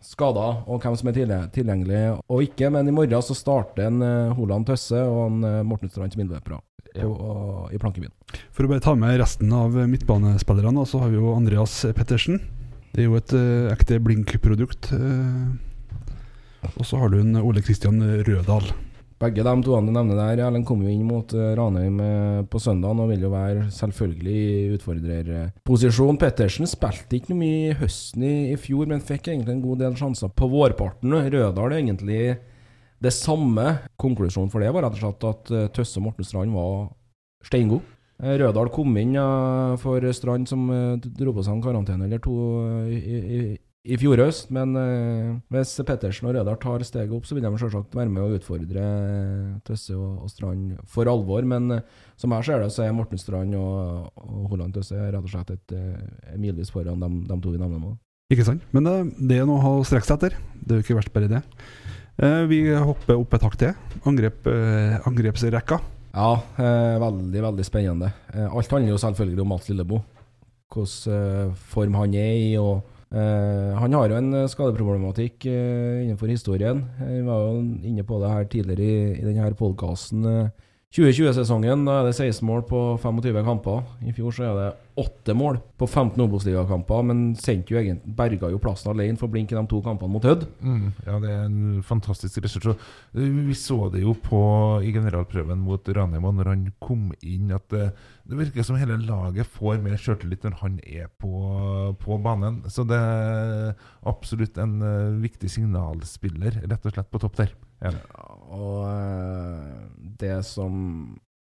skader 0.06 0.62
og 0.70 0.86
hvem 0.86 0.94
som 1.00 1.10
er 1.10 1.18
tilgjengelig 1.50 2.04
og 2.30 2.46
ikke. 2.46 2.70
Men 2.70 2.86
i 2.86 2.94
morgen 2.94 3.26
så 3.26 3.34
starter 3.34 3.88
en 3.88 3.98
Holand 4.38 4.70
Tøsse 4.70 5.02
og 5.02 5.32
en 5.32 5.66
Morten 5.66 5.90
Strand 5.90 6.14
som 6.14 6.22
innløpere 6.22 6.62
i 6.94 7.82
Plankebyen. 7.82 8.14
For 8.54 8.62
å 8.62 8.70
bare 8.70 8.86
ta 8.86 8.94
med 8.94 9.18
resten 9.18 9.50
av 9.50 9.74
midtbanespillerne, 9.74 10.86
så 10.86 11.02
har 11.02 11.10
vi 11.10 11.18
jo 11.18 11.34
Andreas 11.34 11.80
Pettersen. 11.98 12.38
Det 12.94 13.02
er 13.02 13.10
jo 13.10 13.18
et 13.18 13.34
ekte 13.74 13.98
Blink-produkt. 14.06 14.94
Og 16.74 16.84
så 16.86 16.98
har 17.00 17.12
du 17.12 17.20
en 17.20 17.38
Ole 17.42 17.62
Kristian 17.64 18.02
Rødal. 18.26 18.74
Begge 19.16 19.40
de 19.40 19.52
to 19.64 19.72
du 19.80 19.88
nevner 19.88 20.18
der, 20.18 20.42
Erlend 20.44 20.66
kom 20.68 20.82
jo 20.84 20.90
inn 20.92 21.06
mot 21.08 21.30
eh, 21.32 21.54
Ranheim 21.56 22.00
eh, 22.04 22.40
på 22.52 22.60
søndag 22.60 22.98
og 23.00 23.08
vil 23.08 23.22
jo 23.24 23.30
være 23.32 23.62
selvfølgelig 23.72 24.34
i 24.36 24.74
utfordrerposisjon. 24.76 26.18
Pettersen 26.20 26.68
spilte 26.68 27.16
ikke 27.16 27.32
noe 27.32 27.40
mye 27.40 27.62
i 27.70 27.78
høsten 27.80 28.26
i, 28.28 28.58
fjor, 28.60 28.84
men 28.90 29.00
fikk 29.00 29.30
egentlig 29.30 29.54
en 29.54 29.64
god 29.64 29.80
del 29.86 29.96
sjanser 29.96 30.34
på 30.36 30.50
vårparten. 30.52 31.16
Rødal 31.32 31.72
er 31.72 31.78
egentlig 31.78 32.20
det 33.00 33.14
samme. 33.16 33.78
Konklusjonen 33.96 34.52
for 34.52 34.60
det 34.60 34.74
var 34.76 34.84
rett 34.84 35.00
og 35.00 35.04
slett 35.06 35.28
at 35.32 35.54
eh, 35.54 35.68
Tøsse 35.72 36.04
Morten 36.04 36.28
Strand 36.28 36.52
var 36.52 36.90
steingod. 37.48 37.88
Rødal 38.20 38.68
kom 38.72 38.94
inn 39.00 39.16
for 39.80 40.04
Strand, 40.16 40.48
som 40.48 40.68
dro 41.04 41.34
på 41.36 41.42
seg 41.44 41.52
en 41.52 41.64
karantene 41.64 42.06
eller 42.06 42.20
to 42.24 42.36
i, 42.88 42.96
i, 42.96 43.40
i 43.86 43.96
fjor 44.00 44.20
høst. 44.22 44.50
Men 44.54 44.74
eh, 44.80 45.36
hvis 45.54 45.74
Pettersen 45.86 46.28
og 46.28 46.36
Rødar 46.36 46.58
tar 46.62 46.84
steget 46.86 47.14
opp, 47.14 47.26
så 47.28 47.36
vil 47.36 47.46
de 47.46 47.52
selvsagt 47.60 47.94
være 47.96 48.12
med 48.12 48.24
å 48.24 48.38
utfordre 48.38 48.82
eh, 48.82 49.52
Tøsse 49.66 49.96
og, 49.96 50.24
og 50.26 50.32
Strand 50.32 50.74
for 50.90 51.10
alvor. 51.10 51.46
Men 51.48 51.78
eh, 51.78 51.84
som 52.20 52.34
jeg 52.36 52.48
ser 52.48 52.64
det, 52.64 52.72
så 52.74 52.86
er 52.86 52.96
Morten 52.96 53.20
Strand 53.20 53.56
og, 53.58 54.10
og 54.22 54.50
Holland 54.52 54.76
Tøsse 54.76 54.98
rett 54.98 55.20
og 55.20 55.30
slett 55.32 55.54
et 55.54 55.76
eh, 55.76 56.34
milvis 56.40 56.72
foran 56.74 57.02
de, 57.02 57.12
de 57.28 57.38
to 57.42 57.54
vi 57.54 57.62
nevner 57.62 57.82
nå. 57.82 57.94
Ikke 58.34 58.46
sant? 58.46 58.64
Men 58.74 58.88
det 59.14 59.38
er 59.38 59.46
noe 59.46 59.76
å 59.78 59.84
strekke 59.86 60.08
seg 60.08 60.18
etter. 60.18 60.40
Det 60.58 60.74
er 60.74 60.80
jo 60.80 60.86
ikke 60.86 60.98
verst 60.98 61.12
bare 61.14 61.30
det. 61.30 61.44
Vi 62.50 62.58
hopper 62.74 63.20
opp 63.20 63.36
et 63.36 63.44
hakk 63.44 63.54
til. 63.60 63.76
Angrep, 64.08 64.48
angrepsrekka. 65.06 65.78
Ja, 66.16 66.32
veldig, 66.98 67.42
veldig 67.44 67.66
spennende. 67.68 68.08
Alt 68.48 68.72
handler 68.72 68.96
jo 68.96 68.98
selvfølgelig 68.98 69.44
om 69.44 69.52
Mats 69.52 69.70
Lillebo. 69.70 70.00
Hvordan 70.72 71.14
eh, 71.14 71.54
form 71.70 71.94
han 71.94 72.14
er 72.14 72.34
i. 72.34 72.56
og 72.58 72.95
eh, 73.12 73.72
Han 73.78 73.92
har 73.94 74.10
jo 74.10 74.18
en 74.18 74.32
eh, 74.34 74.48
skadeproblematikk 74.50 75.46
eh, 75.50 76.04
innenfor 76.04 76.32
historien. 76.32 76.84
Vi 77.00 77.22
var 77.26 77.44
jo 77.46 77.60
inne 77.86 78.04
på 78.06 78.20
det 78.22 78.32
her 78.32 78.48
tidligere 78.50 78.86
i, 78.86 79.20
i 79.20 79.26
denne 79.26 79.52
podkasten. 79.58 80.24
Eh, 80.26 80.48
2020-sesongen 80.96 81.84
da 81.84 82.00
er 82.00 82.06
det 82.08 82.16
16 82.16 82.40
mål 82.48 82.62
på 82.68 82.80
25 83.02 83.42
kamper. 83.44 83.82
I 84.08 84.14
fjor 84.16 84.32
så 84.32 84.46
er 84.46 84.54
det 84.56 84.68
8 84.96 85.34
mål 85.36 85.58
på 85.76 85.84
15 85.84 86.22
Obos-ligakamper, 86.24 87.02
men 87.04 87.18
sendte 87.36 87.74
jo 87.74 87.80
egentlig, 87.82 88.14
berga 88.16 88.48
jo 88.48 88.60
plassen 88.62 88.94
alene 88.94 89.20
for 89.20 89.28
Blink 89.28 89.52
i 89.52 89.58
de 89.58 89.62
to 89.68 89.82
kampene 89.84 90.08
mot 90.14 90.24
Hødd. 90.24 90.46
Mm, 90.64 90.86
ja, 91.04 91.18
det 91.20 91.32
er 91.34 91.42
en 91.50 91.82
fantastisk 91.84 92.40
ressurs. 92.46 92.78
Eh, 93.12 93.26
Vi 93.50 93.56
så 93.60 93.90
det 93.92 94.00
jo 94.06 94.14
på 94.16 94.40
i 94.80 94.94
generalprøven 94.96 95.60
mot 95.60 95.92
Ranheim, 95.98 96.24
og 96.24 96.38
når 96.38 96.52
han 96.54 96.64
kom 96.80 97.10
inn, 97.20 97.52
at 97.52 97.68
det, 97.74 97.90
det 98.24 98.40
virker 98.40 98.64
som 98.64 98.80
hele 98.80 98.96
laget 99.04 99.52
får 99.52 99.82
mer 99.84 100.00
sjøltillit 100.00 100.48
når 100.48 100.56
han 100.62 100.80
er 100.80 101.12
på, 101.20 101.34
på 102.00 102.16
banen. 102.24 102.62
Så 102.72 102.88
det 102.88 102.96
er 102.96 103.76
absolutt 104.08 104.56
en 104.64 104.80
eh, 104.80 105.20
viktig 105.28 105.52
signalspiller, 105.58 106.62
rett 106.64 106.88
og 106.88 106.96
slett, 106.96 107.12
på 107.12 107.20
topp 107.20 107.36
der. 107.44 107.52
Ja. 107.84 107.92
Og 108.54 108.86
eh, 108.86 109.86
det 110.20 110.38
som 110.46 110.74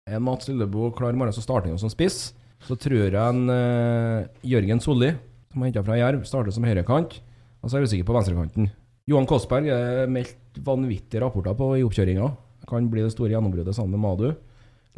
er 0.08 0.22
Mats 0.24 0.48
Lillebo 0.48 0.90
klar 0.96 1.12
i 1.12 1.18
morgen, 1.18 1.34
så 1.36 1.44
starter 1.44 1.72
han 1.72 1.80
som 1.80 1.92
spiss. 1.92 2.32
Så 2.64 2.74
tror 2.80 2.96
jeg 3.06 3.14
en 3.14 3.44
uh, 3.52 4.26
Jørgen 4.42 4.80
Solli, 4.82 5.12
som 5.52 5.62
er 5.62 5.68
henta 5.68 5.84
fra 5.86 5.98
Jerv, 6.00 6.24
starter 6.26 6.54
som 6.54 6.64
høyrekant. 6.66 7.20
Og 7.62 7.68
så 7.68 7.76
er 7.76 7.84
jeg 7.84 7.92
usikker 7.92 8.08
på 8.08 8.16
venstrekanten. 8.16 8.70
Johan 9.08 9.28
Kåssberg 9.28 9.68
er 9.72 10.10
meldt 10.10 10.58
vanvittige 10.64 11.22
rapporter 11.22 11.54
på 11.56 11.70
i 11.78 11.84
oppkjøringa. 11.86 12.32
Kan 12.68 12.90
bli 12.92 13.04
det 13.04 13.12
store 13.14 13.30
gjennombruddet 13.32 13.76
sammen 13.76 13.94
med 13.94 14.02
Madu. 14.02 14.32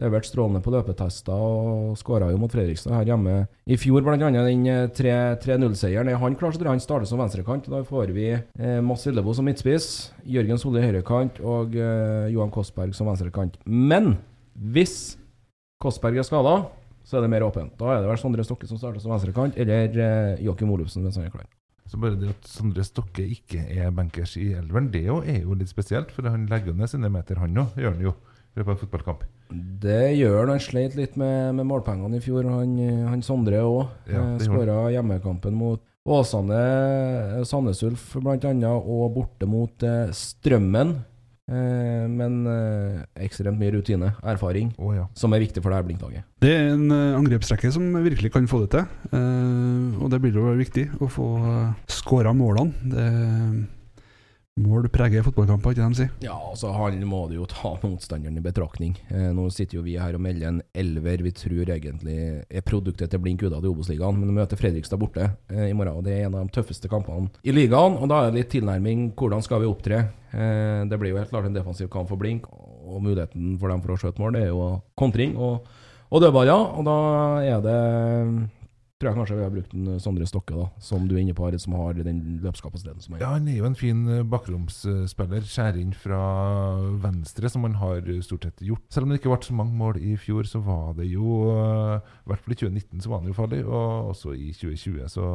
Levert 0.01 0.25
strålende 0.25 0.63
på 0.65 0.73
løpetester 0.73 1.37
og 1.37 1.99
skåra 2.01 2.31
jo 2.33 2.39
mot 2.41 2.53
Fredrikstad 2.53 2.95
her 2.97 3.11
hjemme 3.11 3.35
i 3.69 3.77
fjor, 3.77 4.01
bl.a. 4.07 4.17
den 4.17 4.65
eh, 4.71 4.87
3-0-seieren. 4.97 6.09
Er 6.09 6.21
han 6.23 6.39
klar, 6.41 6.55
så 6.55 6.61
tror 6.61 6.71
jeg 6.71 6.79
han 6.79 6.85
starter 6.85 7.11
som 7.11 7.21
venstrekant. 7.21 7.69
Da 7.69 7.83
får 7.85 8.15
vi 8.17 8.31
eh, 8.33 8.81
Mads 8.85 9.05
Lillebo 9.11 9.35
som 9.37 9.45
midtspiss, 9.49 10.11
Jørgen 10.25 10.61
Solli 10.63 10.85
høyrekant 10.87 11.43
og 11.45 11.77
eh, 11.77 12.31
Johan 12.33 12.53
Kostberg 12.55 12.97
som 12.97 13.11
venstrekant. 13.13 13.61
Men 13.69 14.15
hvis 14.57 15.19
Kostberg 15.81 16.21
er 16.21 16.29
skada, 16.29 16.63
så 17.05 17.19
er 17.19 17.27
det 17.27 17.33
mer 17.33 17.45
åpent. 17.45 17.73
Da 17.81 17.95
er 17.95 18.01
det 18.03 18.09
vel 18.11 18.21
Sondre 18.21 18.45
Stokke 18.47 18.69
som 18.71 18.81
starter 18.81 19.03
som 19.03 19.13
venstrekant, 19.13 19.57
eller 19.61 20.01
eh, 20.05 20.45
Joakim 20.47 20.73
Olufsen 20.73 21.05
hvis 21.05 21.21
han 21.21 21.29
er 21.29 21.35
klar. 21.35 21.49
Så 21.91 21.99
bare 21.99 22.17
det 22.17 22.31
at 22.31 22.47
Sondre 22.47 22.85
Stokke 22.87 23.25
ikke 23.27 23.65
er 23.75 23.91
bankers 23.93 24.37
i 24.39 24.53
elveren, 24.55 24.89
det 24.95 25.05
er 25.11 25.41
jo 25.43 25.57
litt 25.59 25.73
spesielt. 25.73 26.13
For 26.15 26.29
han 26.31 26.49
legger 26.49 26.77
ned 26.77 26.93
sine 26.93 27.11
meter, 27.11 27.41
han 27.43 27.59
òg, 27.59 27.77
gjør 27.77 27.97
han 27.97 28.05
jo, 28.09 28.15
i 28.55 28.61
løpet 28.61 28.69
av 28.69 28.77
en 28.77 28.83
fotballkamp. 28.85 29.25
Det 29.53 30.15
gjør 30.19 30.43
han. 30.45 30.55
Han 30.55 30.63
sleit 30.63 30.97
litt 30.99 31.17
med, 31.21 31.55
med 31.59 31.69
målpengene 31.69 32.19
i 32.21 32.25
fjor. 32.25 32.49
Han, 32.49 32.75
han 33.11 33.25
Sondre 33.27 33.63
òg. 33.67 33.85
Ja, 34.11 34.25
eh, 34.35 34.43
Skåra 34.45 34.83
hjemmekampen 34.95 35.57
mot 35.59 35.85
Åsane, 36.11 36.59
eh, 37.37 37.45
Sandnes 37.45 37.83
Ulf 37.85 38.15
bl.a., 38.17 38.75
og 38.79 39.15
borte 39.15 39.49
mot 39.49 39.85
eh, 39.85 40.13
Strømmen. 40.17 40.97
Eh, 41.51 42.05
men 42.07 42.45
eh, 42.47 43.01
ekstremt 43.27 43.59
mye 43.59 43.73
rutine, 43.75 44.13
erfaring, 44.23 44.71
oh, 44.79 44.93
ja. 44.95 45.09
som 45.19 45.35
er 45.35 45.43
viktig 45.43 45.63
for 45.63 45.73
det 45.73 45.81
her 45.81 45.89
Blink-laget. 45.89 46.29
Det 46.41 46.53
er 46.55 46.71
en 46.77 46.87
eh, 46.95 47.19
angrepsrekke 47.19 47.73
som 47.75 47.89
virkelig 48.05 48.31
kan 48.37 48.47
få 48.51 48.63
det 48.65 48.71
til. 48.77 48.87
Eh, 49.11 49.99
og 49.99 50.13
det 50.13 50.23
blir 50.23 50.39
jo 50.39 50.55
viktig 50.61 50.87
å 51.03 51.11
få 51.11 51.29
uh, 51.43 51.91
skåra 51.91 52.33
målene. 52.37 52.91
Det, 52.95 53.09
mål 54.59 54.89
preger 54.93 55.23
fotballkamper, 55.25 55.73
ikke 55.73 55.81
det 55.81 55.89
de 55.89 55.99
sier? 55.99 56.11
Ja, 56.25 56.35
altså 56.51 56.73
han 56.75 56.99
må 57.09 57.23
du 57.31 57.37
jo 57.37 57.47
ta 57.49 57.73
motstanderen 57.83 58.37
i 58.37 58.43
betraktning. 58.45 58.97
Eh, 59.09 59.31
nå 59.37 59.47
sitter 59.55 59.79
jo 59.79 59.85
vi 59.87 59.97
her 60.01 60.17
og 60.19 60.25
melder 60.25 60.51
en 60.51 60.61
elver 60.77 61.23
vi 61.25 61.33
tror 61.37 61.71
egentlig 61.71 62.19
er 62.45 62.67
produktet 62.67 63.13
til 63.13 63.23
blink 63.23 63.45
utad 63.47 63.65
i 63.65 63.71
Obos-ligaen, 63.71 64.19
men 64.19 64.33
vi 64.33 64.37
møter 64.41 64.61
Fredrikstad 64.61 65.01
borte 65.01 65.31
eh, 65.49 65.69
i 65.71 65.77
morgen. 65.77 66.01
og 66.01 66.05
Det 66.05 66.17
er 66.17 66.27
en 66.29 66.37
av 66.37 66.49
de 66.49 66.57
tøffeste 66.59 66.91
kampene 66.93 67.31
i 67.47 67.55
ligaen. 67.55 67.97
og 67.97 68.11
Da 68.11 68.25
er 68.25 68.31
det 68.31 68.41
litt 68.43 68.53
tilnærming. 68.57 69.11
Hvordan 69.17 69.47
skal 69.47 69.63
vi 69.63 69.71
opptre? 69.71 70.03
Eh, 70.35 70.83
det 70.91 71.01
blir 71.01 71.15
jo 71.15 71.23
helt 71.23 71.33
klart 71.33 71.49
en 71.49 71.57
defensiv 71.57 71.89
kamp 71.93 72.11
for 72.11 72.21
blink, 72.21 72.49
og 72.51 73.03
muligheten 73.05 73.55
for 73.61 73.71
dem 73.71 73.85
for 73.85 73.95
å 73.95 74.01
skjøte 74.03 74.21
mål 74.21 74.35
det 74.35 74.49
er 74.49 74.53
jo 74.53 74.71
kontring 74.99 75.37
og, 75.39 75.69
og 76.11 76.25
dødballer. 76.25 76.73
Og 76.81 76.89
da 76.91 76.97
er 77.47 77.63
det 77.65 77.81
tror 79.01 79.09
jeg 79.09 79.17
kanskje 79.17 79.37
vi 79.39 79.45
har 79.47 79.53
brukt 79.55 79.71
en 79.73 80.01
Sondre 80.03 80.27
Stokke, 80.29 80.53
da, 80.53 80.67
som 80.85 81.07
du 81.09 81.15
er 81.15 81.23
inne 81.23 81.33
på, 81.37 81.47
Arid, 81.47 81.63
som 81.63 81.73
har 81.79 81.97
den 81.97 82.19
løpskapasiteten 82.45 83.01
som 83.01 83.15
er. 83.17 83.23
Ja, 83.23 83.31
han 83.33 83.47
er 83.49 83.57
jo 83.57 83.69
en 83.71 83.77
fin 83.79 84.03
eh, 84.13 84.27
bakromsspiller. 84.29 85.47
Skjærer 85.49 85.79
inn 85.81 85.95
fra 85.97 86.19
venstre, 87.01 87.49
som 87.49 87.65
han 87.65 87.79
har 87.81 88.05
stort 88.27 88.45
sett 88.45 88.61
gjort. 88.67 88.85
Selv 88.93 89.09
om 89.09 89.15
det 89.15 89.23
ikke 89.23 89.33
ble 89.33 89.39
så 89.47 89.57
mange 89.57 89.73
mål 89.81 89.97
i 90.05 90.19
fjor, 90.21 90.45
så 90.49 90.61
var 90.65 90.93
det 90.99 91.09
jo 91.09 91.39
eh, 91.55 91.95
I 91.97 92.33
hvert 92.33 92.45
fall 92.45 92.57
i 92.57 92.59
2019 92.61 93.01
så 93.07 93.15
var 93.15 93.23
han 93.23 93.33
jo 93.33 93.39
farlig, 93.39 93.63
og 93.65 94.13
også 94.13 94.35
i 94.37 94.51
2020 94.59 95.09
så 95.17 95.31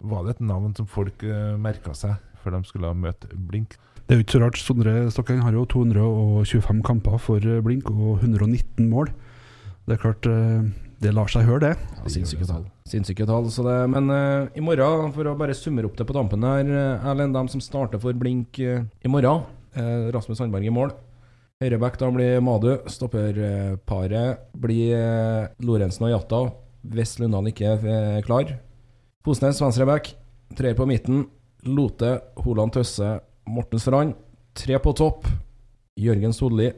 var 0.00 0.24
det 0.24 0.36
et 0.36 0.42
navn 0.48 0.72
som 0.78 0.88
folk 0.88 1.20
merka 1.60 1.92
seg 1.96 2.16
før 2.40 2.56
de 2.56 2.62
skulle 2.70 2.94
møte 2.96 3.28
Blink. 3.50 3.76
Det 4.06 4.14
er 4.14 4.20
jo 4.20 4.24
ikke 4.24 4.36
så 4.38 4.42
rart. 4.46 4.62
Sondre 4.62 4.96
Stokke 5.12 5.36
har 5.42 5.52
jo 5.52 5.66
225 5.68 6.82
kamper 6.86 7.20
for 7.20 7.44
Blink 7.66 7.92
og 7.92 8.24
119 8.24 8.88
mål. 8.88 9.12
Det 9.84 9.98
er 9.98 10.02
klart 10.02 10.32
det 11.02 11.12
lar 11.12 11.28
seg 11.28 11.44
høre, 11.44 11.60
det. 11.60 11.96
Ja, 11.98 12.10
Sinnssyke 12.12 12.46
tall. 12.48 12.64
Sinnssyke 12.88 13.26
tall 13.28 13.50
så 13.52 13.64
det, 13.66 13.76
men 13.92 14.08
uh, 14.08 14.48
i 14.56 14.62
morgen, 14.64 15.10
for 15.12 15.28
å 15.28 15.34
bare 15.36 15.56
summere 15.56 15.88
opp 15.88 15.98
det 15.98 16.06
på 16.08 16.16
tampen 16.16 16.44
her 16.46 16.70
uh, 16.70 17.08
Erlend, 17.10 17.36
dem 17.36 17.50
som 17.52 17.60
starter 17.60 18.00
for 18.00 18.16
Blink 18.16 18.60
uh, 18.64 18.80
i 19.04 19.12
morgen. 19.12 19.44
Uh, 19.76 20.08
Rasmus 20.14 20.40
Sandberg 20.40 20.64
i 20.64 20.72
mål. 20.72 20.94
Høyreback 21.60 21.98
da 22.00 22.08
blir 22.12 22.40
Madu. 22.44 22.70
Stopperparet 22.92 24.48
blir 24.60 25.52
Lorentzen 25.64 26.04
og 26.08 26.12
Jatta. 26.12 26.40
Hvis 26.92 27.16
Lundahl 27.20 27.48
ikke 27.48 27.78
er 27.80 28.26
klar. 28.26 28.52
Fosnes 29.24 29.60
venstreback. 29.64 30.12
Treer 30.56 30.76
på 30.76 30.88
midten. 30.88 31.24
Lote, 31.64 32.18
Holand 32.44 32.76
Tøsse, 32.76 33.16
Morten 33.48 33.80
Strand. 33.80 34.12
Tre 34.56 34.76
på 34.84 34.92
topp. 34.96 35.24
Jørgen 35.96 36.36
Solli, 36.36 36.68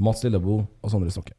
Mats 0.00 0.24
Lillebo 0.24 0.62
og 0.64 0.92
Sondre 0.92 1.12
Stokke. 1.12 1.36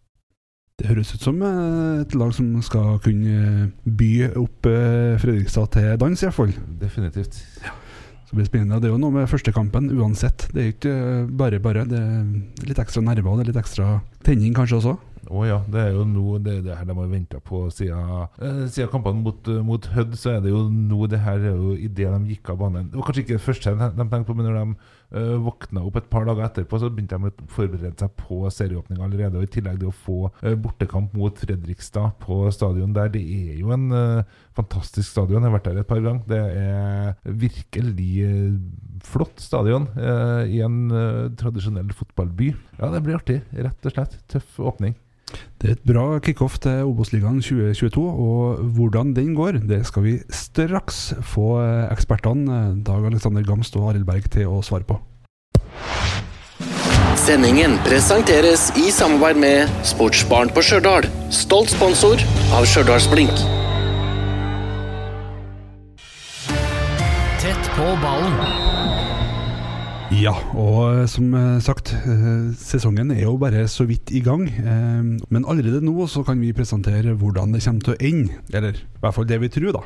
Det 0.81 0.89
høres 0.89 1.11
ut 1.13 1.21
som 1.21 1.37
eh, 1.45 2.01
et 2.01 2.15
lag 2.17 2.31
som 2.33 2.47
skal 2.65 2.95
kunne 3.05 3.33
eh, 3.37 3.65
by 3.85 4.09
opp 4.41 4.65
eh, 4.65 5.19
Fredrikstad 5.21 5.69
til 5.75 5.91
dans, 6.01 6.23
iallfall. 6.25 6.55
Definitivt. 6.81 7.37
Ja. 7.61 7.75
Så 8.25 8.33
blir 8.33 8.47
det 8.47 8.49
spennende. 8.49 8.79
Det 8.81 8.89
er 8.89 8.95
jo 8.95 9.01
noe 9.03 9.13
med 9.13 9.29
førstekampen 9.29 9.91
uansett. 9.93 10.47
Det 10.55 10.63
er 10.63 10.71
ikke 10.73 10.95
bare 11.37 11.59
bare. 11.61 11.85
Det 11.85 11.99
er 12.01 12.65
litt 12.65 12.81
ekstra 12.81 13.03
nerver 13.05 13.37
det 13.37 13.45
er 13.45 13.51
litt 13.51 13.61
ekstra 13.61 13.91
tenning 14.25 14.55
kanskje 14.57 14.79
også. 14.79 14.95
Å 15.27 15.35
oh 15.37 15.45
ja, 15.45 15.59
det 15.69 15.83
er 15.83 15.91
jo 15.93 16.07
nå 16.09 16.39
det, 16.41 16.57
det 16.65 16.73
her 16.73 16.87
de 16.89 16.95
har 16.97 17.11
venta 17.11 17.37
på 17.45 17.61
siden, 17.69 18.25
eh, 18.41 18.63
siden 18.73 18.89
kampene 18.89 19.21
mot, 19.21 19.51
mot 19.67 19.85
Hødd. 19.93 20.17
Så 20.17 20.33
er 20.33 20.41
det 20.41 20.49
jo 20.49 20.63
nå 20.65 21.05
det 21.11 21.21
her 21.21 21.45
er 21.45 21.61
jo 21.61 21.75
idet 21.77 22.09
de 22.09 22.33
gikk 22.33 22.55
av 22.55 22.63
banen. 22.63 22.89
Det 22.89 22.97
var 22.97 23.11
kanskje 23.11 23.27
ikke 23.27 23.37
det 23.37 23.45
første 23.45 23.75
de, 23.77 23.91
de 23.99 24.07
tenkte 24.07 24.31
på, 24.31 24.39
men 24.39 24.49
når 24.49 24.57
de 24.57 24.97
uh, 25.15 25.35
våkna 25.43 25.83
opp 25.87 25.99
et 25.99 26.09
par 26.11 26.25
dager 26.27 26.45
etterpå, 26.45 26.79
så 26.79 26.89
begynte 26.91 27.17
de 27.17 27.29
å 27.31 27.49
forberede 27.51 27.93
seg 27.99 28.13
på 28.19 28.41
serieåpning 28.53 29.01
allerede. 29.03 29.39
Og 29.39 29.47
I 29.47 29.51
tillegg 29.55 29.81
det 29.81 29.89
å 29.89 29.95
få 29.95 30.19
uh, 30.29 30.55
bortekamp 30.59 31.15
mot 31.17 31.37
Fredrikstad 31.41 32.17
på 32.23 32.43
stadion 32.55 32.95
der. 32.95 33.11
Det 33.13 33.21
er 33.21 33.59
jo 33.59 33.73
en 33.75 33.87
uh, 33.93 34.39
fantastisk 34.57 35.09
stadion. 35.09 35.41
Jeg 35.41 35.49
har 35.49 35.57
vært 35.57 35.69
der 35.69 35.83
et 35.83 35.91
par 35.91 36.01
ganger. 36.03 36.25
Det 36.31 36.41
er 36.41 37.37
virkelig 37.45 38.11
flott 39.05 39.39
stadion 39.41 39.87
i 40.51 40.59
en 40.61 40.75
tradisjonell 41.39 41.89
fotballby. 41.97 42.51
Ja, 42.77 42.91
det 42.93 43.01
blir 43.05 43.17
artig, 43.17 43.39
rett 43.55 43.87
og 43.87 43.95
slett. 43.95 44.19
Tøff 44.29 44.59
åpning. 44.61 44.93
Det 45.61 45.69
er 45.69 45.75
et 45.77 45.85
bra 45.85 46.05
kickoff 46.23 46.57
til 46.63 46.87
Obos-ligaen 46.89 47.37
2022, 47.43 48.01
og 48.01 48.63
hvordan 48.75 49.13
den 49.13 49.35
går, 49.37 49.61
det 49.69 49.83
skal 49.85 50.07
vi 50.07 50.15
straks 50.33 51.11
få 51.21 51.53
ekspertene 51.91 52.81
Dag 52.85 53.05
Alexander 53.11 53.45
Gamst 53.45 53.77
og 53.77 53.91
Arild 53.91 54.07
Berg 54.09 54.25
til 54.33 54.49
å 54.49 54.63
svare 54.65 54.87
på. 54.89 54.97
Sendingen 57.21 57.75
presenteres 57.85 58.71
i 58.81 58.89
samarbeid 58.89 59.37
med 59.43 59.85
Sportsbarn 59.85 60.49
på 60.55 60.63
Stjørdal, 60.65 61.05
stolt 61.29 61.69
sponsor 61.69 62.23
av 62.57 62.65
Stjørdalsblink. 62.65 63.45
Tett 67.45 67.73
på 67.77 67.93
ballen. 68.01 68.70
Ja, 70.21 70.35
og 70.53 71.07
som 71.09 71.31
eh, 71.33 71.61
sagt, 71.65 71.95
eh, 71.97 72.51
sesongen 72.59 73.09
er 73.15 73.23
jo 73.23 73.39
bare 73.41 73.63
så 73.71 73.87
vidt 73.89 74.11
i 74.13 74.19
gang. 74.21 74.43
Eh, 74.45 75.07
men 75.33 75.47
allerede 75.49 75.79
nå 75.81 76.05
så 76.11 76.21
kan 76.27 76.37
vi 76.43 76.51
presentere 76.53 77.15
hvordan 77.17 77.55
det 77.55 77.63
kommer 77.65 77.87
til 77.87 77.95
å 77.95 78.01
ende. 78.11 78.37
Eller 78.53 78.77
i 78.77 79.01
hvert 79.01 79.17
fall 79.17 79.25
det 79.31 79.39
vi 79.41 79.49
tror, 79.55 79.79
da. 79.79 79.81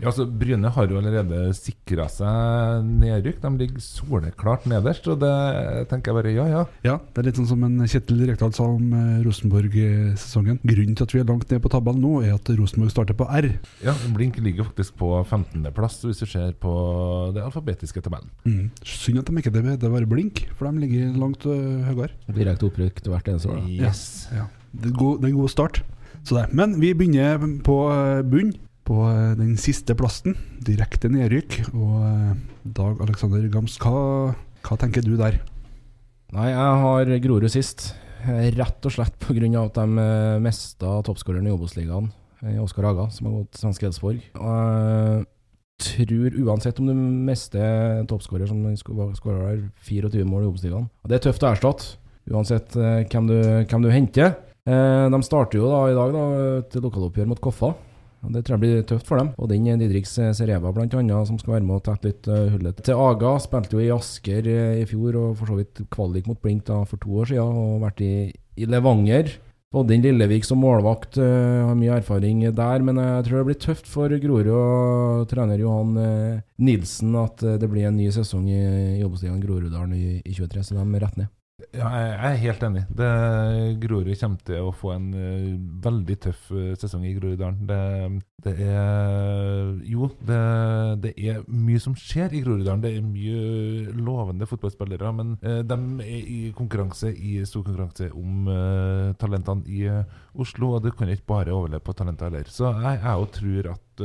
Ja, 0.00 0.08
altså 0.10 0.24
Bryne 0.26 0.70
har 0.74 0.90
jo 0.90 0.98
allerede 0.98 1.52
sikra 1.56 2.06
seg 2.10 2.86
nedrykk. 2.88 3.38
De 3.42 3.50
ligger 3.60 3.82
soleklart 3.84 4.66
nederst, 4.70 5.06
og 5.10 5.20
det 5.22 5.34
tenker 5.90 6.10
jeg 6.10 6.18
bare 6.18 6.32
ja, 6.34 6.46
ja. 6.50 6.62
Ja, 6.86 6.96
Det 7.14 7.22
er 7.22 7.28
litt 7.28 7.38
sånn 7.38 7.50
som 7.52 7.62
en 7.66 7.84
Kjetil 7.86 8.24
Rekdal 8.26 8.54
sa 8.56 8.66
om 8.66 8.90
eh, 8.90 9.22
Rosenborg-sesongen. 9.26 10.58
Grunnen 10.64 10.98
til 10.98 11.06
at 11.06 11.14
vi 11.14 11.22
er 11.22 11.28
langt 11.28 11.50
ned 11.50 11.62
på 11.62 11.72
tabellen 11.72 12.02
nå, 12.02 12.14
er 12.24 12.34
at 12.34 12.50
Rosenborg 12.58 12.94
starter 12.94 13.18
på 13.18 13.28
R. 13.28 13.50
Ja, 13.84 13.94
Blink 14.16 14.40
ligger 14.42 14.66
faktisk 14.70 14.98
på 14.98 15.12
15.-plass, 15.22 16.00
hvis 16.08 16.24
du 16.24 16.26
ser 16.26 16.56
på 16.58 16.74
det 17.36 17.44
alfabetiske 17.44 18.02
tabellen. 18.04 18.32
Mm. 18.48 18.72
Synd 18.82 19.22
at 19.22 19.30
de 19.30 19.44
ikke 19.44 19.54
det 19.54 19.64
heter 19.74 19.92
bare 19.92 20.08
Blink, 20.10 20.44
for 20.58 20.70
de 20.70 20.84
ligger 20.84 21.16
langt 21.20 21.46
uh, 21.46 21.84
høyere. 21.88 22.12
Direkte 22.34 22.68
opprykk 22.70 23.02
hvert 23.06 23.30
eneste 23.32 23.52
år. 23.52 23.64
Yes. 23.70 24.04
Ja, 24.32 24.44
ja. 24.44 24.50
Det, 24.74 24.90
er 24.90 24.98
god, 24.98 25.20
det 25.20 25.28
er 25.28 25.34
en 25.34 25.40
god 25.42 25.52
start. 25.52 25.82
Så 26.24 26.38
det. 26.38 26.46
Men 26.56 26.78
vi 26.80 26.94
begynner 26.96 27.42
på 27.66 27.78
uh, 27.90 28.22
bunn 28.26 28.54
på 28.88 29.00
eh, 29.08 29.34
den 29.38 29.56
siste 29.60 29.96
plassen. 29.98 30.36
Direkte 30.64 31.10
nedrykk. 31.12 31.60
Og 31.72 31.98
eh, 32.04 32.32
Dag 32.76 33.02
Alexander 33.04 33.44
Gams, 33.52 33.76
hva, 33.82 34.32
hva, 34.64 34.80
tenker 34.80 35.04
du 35.04 35.16
der? 35.20 35.40
Nei, 36.34 36.50
jeg 36.50 36.80
har 36.84 37.14
Grorud 37.24 37.52
sist. 37.52 37.92
Rett 38.24 38.86
og 38.88 38.94
slett 38.94 39.16
pga. 39.20 39.48
at 39.60 39.80
de 39.80 40.04
eh, 40.04 40.42
mista 40.42 40.98
toppskåreren 41.04 41.48
i 41.48 41.52
Obos-ligaen, 41.52 42.10
Oskar 42.60 42.88
Haga, 42.88 43.08
som 43.12 43.28
har 43.28 43.38
gått 43.38 43.54
til 43.54 43.64
svensk 43.64 43.86
Edsborg. 43.88 44.24
Og 44.36 45.24
tror 45.80 46.36
uansett 46.44 46.78
om 46.80 46.88
du 46.88 46.94
mister 46.94 48.04
toppskårer 48.10 48.46
som 48.50 48.62
skårer 48.76 49.64
24 49.86 50.26
mål 50.28 50.44
i 50.44 50.50
Obos-ligaen 50.50 50.86
Det 51.08 51.18
er 51.18 51.24
tøft 51.26 51.44
å 51.44 51.50
erstatte, 51.50 51.96
uansett 52.30 52.76
hvem 52.76 53.30
du, 53.30 53.38
hvem 53.68 53.86
du 53.86 53.90
henter. 53.92 54.36
De 54.64 55.20
starter 55.26 55.60
jo 55.60 55.68
da 55.68 55.82
i 55.90 55.96
dag 55.96 56.14
da, 56.14 56.22
et 56.62 56.78
lokaloppgjør 56.80 57.28
mot 57.34 57.42
Koffa. 57.42 57.74
Det 58.32 58.40
tror 58.44 58.56
jeg 58.56 58.62
blir 58.62 58.84
tøft 58.88 59.08
for 59.08 59.20
dem. 59.20 59.32
Og 59.36 59.50
den 59.50 59.66
Didriks 59.80 60.14
Sereva 60.38 60.72
bl.a. 60.72 61.18
som 61.28 61.38
skal 61.40 61.58
være 61.58 61.66
med 61.66 61.76
og 61.76 61.84
tette 61.84 62.08
litt 62.08 62.28
hullet 62.28 62.80
til 62.86 63.00
Aga. 63.04 63.34
Spilte 63.42 63.76
jo 63.76 63.82
i 63.84 63.90
Asker 63.92 64.48
i 64.48 64.84
fjor 64.88 65.18
og 65.20 65.34
for 65.40 65.52
så 65.52 65.58
vidt 65.58 65.82
kvalik 65.92 66.30
mot 66.30 66.40
Blink 66.40 66.64
da 66.70 66.80
for 66.88 67.00
to 67.02 67.20
år 67.20 67.34
siden. 67.34 67.58
Og 67.60 67.82
vært 67.84 68.00
i, 68.04 68.14
i 68.56 68.68
Levanger. 68.70 69.34
Oddin 69.74 70.04
Lillevik 70.04 70.46
som 70.46 70.60
målvakt 70.62 71.18
uh, 71.18 71.66
har 71.66 71.78
mye 71.78 71.98
erfaring 71.98 72.44
der, 72.54 72.84
men 72.86 73.00
jeg 73.02 73.26
tror 73.26 73.40
det 73.40 73.46
blir 73.50 73.60
tøft 73.64 73.90
for 73.90 74.14
Grorud 74.22 74.52
og 74.54 75.24
trener 75.30 75.58
Johan 75.58 75.96
Nilsen 76.62 77.16
at 77.18 77.42
det 77.42 77.70
blir 77.70 77.88
en 77.88 77.98
ny 77.98 78.10
sesong 78.14 78.46
i, 78.46 78.60
i 79.00 79.06
Obos-ligaen 79.06 79.42
Groruddalen 79.42 79.96
i, 79.98 80.20
i 80.22 80.36
23, 80.36 80.62
så 80.62 80.78
de 80.78 80.84
er 80.84 81.02
rett 81.08 81.18
ned. 81.18 81.33
Ja, 81.70 81.86
jeg 81.86 82.14
er 82.18 82.40
helt 82.42 82.64
enig. 82.66 82.80
Det, 82.98 83.08
Grorud 83.84 84.08
kommer 84.18 84.40
til 84.42 84.66
å 84.66 84.72
få 84.74 84.90
en 84.96 85.04
uh, 85.14 85.52
veldig 85.84 86.16
tøff 86.26 86.48
uh, 86.50 86.72
sesong 86.78 87.04
i 87.06 87.12
Groruddalen. 87.14 87.60
Det, 87.68 87.78
det, 88.42 88.54
er 88.66 89.70
Jo, 89.86 90.08
det, 90.26 90.40
det, 91.04 91.12
er 91.14 91.44
mye 91.46 91.82
som 91.82 91.94
skjer 91.94 92.34
i 92.34 92.40
Groruddalen. 92.42 92.82
Det 92.82 92.90
er 92.90 93.06
mye 93.06 93.94
lovende 93.94 94.48
fotballspillere. 94.50 95.12
Men 95.14 95.36
uh, 95.44 95.60
de 95.62 95.78
er 96.02 96.26
i 96.26 96.40
konkurranse, 96.58 97.12
i 97.14 97.36
stor 97.46 97.62
konkurranse 97.68 98.10
om 98.10 98.50
talentene 99.20 99.62
i 99.70 99.86
Oslo. 100.34 100.72
Og 100.74 100.82
det 100.82 100.96
kan 100.98 101.12
ikke 101.12 101.30
bare 101.36 101.54
overleve 101.54 101.86
på 101.86 101.94
talenter 101.94 102.32
heller. 102.32 102.50
Så 102.50 102.72
jeg, 102.74 102.98
jeg 102.98 103.30
tror 103.38 103.70
at 103.76 104.02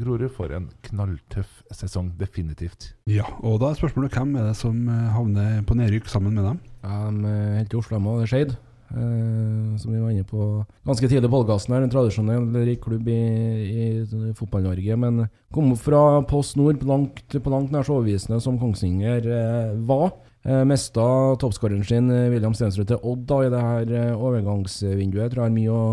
Grorud 0.00 0.30
får 0.32 0.54
en 0.56 0.70
knalltøff 0.88 1.60
sesong. 1.76 2.14
Definitivt. 2.16 2.94
Ja, 3.10 3.28
og 3.44 3.60
da 3.60 3.68
er 3.68 3.76
spørsmålet 3.82 4.16
hvem 4.16 4.32
er 4.40 4.48
det 4.48 4.56
som 4.56 4.80
havner 4.88 5.60
på 5.68 5.76
nedrykk 5.76 6.08
sammen 6.08 6.40
med 6.40 6.48
dem? 6.48 6.64
Ja, 6.86 7.10
de 7.10 7.34
helt 7.58 7.74
i 7.74 7.78
Oslo, 7.80 7.98
de 7.98 8.22
er 8.22 8.30
Skeid. 8.30 8.56
Uh, 8.86 9.74
som 9.82 9.90
vi 9.90 9.98
var 9.98 10.12
inne 10.12 10.22
på 10.22 10.62
ganske 10.86 11.08
tidlig 11.10 11.26
på 11.26 11.40
podkasten. 11.40 11.74
En 11.74 11.90
tradisjonell 11.90 12.68
klubb 12.78 13.08
i, 13.10 13.18
i, 13.66 13.86
i 14.06 14.34
Fotball-Norge. 14.38 14.98
Men 15.02 15.24
kom 15.54 15.72
opp 15.74 15.82
fra 15.82 16.02
Post 16.30 16.54
Nord 16.60 16.78
på 16.80 16.86
langt, 16.92 17.24
på 17.26 17.52
langt 17.52 17.74
nær 17.74 17.86
så 17.86 17.96
overbevisende 17.96 18.38
som 18.44 18.60
Kongsvinger 18.62 19.26
uh, 19.26 19.74
var. 19.88 20.12
Uh, 20.46 20.62
mista 20.70 21.06
toppskåreren 21.42 21.82
sin 21.84 22.12
William 22.30 22.54
Stensrud 22.54 22.86
til 22.92 23.02
Odd 23.02 23.26
da, 23.26 23.40
i 23.42 23.50
det 23.50 23.64
her 23.66 24.14
overgangsvinduet. 24.14 25.24
Jeg 25.24 25.34
tror 25.34 25.42
jeg 25.42 25.50
har 25.50 25.58
mye 25.58 25.74
å, 25.74 25.88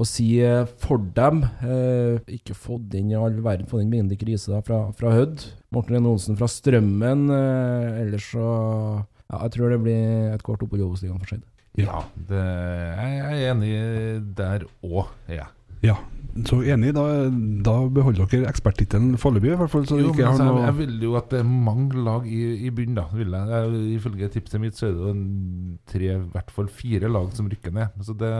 å 0.00 0.06
si 0.08 0.28
eh, 0.44 0.64
for 0.80 1.02
dem. 1.16 1.42
Eh, 1.60 2.20
ikke 2.38 2.56
fått 2.56 2.94
inn 2.96 3.12
i 3.12 3.18
all 3.18 3.40
verden 3.44 3.68
fått 3.68 3.84
inn 3.84 3.92
Bendik 3.92 4.24
Riise 4.26 4.62
fra, 4.66 4.86
fra 4.96 5.14
Hødd. 5.14 5.44
Morten 5.74 5.96
Rene 5.96 6.12
Olsen 6.12 6.38
fra 6.38 6.48
Strømmen. 6.50 7.26
Eh, 7.34 8.00
ellers 8.04 8.30
så 8.32 8.46
ja, 9.30 9.42
Jeg 9.46 9.54
tror 9.56 9.72
det 9.74 9.80
blir 9.84 10.34
et 10.34 10.42
kort 10.46 10.62
opphold 10.62 10.82
i 10.82 10.86
Obos-ligaen 10.86 11.22
for 11.22 11.30
Skeid. 11.30 11.46
Ja, 11.78 12.02
det, 12.28 12.40
jeg 12.42 13.30
er 13.30 13.52
enig 13.52 13.74
der 14.36 14.66
òg, 14.82 15.12
ja. 15.30 15.46
Ja, 15.80 15.94
så 16.44 16.58
enig. 16.60 16.90
Da, 16.92 17.04
da 17.64 17.74
beholder 17.88 18.26
dere 18.28 18.50
eksperttittelen 18.50 19.14
foreløpig. 19.20 19.54
Så 19.88 19.96
Jo, 19.96 20.10
men 20.12 20.26
altså, 20.28 20.44
jeg, 20.44 20.50
noe 20.50 20.66
jeg 20.66 20.76
vil 20.80 21.06
jo 21.06 21.14
at 21.16 21.30
det 21.32 21.40
er 21.40 21.48
mange 21.48 22.02
lag 22.04 22.26
i, 22.28 22.40
i 22.66 22.72
bunnen, 22.74 22.98
da. 22.98 23.06
Vil 23.16 23.32
jeg. 23.32 23.54
Jeg, 23.54 23.80
ifølge 23.96 24.28
tipset 24.34 24.60
mitt 24.60 24.76
så 24.76 24.90
er 24.90 24.98
det 24.98 25.06
jo 25.06 25.14
en 25.14 25.24
tre, 25.88 26.12
i 26.18 26.20
hvert 26.34 26.52
fall 26.52 26.68
fire 26.68 27.08
lag 27.08 27.32
som 27.38 27.48
rykker 27.50 27.72
ned. 27.78 27.96
Så 28.04 28.16
det, 28.20 28.34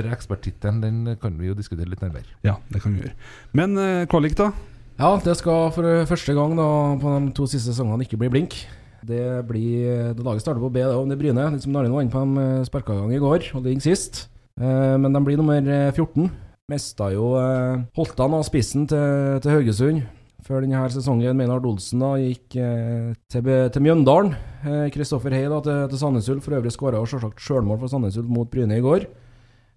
den 0.00 0.12
eksperttittelen 0.16 0.82
den 0.82 1.16
kan 1.22 1.38
vi 1.38 1.52
jo 1.52 1.56
diskutere 1.58 1.90
litt 1.92 2.02
nærmere. 2.02 2.26
Ja, 2.42 2.58
det 2.72 2.82
kan 2.82 2.96
vi 2.96 3.04
gjøre. 3.04 3.16
Men 3.62 3.78
eh, 3.78 4.04
kvalik, 4.10 4.34
da? 4.40 4.50
Ja, 4.98 5.14
det 5.22 5.38
skal 5.38 5.70
for 5.74 6.06
første 6.10 6.34
gang 6.36 6.58
da 6.58 6.68
på 7.00 7.18
de 7.22 7.32
to 7.38 7.46
siste 7.48 7.70
sesongene 7.70 8.04
ikke 8.08 8.18
bli 8.20 8.32
blink. 8.34 8.64
Det 9.02 9.22
blir 9.48 10.14
det 10.14 10.22
Laget 10.24 10.44
starter 10.44 10.62
på 10.62 10.70
B, 10.72 10.78
det 10.82 11.16
er 11.16 11.20
Bryne. 11.20 11.48
Litt 11.54 11.64
som 11.64 11.74
Narvin 11.74 11.94
var 11.94 12.04
inne 12.04 12.12
på, 12.14 12.22
de 12.22 12.44
eh, 12.60 12.64
sparka 12.68 12.94
i 12.94 13.00
gang 13.00 13.12
i 13.16 13.20
går 13.22 13.48
og 13.56 13.64
ligger 13.66 13.82
sist. 13.82 14.28
Eh, 14.60 14.96
Men 15.00 15.12
de 15.12 15.22
blir 15.26 15.40
nummer 15.40 15.58
eh, 15.58 15.90
14. 15.92 16.30
Mista 16.70 17.08
jo 17.12 17.32
eh, 17.40 17.82
Holtan 17.98 18.36
av 18.38 18.44
spissen 18.46 18.86
til, 18.90 19.40
til 19.42 19.56
Haugesund 19.56 20.04
før 20.46 20.62
denne 20.64 20.78
sesongen. 20.90 21.36
Meinhard 21.38 21.66
Olsen 21.66 22.02
da 22.02 22.12
gikk 22.18 22.56
eh, 22.58 23.10
til, 23.30 23.50
til 23.74 23.84
Mjøndalen. 23.84 24.32
Eh, 24.62 24.86
Kristoffer 24.94 25.34
Hei 25.34 25.44
da 25.50 25.58
til, 25.66 25.82
til 25.90 26.00
Sandnes 26.00 26.30
Ulf. 26.32 26.46
For 26.46 26.58
øvrig 26.58 26.72
skåra 26.74 27.02
selvsagt 27.06 27.42
sjølmål 27.42 27.82
for 27.82 27.90
Sandnes 27.92 28.18
Ulf 28.22 28.30
mot 28.30 28.50
Bryne 28.50 28.78
i 28.78 28.82
går. 28.86 29.06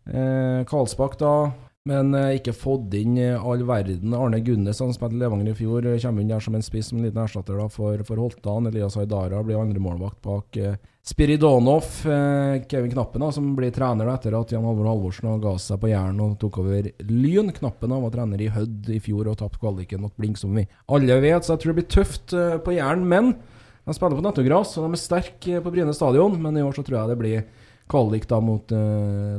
Eh, 0.06 0.62
Karlsbakk 0.70 1.18
da, 1.22 1.34
men 1.86 2.16
eh, 2.18 2.40
ikke 2.40 2.54
fått 2.58 2.96
inn 2.98 3.18
eh, 3.22 3.38
all 3.38 3.62
verden. 3.68 4.14
Arne 4.18 4.40
Gunnes, 4.42 4.80
han 4.82 4.94
spilte 4.96 5.20
Levanger 5.22 5.52
i 5.52 5.56
fjor, 5.58 5.86
eh, 5.86 6.00
kommer 6.02 6.24
inn 6.24 6.32
der 6.34 6.42
som 6.42 6.58
en 6.58 6.66
spiss, 6.66 6.90
som 6.90 6.98
en 6.98 7.06
liten 7.06 7.22
erstatter 7.22 7.60
da 7.62 7.68
for, 7.70 8.02
for 8.08 8.22
Holtan. 8.24 8.72
Elias 8.72 8.98
Haidara 8.98 9.44
blir 9.46 9.60
andremålvakt 9.62 10.18
bak 10.26 10.58
eh, 10.58 10.80
Spiridonov. 11.06 11.86
Kevin 12.66 12.90
Knappen, 12.90 13.22
da, 13.22 13.30
som 13.30 13.52
blir 13.54 13.70
trener 13.70 14.10
da, 14.10 14.16
etter 14.18 14.34
at 14.34 14.56
Jan 14.56 14.66
Halvor 14.66 14.90
Halvorsen 14.90 15.36
ga 15.44 15.52
seg 15.62 15.78
på 15.84 15.92
Jæren 15.92 16.24
og 16.26 16.40
tok 16.42 16.58
over 16.64 16.88
Lyn. 17.06 17.54
Knappen 17.54 17.94
da, 17.94 18.00
var 18.02 18.16
trener 18.16 18.42
i 18.42 18.50
Hødd 18.56 18.90
i 18.90 18.98
fjor 19.06 19.30
og 19.30 19.38
tapte 19.44 19.62
kvaliken 19.62 20.02
mot 20.02 20.16
Blink, 20.18 20.42
som 20.42 20.58
vi 20.58 20.66
alle 20.90 21.20
vet. 21.22 21.46
Så 21.46 21.54
jeg 21.54 21.62
tror 21.62 21.76
det 21.76 21.84
blir 21.84 21.94
tøft 21.94 22.34
på 22.66 22.74
Jæren. 22.74 23.06
Men 23.06 23.36
de 23.86 23.94
spiller 23.94 24.18
på 24.18 24.26
nettogras, 24.26 24.74
og 24.80 24.88
de 24.88 24.98
er 24.98 25.04
sterke 25.04 25.62
på 25.62 25.76
Bryne 25.78 25.94
stadion. 25.94 26.42
Men 26.42 26.58
i 26.58 26.66
år 26.66 26.74
så 26.74 26.82
tror 26.82 27.04
jeg 27.04 27.14
det 27.14 27.20
blir 27.22 27.46
kvalik 27.92 28.26
da 28.30 28.40
mot 28.42 28.72
uh, 28.74 29.36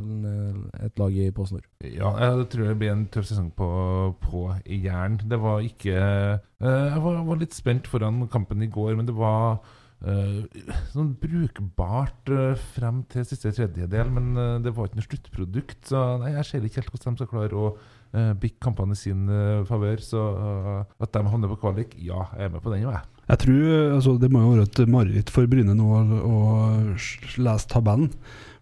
et 0.85 0.99
lag 0.99 1.15
i 1.15 1.31
Post 1.35 1.55
Nord. 1.55 1.65
Ja, 1.83 2.13
jeg 2.21 2.45
tror 2.53 2.69
det 2.69 2.77
blir 2.79 2.93
en 2.93 3.07
tøff 3.11 3.27
sesong 3.29 3.49
på, 3.57 3.67
på 4.23 4.45
Jæren. 4.63 5.19
Det 5.27 5.39
var 5.43 5.65
ikke 5.65 5.97
uh, 5.97 6.37
Jeg 6.63 7.01
var, 7.03 7.19
var 7.27 7.41
litt 7.41 7.57
spent 7.57 7.89
foran 7.91 8.23
kampen 8.31 8.63
i 8.63 8.71
går, 8.71 8.95
men 8.99 9.09
det 9.09 9.17
var 9.17 9.59
uh, 9.59 10.63
sånn 10.93 11.11
brukbart 11.19 12.31
frem 12.77 13.03
til 13.11 13.27
siste 13.27 13.51
tredjedel. 13.57 14.15
Men 14.15 14.63
det 14.63 14.73
var 14.75 14.87
ikke 14.87 15.01
noe 15.01 15.09
sluttprodukt, 15.09 15.83
så 15.91 16.07
nei, 16.23 16.33
jeg 16.37 16.49
ser 16.51 16.67
ikke 16.67 16.83
helt 16.83 16.95
hvordan 16.95 17.19
de 17.19 17.23
skal 17.23 17.33
klare 17.35 17.61
å 17.67 17.75
bikke 18.39 18.63
kampene 18.63 18.95
i 18.95 18.97
sin 18.97 19.27
favør. 19.67 19.99
Så 20.01 20.23
at 21.03 21.11
de 21.11 21.27
havner 21.27 21.51
på 21.51 21.59
kvalik, 21.65 21.99
ja, 21.99 22.29
jeg 22.39 22.47
er 22.47 22.55
med 22.55 22.63
på 22.63 22.71
den, 22.71 22.87
jo, 22.87 22.95
jeg. 22.95 23.16
Jeg 23.27 23.41
tror 23.43 23.95
altså, 23.97 24.17
Det 24.21 24.29
må 24.31 24.43
jo 24.43 24.51
være 24.55 24.67
et 24.67 24.83
mareritt 24.91 25.31
for 25.33 25.49
Bryne 25.51 25.75
nå 25.75 25.87
å, 25.87 26.37
lese 27.37 27.71
tabellen. 27.71 28.11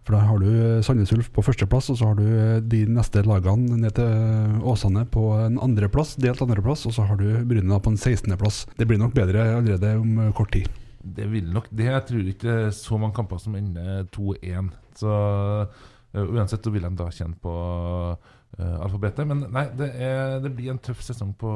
For 0.06 0.14
der 0.14 0.26
har 0.28 0.38
du 0.38 0.82
Sandnes 0.86 1.10
Ulf 1.14 1.32
på 1.34 1.42
førsteplass, 1.42 1.88
og 1.90 1.98
så 1.98 2.12
har 2.12 2.18
du 2.18 2.26
de 2.70 2.84
neste 2.86 3.24
lagene 3.26 3.78
ned 3.82 3.96
til 3.96 4.60
Åsane 4.62 5.02
på 5.10 5.24
en 5.34 5.58
andreplass, 5.62 6.14
delt 6.22 6.42
andreplass, 6.44 6.84
og 6.86 6.94
så 6.94 7.08
har 7.08 7.18
du 7.18 7.26
Bryne 7.48 7.80
på 7.82 7.90
en 7.90 7.98
16.-plass. 7.98 8.60
Det 8.78 8.86
blir 8.86 9.00
nok 9.02 9.16
bedre 9.16 9.48
allerede 9.56 9.96
om 9.98 10.20
kort 10.36 10.54
tid. 10.54 10.70
Det 11.02 11.26
vil 11.30 11.50
nok 11.54 11.66
det. 11.70 11.88
Jeg 11.90 12.06
tror 12.06 12.30
ikke 12.30 12.54
så 12.74 12.98
mange 13.02 13.18
kamper 13.18 13.42
som 13.42 13.58
ender 13.58 14.06
2-1. 14.14 14.70
Så 14.98 15.16
uansett 16.22 16.66
så 16.66 16.74
vil 16.74 16.86
de 16.86 16.92
da 16.98 17.08
kjenne 17.14 17.38
på 17.42 17.56
alfabetet. 18.58 19.26
Men 19.26 19.42
nei, 19.50 19.66
det, 19.78 19.90
er, 20.06 20.38
det 20.42 20.54
blir 20.54 20.70
en 20.74 20.82
tøff 20.82 21.02
sesong 21.06 21.34
på, 21.38 21.50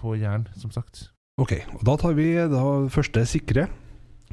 på 0.00 0.16
Jæren, 0.20 0.48
som 0.60 0.72
sagt. 0.72 1.08
Ok, 1.38 1.54
og 1.76 1.84
Da 1.86 1.94
tar 2.00 2.16
vi 2.18 2.32
da 2.34 2.64
første 2.92 3.22
sikre. 3.28 3.68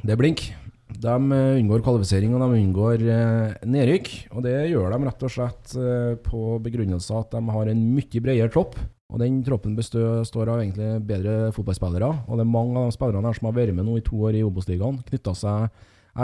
Det 0.02 0.14
er 0.14 0.18
blink. 0.20 0.48
De 0.88 1.14
eh, 1.14 1.58
unngår 1.60 1.82
kvalifisering 1.84 2.32
og 2.34 2.42
de 2.42 2.60
unngår 2.62 3.02
eh, 3.04 3.66
nedrykk. 3.68 4.10
Og 4.34 4.44
det 4.46 4.54
gjør 4.72 4.94
de 4.94 5.00
rett 5.06 5.24
og 5.26 5.32
slett 5.32 5.74
eh, 5.78 6.14
på 6.24 6.58
begrunnelse 6.64 7.16
at 7.18 7.34
de 7.36 7.42
har 7.54 7.70
en 7.70 7.82
mye 7.94 8.22
bredere 8.24 8.52
tropp. 8.52 8.78
Og 9.08 9.22
den 9.22 9.38
troppen 9.44 9.76
består 9.76 10.50
av 10.50 10.58
egentlig 10.60 10.98
bedre 11.08 11.52
fotballspillere. 11.56 12.10
Og 12.28 12.36
det 12.36 12.44
er 12.44 12.50
mange 12.50 12.76
av 12.76 12.90
de 12.90 12.96
spillerne 12.96 13.30
her 13.30 13.38
som 13.38 13.48
har 13.48 13.56
vært 13.56 13.76
med 13.76 13.88
nå 13.88 13.96
i 13.96 14.04
to 14.04 14.18
år 14.28 14.36
i 14.36 14.44
Obos-ligaen. 14.44 14.98
Knytta 15.06 15.32
seg 15.38 15.70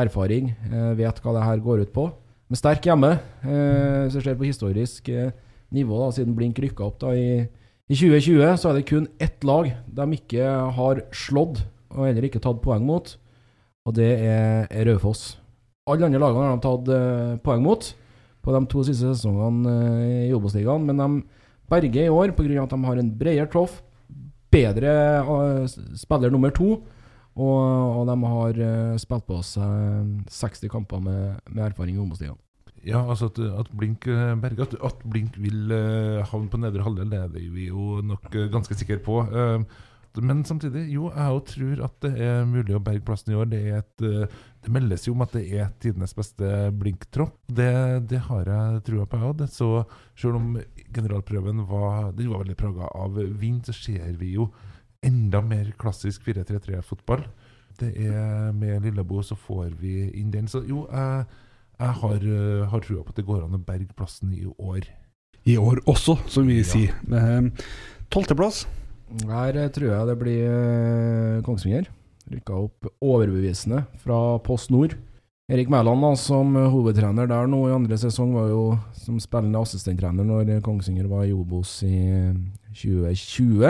erfaring, 0.05 0.51
vet 0.99 1.21
hva 1.23 1.33
det 1.33 1.47
her 1.47 1.63
går 1.65 1.87
ut 1.87 1.95
på. 1.95 2.05
Men 2.51 2.61
sterk 2.61 2.85
hjemme. 2.85 3.15
Hvis 3.41 4.19
vi 4.19 4.25
ser 4.27 4.37
på 4.37 4.45
historisk 4.51 5.09
nivå, 5.73 6.03
da, 6.03 6.11
siden 6.13 6.37
Blink 6.37 6.61
rykka 6.61 6.85
opp 6.85 6.99
da 7.07 7.15
i, 7.17 7.47
i 7.85 7.97
2020, 7.99 8.57
så 8.57 8.71
er 8.71 8.79
det 8.79 8.89
kun 8.89 9.07
ett 9.21 9.45
lag 9.45 9.69
de 9.93 10.05
ikke 10.17 10.49
har 10.77 11.03
slått, 11.13 11.61
og 11.93 12.07
heller 12.09 12.27
ikke 12.27 12.41
tatt 12.43 12.63
poeng 12.65 12.85
mot. 12.87 13.11
Og 13.85 13.97
det 13.99 14.09
er, 14.25 14.71
Raufoss. 14.89 15.35
Alle 15.85 16.09
andre 16.09 16.23
lagene 16.23 16.47
har 16.49 16.57
de 16.57 16.65
tatt 16.65 16.89
eh, 16.97 17.35
poeng 17.45 17.61
mot 17.65 17.91
på 18.45 18.55
de 18.55 18.61
to 18.73 18.85
siste 18.89 19.11
sesongene 19.13 19.75
eh, 20.01 20.23
i 20.31 20.33
Obos-ligaen, 20.37 20.87
men 20.89 21.03
de 21.03 21.43
berger 21.69 22.07
i 22.07 22.13
år 22.13 22.33
pga. 22.37 22.63
at 22.63 22.73
de 22.73 22.89
har 22.89 23.01
en 23.01 23.13
bredere 23.21 23.51
troff, 23.53 23.83
bedre 24.53 24.95
eh, 25.21 25.77
spiller 26.01 26.33
nummer 26.33 26.55
to, 26.57 26.79
og, 27.35 27.61
og 28.01 28.09
de 28.09 28.17
har 28.31 28.65
spilt 29.03 29.29
på 29.29 29.43
seg 29.45 30.25
60 30.33 30.73
kamper 30.73 31.05
med, 31.05 31.45
med 31.51 31.69
erfaring 31.69 31.99
i 31.99 32.01
Obos-ligaen. 32.01 32.41
Ja, 32.85 33.01
altså 33.09 33.31
at, 33.31 33.41
at 33.41 33.73
Blink 33.73 34.07
eh, 34.07 34.35
Berge, 34.41 34.67
at, 34.67 34.77
at 34.85 35.03
Blink 35.11 35.39
vil 35.41 35.73
eh, 35.73 36.21
havne 36.29 36.51
på 36.53 36.61
nedre 36.61 36.85
halvdel, 36.85 37.11
det 37.11 37.21
er 37.23 37.51
vi 37.55 37.69
jo 37.71 38.01
nok 38.05 38.29
eh, 38.35 38.51
ganske 38.53 38.77
sikre 38.77 39.01
på. 39.05 39.23
Men 40.15 40.45
samtidig, 40.47 40.85
jo, 40.95 41.09
jeg 41.11 41.35
òg 41.35 41.41
tror 41.51 41.81
at 41.89 41.95
det 42.05 42.13
er 42.23 42.45
mulig 42.47 42.77
å 42.77 42.83
berge 42.87 43.03
plassen 43.03 43.33
i 43.33 43.39
år. 43.41 43.49
Det, 43.51 43.63
et, 43.81 44.05
det 44.63 44.71
meldes 44.71 45.09
jo 45.09 45.15
om 45.17 45.25
at 45.25 45.33
det 45.35 45.43
er 45.59 45.73
tidenes 45.83 46.15
beste 46.15 46.51
Blink-tropp. 46.79 47.41
Det, 47.51 47.73
det 48.13 48.21
har 48.29 48.47
jeg 48.47 48.85
trua 48.87 49.09
på, 49.11 49.19
jeg 49.19 49.33
òg. 49.33 49.43
Så 49.51 49.71
selv 50.15 50.39
om 50.39 50.53
generalprøven 50.95 51.65
var, 51.67 52.13
den 52.15 52.31
var 52.31 52.45
veldig 52.45 52.57
praga 52.61 52.93
av 52.95 53.19
vind, 53.41 53.65
så 53.67 53.75
ser 53.75 54.15
vi 54.21 54.37
jo 54.37 54.53
enda 55.05 55.43
mer 55.43 55.73
klassisk 55.83 56.29
4-3-3-fotball. 56.29 57.27
Det 57.81 57.91
er 58.07 58.53
Med 58.55 58.87
Lillebo 58.87 59.19
så 59.23 59.35
får 59.35 59.75
vi 59.81 60.13
inn 60.21 60.31
den. 60.31 60.47
Så 60.47 60.63
jo, 60.63 60.87
jeg 60.93 61.27
jeg 61.81 61.95
har, 62.01 62.19
uh, 62.25 62.67
har 62.71 62.81
trua 62.85 63.03
på 63.05 63.11
at 63.15 63.17
det 63.21 63.27
går 63.27 63.45
an 63.45 63.57
å 63.59 63.65
berge 63.65 63.95
plassen 63.97 64.33
i 64.35 64.45
år. 64.59 64.87
I 65.47 65.57
år 65.61 65.81
også, 65.91 66.17
som 66.31 66.47
vi 66.49 66.59
Ja. 66.63 66.65
sier. 66.65 66.95
Eh, 67.13 67.51
Tolvteplass. 68.11 68.65
Her 69.29 69.57
eh, 69.59 69.69
tror 69.69 69.91
jeg 69.91 70.07
det 70.09 70.19
blir 70.19 70.45
eh, 70.49 71.43
Kongsvinger. 71.45 71.87
Rykka 72.33 72.55
opp 72.57 72.87
overbevisende 73.05 73.83
fra 74.01 74.39
Post 74.41 74.71
Nord. 74.71 74.95
Erik 75.53 75.69
Mæland 75.69 76.01
da, 76.01 76.15
som 76.17 76.57
eh, 76.57 76.71
hovedtrener 76.73 77.29
der 77.29 77.47
nå 77.47 77.67
i 77.69 77.75
andre 77.77 77.99
sesong, 78.01 78.33
var 78.33 78.49
jo 78.49 78.63
som 78.97 79.19
spillende 79.21 79.61
assistenttrener 79.61 80.25
når 80.25 80.63
Kongsvinger 80.65 81.07
var 81.11 81.27
i 81.29 81.35
Obos 81.37 81.83
i 81.85 81.93
eh, 82.09 82.33
2020. 82.73 83.67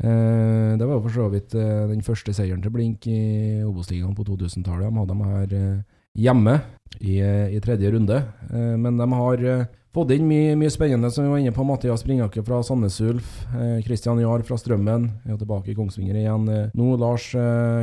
Eh, 0.00 0.76
det 0.78 0.86
var 0.88 1.00
for 1.02 1.10
så 1.12 1.28
vidt 1.32 1.52
eh, 1.58 1.84
den 1.90 2.00
første 2.06 2.32
seieren 2.32 2.62
til 2.64 2.72
Blink 2.72 3.04
i 3.10 3.60
Obos-ligaen 3.66 4.14
på 4.16 4.24
2000-tallet. 4.24 4.88
De 4.88 4.98
hadde 5.02 5.12
dem 5.12 5.24
her 5.26 5.54
eh, 5.58 5.97
hjemme 6.18 6.58
i, 6.98 7.18
eh, 7.22 7.54
i 7.54 7.60
tredje 7.62 7.90
runde. 7.94 8.22
Eh, 8.50 8.76
men 8.76 8.98
de 8.98 9.08
har 9.12 9.44
eh, 9.44 9.66
fått 9.94 10.12
inn 10.14 10.26
mye, 10.28 10.56
mye 10.58 10.70
spennende, 10.70 11.10
som 11.14 11.24
vi 11.24 11.30
var 11.30 11.42
inne 11.42 11.54
på. 11.54 11.66
Mathias 11.66 12.04
Bringaker 12.04 12.42
fra 12.46 12.62
Sandnes 12.62 13.00
Ulf. 13.00 13.44
Christian 13.86 14.20
Jahr 14.22 14.42
fra 14.46 14.58
Strømmen 14.60 15.08
er 15.26 15.38
tilbake 15.38 15.72
i 15.72 15.76
Kongsvinger 15.78 16.18
igjen 16.20 16.50
nå. 16.76 16.88
Lars 17.00 17.30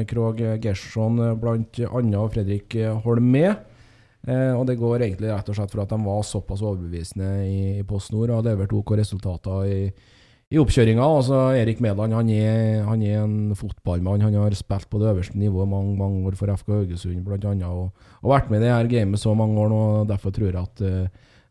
Krogh 0.08 0.44
Gerson 0.64 1.18
blant 1.42 1.80
andre, 1.90 2.22
og 2.22 2.36
Fredrik 2.36 2.78
Holm 3.04 3.32
med. 3.34 3.56
Eh, 4.26 4.52
og 4.58 4.66
det 4.66 4.80
går 4.82 5.04
egentlig 5.06 5.30
rett 5.30 5.50
og 5.52 5.58
slett 5.58 5.74
for 5.74 5.84
at 5.84 5.92
de 5.94 6.00
var 6.02 6.24
såpass 6.26 6.64
overbevisende 6.66 7.30
i, 7.46 7.58
i 7.82 7.86
Post 7.86 8.14
Nord 8.14 8.32
og 8.34 8.40
leverte 8.42 8.74
levert 8.74 8.74
OK 8.74 8.96
resultater 8.98 9.68
i, 9.70 9.82
i 10.54 10.60
oppkjøringa. 10.62 11.02
Altså, 11.02 11.38
Erik 11.58 11.80
Medland 11.82 12.14
han 12.14 12.30
han 12.86 13.02
er 13.02 13.24
en 13.24 13.56
fotballmann. 13.58 14.22
Han 14.22 14.34
har 14.38 14.54
spilt 14.54 14.90
på 14.90 15.00
det 15.02 15.10
øverste 15.10 15.40
nivået 15.40 15.68
mange 15.68 15.98
mange 15.98 16.28
år 16.28 16.36
for 16.36 16.56
FK 16.56 16.68
Haugesund 16.68 17.26
bl.a. 17.26 17.70
Og, 17.70 17.92
og 18.22 18.30
vært 18.30 18.50
med 18.50 18.62
i 18.62 18.66
det 18.66 18.74
her 18.74 18.88
gamet 18.88 19.20
så 19.20 19.34
mange 19.34 19.60
år 19.60 19.70
nå. 19.70 19.82
og 20.02 20.10
Derfor 20.10 20.30
tror 20.30 20.52
jeg 20.52 20.62
at 20.62 20.82
uh, 20.82 21.08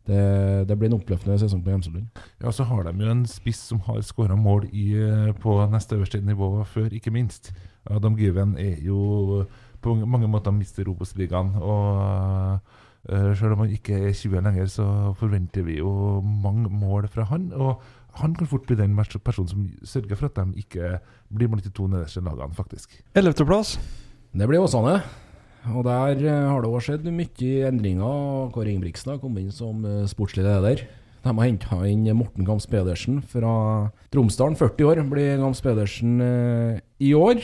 det, 0.07 0.69
det 0.69 0.79
blir 0.79 0.91
en 0.93 0.99
oppløftende 1.01 1.39
sesong 1.41 1.65
på 1.65 1.73
Hjemselund. 1.73 2.07
Ja, 2.43 2.51
Så 2.51 2.65
har 2.65 2.85
de 2.85 3.05
jo 3.05 3.11
en 3.11 3.27
spiss 3.27 3.59
som 3.59 3.81
har 3.81 4.03
skåra 4.05 4.37
mål 4.37 4.69
i, 4.73 4.93
eh, 5.01 5.33
på 5.33 5.57
neste 5.73 5.97
øverste 5.97 6.21
nivå 6.21 6.65
før, 6.65 6.93
ikke 6.93 7.11
minst. 7.11 7.55
Adam 7.91 8.17
Given 8.17 8.59
er 8.59 8.77
jo 8.85 9.47
på 9.81 9.95
mange 9.95 10.29
måter 10.29 10.53
mister 10.53 10.89
Obos-ligaen. 10.89 11.55
Og 11.57 12.61
Uh, 13.05 13.35
selv 13.37 13.53
om 13.53 13.59
han 13.59 13.71
ikke 13.71 13.99
er 14.09 14.13
20 14.17 14.41
lenger, 14.41 14.67
så 14.73 14.85
forventer 15.21 15.63
vi 15.63 15.75
jo 15.77 16.21
mange 16.25 16.71
mål 16.73 17.05
fra 17.13 17.27
han. 17.29 17.51
Og 17.53 17.83
han 18.21 18.35
kan 18.39 18.49
fort 18.51 18.67
bli 18.69 18.77
den 18.79 18.95
personen 18.97 19.51
som 19.51 19.69
sørger 19.83 20.19
for 20.19 20.31
at 20.31 20.39
de 20.39 20.63
ikke 20.63 20.99
blir 21.35 21.51
blant 21.51 21.65
de 21.65 21.73
to 21.75 21.89
nederste 21.91 22.23
lagene, 22.23 22.55
faktisk. 22.55 22.95
Ellevteplass. 23.15 23.77
Det 24.35 24.49
blir 24.51 24.63
Åsane. 24.63 24.99
Og 25.73 25.85
der 25.87 26.21
eh, 26.21 26.49
har 26.51 26.61
det 26.61 26.69
også 26.69 26.93
skjedd 26.93 27.09
mye 27.09 27.69
endringer. 27.71 28.51
Kåre 28.53 28.73
Ingebrigtsen 28.73 29.15
har 29.15 29.21
kommet 29.23 29.47
inn 29.47 29.55
som 29.55 29.85
eh, 29.89 30.05
sportslig 30.11 30.45
leder. 30.45 30.85
De 31.25 31.33
har 31.33 31.47
henta 31.47 31.79
inn 31.89 32.05
Morten 32.19 32.45
Gams 32.45 32.67
Pedersen 32.69 33.23
fra 33.25 33.55
Tromsdalen. 34.13 34.59
40 34.61 34.91
år 34.91 35.01
blir 35.09 35.39
Gams 35.41 35.63
Pedersen 35.65 36.19
eh, 36.21 36.83
i 37.01 37.15
år. 37.17 37.41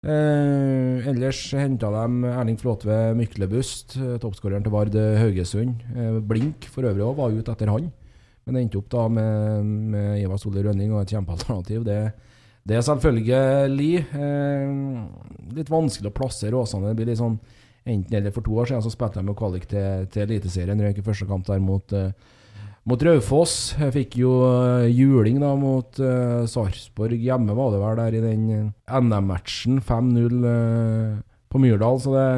Eh, 0.00 1.06
ellers 1.12 1.44
henta 1.54 1.92
de 1.94 2.32
Erling 2.32 2.58
Flåtve 2.58 3.12
Myklebust, 3.14 3.94
toppskåreren 4.22 4.66
til 4.66 4.74
Vard 4.74 4.96
Haugesund. 4.96 5.84
Eh, 5.94 6.18
Blink 6.26 6.66
for 6.72 6.88
øvrig 6.90 7.06
òg 7.06 7.20
var 7.20 7.36
ute 7.36 7.54
etter 7.54 7.70
han, 7.70 7.92
men 8.44 8.56
det 8.56 8.64
endte 8.64 8.80
opp 8.80 8.90
da 8.92 9.06
med, 9.12 9.70
med 9.94 10.20
Ivar 10.22 10.40
Solli 10.40 10.64
Rønning 10.64 10.92
og 10.94 11.02
et 11.02 11.14
kjempealternativ. 11.14 11.84
Det, 11.86 12.00
det 12.66 12.76
er 12.76 12.84
selvfølgelig 12.86 13.90
eh, 14.16 14.74
litt 15.56 15.72
vanskelig 15.72 16.10
å 16.10 16.16
plassere 16.16 16.58
Åsane. 16.58 16.90
Det 16.90 16.98
blir 16.98 17.10
litt 17.12 17.20
sånn 17.20 17.38
enten 17.88 18.16
eller. 18.18 18.34
For 18.34 18.46
to 18.46 18.58
år 18.60 18.70
siden 18.70 18.84
så 18.84 18.92
spilte 18.92 19.20
de 19.20 19.28
med 19.28 19.38
kvalik 19.38 19.66
til, 19.70 20.06
til 20.12 20.26
Eliteserien. 20.26 20.80
Røyk 20.80 21.00
i 21.00 21.06
første 21.06 21.28
kamp 21.28 21.46
der 21.48 21.62
mot, 21.64 21.94
eh, 21.96 22.12
mot 22.88 23.04
Raufoss. 23.06 23.56
Jeg 23.80 23.96
fikk 23.96 24.18
jo 24.22 24.34
eh, 24.48 24.88
juling 24.92 25.40
da 25.42 25.54
mot 25.58 26.00
eh, 26.04 26.48
Sarpsborg 26.50 27.20
hjemme, 27.20 27.56
var 27.56 27.74
det 27.74 27.82
vel, 27.84 28.02
der 28.02 28.18
i 28.18 28.24
den 28.24 28.48
eh, 28.56 28.98
NM-matchen. 29.00 29.80
5-0 29.86 30.50
eh, 30.54 31.14
på 31.50 31.62
Myrdal. 31.62 32.02
Så 32.02 32.16
det, 32.16 32.28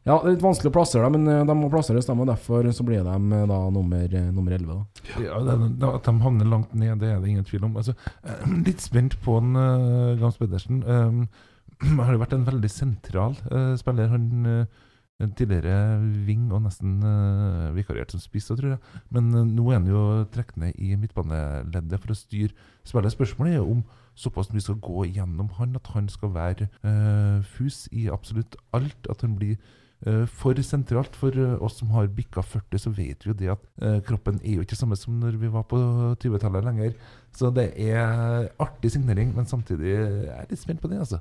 ja, 0.00 0.14
det 0.16 0.30
er 0.30 0.32
litt 0.32 0.44
vanskelig 0.44 0.70
å 0.70 0.72
plassere 0.72 1.04
dem, 1.04 1.18
men 1.18 1.28
eh, 1.28 1.42
de 1.44 1.54
må 1.58 1.68
plasseres, 1.72 2.06
dem, 2.08 2.22
og 2.22 2.30
derfor 2.30 2.64
så 2.72 2.84
blir 2.88 3.02
de 3.04 3.16
eh, 3.36 3.46
da 3.50 3.58
nummer, 3.74 4.04
eh, 4.08 4.28
nummer 4.32 4.54
11. 4.56 4.68
Da. 4.70 5.08
Ja, 5.20 5.40
det, 5.44 5.56
det, 5.76 5.88
At 5.98 6.06
de 6.08 6.14
havner 6.24 6.48
langt 6.48 6.72
ned, 6.72 6.94
det 7.02 7.10
er 7.12 7.18
det 7.20 7.28
ingen 7.28 7.44
tvil 7.44 7.66
om. 7.68 7.74
Altså, 7.76 7.92
litt 8.68 8.80
spent 8.80 9.18
på 9.20 9.36
en, 9.42 9.50
uh, 9.60 10.14
Gams 10.20 10.38
Pedersen. 10.40 10.80
Um, 10.88 11.26
har 12.00 12.14
jo 12.14 12.22
vært 12.22 12.32
en 12.36 12.46
veldig 12.48 12.70
sentral 12.72 13.36
uh, 13.50 13.74
spiller. 13.80 14.08
Han 14.08 14.48
uh, 14.48 15.26
tidligere 15.36 15.98
wing 16.24 16.46
og 16.48 16.62
nesten 16.64 16.94
uh, 17.04 17.66
vikariert 17.76 18.14
som 18.14 18.22
spiss, 18.24 18.48
tror 18.48 18.78
jeg. 18.78 19.02
Men 19.12 19.28
nå 19.52 19.66
er 19.68 19.82
han 19.82 19.90
jo 19.90 20.04
trukket 20.32 20.62
ned 20.62 20.80
i 20.80 20.94
midtbaneleddet 20.96 22.00
for 22.00 22.14
å 22.14 22.16
styre 22.16 22.56
spillet. 22.88 23.12
Spørsmålet 23.18 23.58
er 23.58 23.68
om 23.68 23.84
såpass 24.16 24.48
mye 24.52 24.64
skal 24.64 24.80
gå 24.80 25.04
gjennom 25.12 25.52
han 25.60 25.76
at 25.76 25.92
han 25.92 26.08
skal 26.12 26.32
være 26.34 26.66
fus 27.52 27.84
i 27.92 28.08
absolutt 28.12 28.56
alt. 28.76 29.06
At 29.12 29.22
han 29.24 29.36
blir 29.36 29.60
for 30.32 30.56
sentralt. 30.64 31.16
For 31.20 31.34
uh, 31.36 31.58
oss 31.62 31.76
som 31.80 31.90
har 31.92 32.06
bikka 32.08 32.40
40, 32.42 32.78
så 32.80 32.90
vet 32.96 33.24
vi 33.26 33.30
jo 33.30 33.36
det 33.36 33.50
at 33.52 33.64
uh, 33.84 33.98
kroppen 34.06 34.38
er 34.40 34.56
jo 34.58 34.64
ikke 34.64 34.78
samme 34.78 34.96
som 34.96 35.18
når 35.20 35.36
vi 35.40 35.50
var 35.52 35.66
på 35.68 35.76
20-tallet 36.22 36.64
lenger. 36.64 36.94
Så 37.36 37.50
det 37.54 37.68
er 37.76 38.48
artig 38.58 38.92
signering, 38.94 39.34
men 39.36 39.46
samtidig 39.50 39.92
er 39.98 40.14
jeg 40.30 40.50
litt 40.54 40.62
spent 40.62 40.80
på 40.82 40.88
det, 40.90 41.02
altså. 41.04 41.20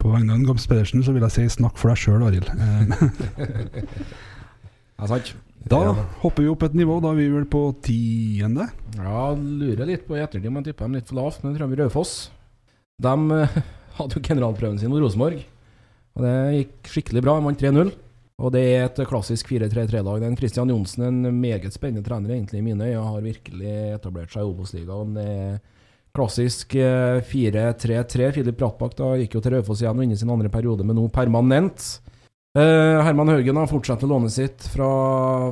På 0.00 0.12
vegne 0.14 0.32
av 0.32 0.38
en 0.40 0.46
Gams 0.48 0.64
Pedersen 0.68 1.02
så 1.04 1.12
vil 1.12 1.24
jeg 1.26 1.34
si 1.34 1.46
snakk 1.58 1.76
for 1.80 1.92
deg 1.92 1.98
sjøl, 2.00 2.22
Arild. 2.24 2.48
Eh, 2.56 3.90
Ja, 5.00 5.06
sant? 5.08 5.30
Da 5.68 5.78
Ja. 5.84 5.92
hopper 6.20 6.42
vi 6.44 6.48
opp 6.52 6.62
et 6.66 6.74
nivå. 6.76 6.98
Da 7.00 7.10
er 7.12 7.16
vi 7.16 7.28
vel 7.32 7.46
på 7.48 7.60
tiende. 7.84 8.66
Ja, 8.96 9.30
lurer 9.36 9.86
litt 9.88 10.06
på 10.08 10.16
i 10.16 10.20
ettertid 10.20 10.48
om 10.48 10.56
jeg 10.60 10.70
tipper 10.70 10.84
dem 10.88 10.96
litt 10.98 11.08
for 11.08 11.16
lavt, 11.20 11.40
men 11.42 11.52
jeg 11.54 11.60
tror 11.60 11.70
vi 11.72 11.78
Raufoss. 11.80 12.12
De 13.00 13.14
eh, 13.38 13.56
hadde 13.98 14.16
jo 14.18 14.22
generalprøven 14.24 14.78
sin 14.80 14.92
mot 14.92 15.00
Rosenborg, 15.00 15.40
og 16.16 16.24
det 16.26 16.34
gikk 16.58 16.92
skikkelig 16.94 17.22
bra. 17.24 17.36
De 17.40 17.46
vant 17.48 17.64
3-0. 17.64 17.92
Og 18.40 18.54
det 18.54 18.62
er 18.72 18.86
et 18.86 19.00
klassisk 19.08 19.50
4-3-3-lag. 19.52 20.22
Den 20.22 20.36
Christian 20.38 20.70
Johnsen, 20.72 21.04
en 21.04 21.40
meget 21.42 21.74
spennende 21.74 22.06
trener 22.06 22.32
egentlig 22.32 22.62
i 22.62 22.64
mine 22.64 22.88
øyne, 22.88 23.04
har 23.04 23.24
virkelig 23.24 23.74
etablert 23.98 24.32
seg 24.32 24.46
i 24.46 24.48
Obos-ligaen. 24.48 25.18
Klassisk 26.16 26.74
eh, 26.74 27.20
4-3-3. 27.22 28.30
Filip 28.34 28.56
Brattbakk 28.58 28.96
da 28.98 29.12
gikk 29.20 29.36
jo 29.36 29.42
til 29.44 29.54
Raufoss 29.54 29.84
igjen 29.84 30.00
og 30.00 30.06
inn 30.06 30.16
i 30.16 30.18
sin 30.18 30.32
andre 30.32 30.50
periode, 30.50 30.86
men 30.86 30.98
nå 30.98 31.06
permanent. 31.14 32.00
Eh, 32.58 32.96
Herman 33.06 33.30
Haugen 33.30 33.60
har 33.60 33.70
fortsatt 33.70 34.02
lånet 34.08 34.34
sitt 34.34 34.64
fra, 34.72 34.90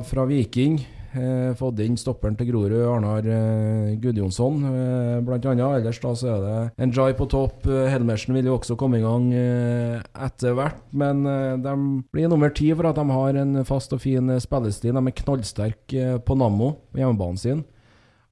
fra 0.03 0.25
Viking. 0.27 0.81
Eh, 1.09 1.55
fått 1.57 1.79
inn 1.81 1.95
stopperen 1.97 2.35
til 2.37 2.51
Grorud, 2.51 2.75
Arnar 2.85 3.25
eh, 3.25 3.95
Gudjonsson, 3.97 4.59
eh, 4.69 5.15
annet. 5.17 5.63
Ellers 5.79 5.99
da 6.03 6.11
så 6.13 6.29
er 6.35 6.43
det 6.43 6.83
Enjoy 6.85 7.15
på 7.17 7.25
topp. 7.31 7.65
Eh, 7.65 7.89
Helmersen 7.89 8.37
vil 8.37 8.45
jo 8.45 8.59
også 8.59 8.77
komme 8.77 8.99
i 8.99 9.01
gang 9.01 9.31
eh, 9.33 9.97
etter 10.13 10.53
hvert. 10.53 10.83
Men 10.93 11.25
de 11.63 11.75
blir 12.13 12.29
nummer 12.29 12.53
ti 12.53 12.69
for 12.75 12.91
at 12.91 13.01
de 13.01 13.07
har 13.09 13.41
en 13.41 13.63
fast 13.65 13.93
og 13.95 14.03
fin 14.05 14.29
spillestil. 14.39 14.93
De 14.93 15.01
er 15.01 15.19
knallsterke 15.23 16.15
på 16.25 16.37
Nammo, 16.37 16.75
på 16.93 17.01
hjemmebanen 17.01 17.41
sin. 17.41 17.65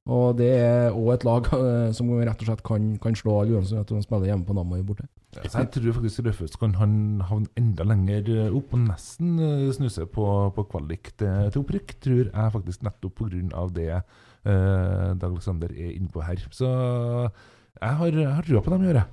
Og 0.08 0.38
det 0.38 0.52
er 0.54 0.94
òg 0.94 1.16
et 1.18 1.26
lag 1.26 1.50
som 1.96 2.14
rett 2.14 2.40
og 2.40 2.46
slett 2.46 2.64
kan, 2.64 2.92
kan 3.02 3.18
slå 3.18 3.42
alle 3.42 3.58
uansett 3.58 3.90
om 3.90 3.98
de 3.98 4.06
spiller 4.06 4.30
hjemme 4.30 4.46
på 4.46 4.56
Nammo 4.56 4.78
borte. 4.86 5.10
Så 5.28 5.60
jeg 5.60 5.68
tror 5.74 5.92
faktisk 5.98 6.24
Raufoss 6.24 6.56
kan 6.56 6.72
han 6.78 6.92
havne 7.28 7.50
enda 7.60 7.84
lenger 7.84 8.48
opp 8.48 8.72
og 8.72 8.80
nesten 8.86 9.36
eh, 9.44 9.66
snuse 9.76 10.06
på, 10.08 10.24
på 10.56 10.64
kvalik 10.70 11.10
til, 11.20 11.50
til 11.52 11.60
opprykk. 11.60 11.94
Tror 12.00 12.22
jeg 12.30 12.54
faktisk 12.54 12.86
nettopp 12.86 13.20
pga. 13.20 13.66
det 13.76 13.90
eh, 13.92 15.12
Dag 15.20 15.28
Alexander 15.28 15.68
er 15.68 15.92
inne 15.92 16.08
på 16.08 16.24
her. 16.24 16.40
Så 16.50 16.66
jeg 16.68 17.94
har, 18.00 18.06
jeg 18.06 18.34
har 18.38 18.48
trua 18.48 18.64
på 18.64 18.72
dem, 18.72 18.88
gjør 18.88 19.00
jeg. 19.02 19.08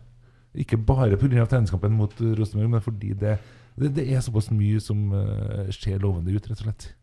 Ikke 0.63 0.77
bare 0.77 1.19
pga. 1.19 1.45
treningskampen 1.45 1.91
mot 1.99 2.15
Rosenborg, 2.39 2.69
men 2.77 2.81
fordi 2.81 3.11
det, 3.13 3.37
det, 3.75 3.91
det 3.97 4.07
er 4.07 4.23
såpass 4.23 4.47
mye 4.55 4.79
som 4.79 5.11
uh, 5.11 5.67
ser 5.69 5.99
lovende 5.99 6.31
ut, 6.31 6.47
rett 6.47 6.61
og 6.61 6.69
slett. 6.69 6.93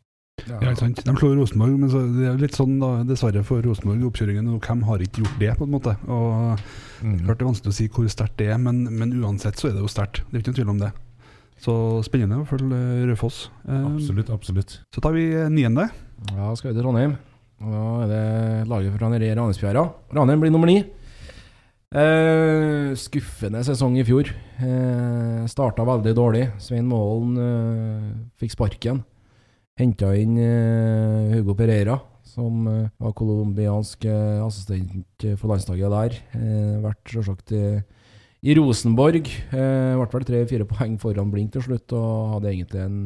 Ja, 0.49 0.59
ikke 0.61 0.77
sant? 0.81 1.03
De 1.07 1.15
slår 1.17 1.37
Rosenborg, 1.39 1.77
men 1.79 1.91
så, 1.93 2.01
det 2.17 2.27
er 2.33 2.41
litt 2.41 2.57
sånn, 2.59 2.79
da, 2.83 2.91
dessverre 3.07 3.43
for 3.47 3.63
Rosenborg 3.63 4.01
i 4.03 4.09
oppkjøringen. 4.09 4.49
Og 4.55 4.65
hvem 4.67 4.83
har 4.89 5.05
ikke 5.05 5.23
gjort 5.23 5.39
det, 5.43 5.53
på 5.61 5.69
en 5.69 5.77
måte? 5.79 5.97
Og 6.09 6.59
Mm. 7.03 7.17
Klart 7.27 7.41
det 7.41 7.43
er 7.43 7.49
vanskelig 7.49 7.71
å 7.73 7.75
si 7.75 7.85
hvor 7.91 8.07
sterkt 8.07 8.37
det 8.39 8.47
er, 8.55 8.59
men, 8.63 8.85
men 8.95 9.11
uansett 9.25 9.59
så 9.59 9.67
er 9.67 9.73
det 9.75 9.81
jo 9.83 9.89
sterkt. 9.91 10.21
Det 10.31 10.37
er 10.39 10.43
ikke 10.45 10.53
noen 10.53 10.59
tvil 10.61 10.69
om 10.71 10.79
det. 10.79 10.91
Så 11.59 11.73
spennende 12.07 12.37
å 12.39 12.47
følge 12.47 12.79
Raufoss. 13.09 13.41
Eh, 13.67 13.87
Absolutt, 13.89 14.31
absolutt. 14.31 14.77
Så 14.95 15.03
tar 15.03 15.11
vi 15.17 15.25
niende. 15.51 15.89
Ja, 16.31 16.53
skal 16.55 16.71
vi 16.71 16.77
til 16.77 16.85
Trondheim. 16.87 17.17
Da 17.59 17.83
er 18.05 18.13
det 18.13 18.23
laget 18.71 18.95
fra 18.95 19.11
Ranheimsfjæra. 19.11 19.83
Ranheim 20.15 20.45
blir 20.47 20.55
nummer 20.55 20.71
ni. 20.71 20.77
Eh, 21.93 22.95
skuffende 22.97 23.61
sesong 23.67 23.99
i 24.01 24.05
fjor. 24.07 24.31
Eh, 24.63 25.43
Starta 25.51 25.85
veldig 25.85 26.15
dårlig. 26.17 26.47
Svein 26.63 26.87
Målen 26.87 27.35
eh, 27.37 28.07
fikk 28.41 28.55
sparken. 28.55 29.03
Henta 29.81 30.11
inn 30.21 30.37
eh, 30.37 31.33
Hugo 31.33 31.55
Pereira, 31.57 31.97
som 32.29 32.67
eh, 32.69 32.91
var 33.01 33.15
colombiansk 33.17 34.05
eh, 34.05 34.43
assistent 34.45 35.27
for 35.41 35.49
landslaget 35.49 35.95
der. 35.95 36.19
Vært 36.85 37.15
selvsagt 37.15 37.55
i, 37.57 37.63
i 38.45 38.57
Rosenborg. 38.59 39.31
Ble 39.53 40.11
vel 40.13 40.27
tre-fire 40.29 40.69
poeng 40.75 40.99
foran 41.01 41.33
Blink 41.33 41.55
til 41.57 41.65
slutt, 41.65 41.97
og 41.97 42.37
hadde 42.37 42.53
egentlig 42.53 42.85
en, 42.85 42.99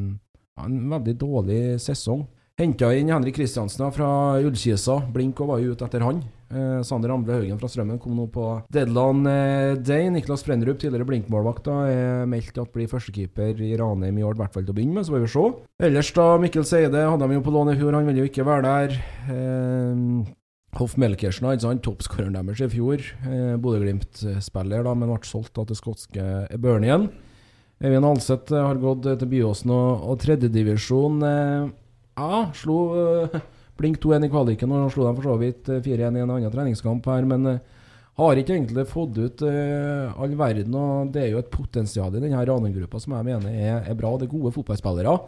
en 0.64 0.80
veldig 0.90 1.14
dårlig 1.22 1.60
sesong. 1.84 2.26
Henta 2.58 2.90
inn 2.96 3.12
Henrik 3.12 3.36
Kristiansen 3.38 3.92
fra 3.94 4.10
Ullkisa. 4.42 4.98
Blink 5.14 5.38
og 5.44 5.52
var 5.52 5.62
ute 5.62 5.86
etter 5.86 6.02
han. 6.02 6.24
Eh, 6.46 6.80
Sander 6.86 7.10
Amble 7.10 7.34
Haugen 7.34 7.58
fra 7.58 7.68
Strømmen 7.70 7.98
kom 8.02 8.14
nå 8.18 8.28
på 8.30 8.46
deadline 8.74 9.26
eh, 9.30 9.74
day. 9.82 10.06
Niklas 10.14 10.44
Brennerup, 10.46 10.78
tidligere 10.82 11.08
Blink-målvakt, 11.08 11.68
er 11.90 12.30
meldt 12.30 12.60
at 12.62 12.72
blir 12.74 12.90
førstekeeper 12.90 13.58
i 13.66 13.74
Ranheim 13.80 14.20
i 14.20 14.24
år, 14.26 14.36
i 14.36 14.42
hvert 14.44 14.54
fall 14.54 14.66
til 14.66 14.74
å 14.74 14.78
begynne 14.78 15.00
med. 15.00 15.08
Så 15.08 15.16
får 15.16 15.24
vi 15.24 15.32
se. 15.34 15.46
Ellers, 15.88 16.14
da, 16.16 16.26
Mikkel 16.42 16.66
Seide 16.68 17.06
hadde 17.10 17.28
de 17.28 17.38
jo 17.38 17.44
på 17.46 17.54
lån 17.54 17.74
i 17.74 17.78
fjor, 17.80 17.98
han 17.98 18.08
ville 18.08 18.22
jo 18.24 18.30
ikke 18.30 18.46
være 18.46 18.66
der. 18.66 18.98
Eh, 19.34 20.34
Hoff 20.76 20.98
Melkersen, 21.00 21.48
ikke 21.50 21.64
sant? 21.64 21.82
toppskåreren 21.86 22.36
deres 22.36 22.60
i 22.62 22.68
fjor. 22.72 23.02
Eh, 23.26 23.54
Bodø-Glimt-spiller, 23.62 24.84
da, 24.86 24.92
men 24.94 25.10
ble 25.14 25.22
solgt 25.26 25.54
da, 25.56 25.64
til 25.66 25.78
skotske 25.78 26.26
Burnien. 26.60 27.08
Evin 27.84 28.06
Alseth 28.08 28.54
eh, 28.54 28.62
har 28.62 28.78
gått 28.80 29.08
eh, 29.08 29.18
til 29.20 29.30
Byåsen 29.34 29.72
og, 29.74 30.06
og 30.08 30.20
tredjedivisjon. 30.22 31.18
Eh, 31.26 31.66
ja, 32.16 32.42
slo 32.56 32.78
eh, 32.96 33.40
Blink 33.76 34.00
2-1 34.02 34.26
i 34.26 34.32
kvaliken 34.32 34.72
og 34.72 34.84
han 34.84 34.92
slo 34.94 35.06
dem 35.08 35.18
for 35.18 35.30
så 35.30 35.38
vidt 35.40 35.72
eh, 35.72 35.82
4-1 35.84 36.18
i 36.18 36.22
en 36.24 36.34
annen 36.36 36.52
treningskamp 36.52 37.08
her, 37.12 37.26
men 37.28 37.50
eh, 37.52 37.64
har 38.16 38.38
ikke 38.40 38.54
egentlig 38.54 38.86
fått 38.88 39.18
ut 39.20 39.42
uh, 39.44 40.14
all 40.16 40.36
verden. 40.40 40.72
og 40.72 41.10
Det 41.12 41.20
er 41.20 41.34
jo 41.34 41.42
et 41.42 41.50
potensial 41.52 42.14
i 42.14 42.22
denne 42.22 42.44
Ranheim-gruppa 42.48 43.00
som 43.02 43.12
jeg 43.12 43.26
mener 43.26 43.52
er, 43.52 43.82
er 43.90 43.98
bra. 43.98 44.14
Det 44.16 44.24
er 44.24 44.32
gode 44.32 44.54
fotballspillere. 44.54 45.18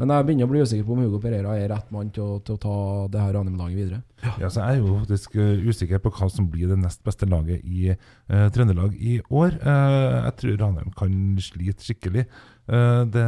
Men 0.00 0.10
jeg 0.10 0.26
begynner 0.26 0.48
å 0.48 0.50
bli 0.50 0.62
usikker 0.66 0.86
på 0.88 0.94
om 0.96 1.02
Hugo 1.04 1.20
Pereira 1.22 1.52
er 1.54 1.68
rett 1.70 1.90
mann 1.94 2.08
til, 2.14 2.40
til 2.42 2.56
å 2.56 2.62
ta 2.64 2.78
det 3.12 3.20
her 3.22 3.36
Ranheim-laget 3.36 3.78
videre. 3.78 4.00
Ja, 4.42 4.48
så 4.50 4.64
Jeg 4.64 4.80
er 4.80 4.80
jo 4.80 4.96
faktisk 5.04 5.36
eh, 5.38 5.68
usikker 5.68 6.02
på 6.02 6.10
hva 6.16 6.26
som 6.34 6.48
blir 6.50 6.72
det 6.72 6.80
nest 6.80 7.04
beste 7.06 7.28
laget 7.30 7.62
i 7.62 7.92
uh, 7.92 8.48
Trøndelag 8.56 8.96
i 8.98 9.20
år. 9.28 9.54
Uh, 9.62 10.26
jeg 10.26 10.34
tror 10.40 10.58
Ranheim 10.64 10.90
kan 10.98 11.14
slite 11.38 11.86
skikkelig. 11.86 12.26
Uh, 12.66 13.06
det, 13.14 13.22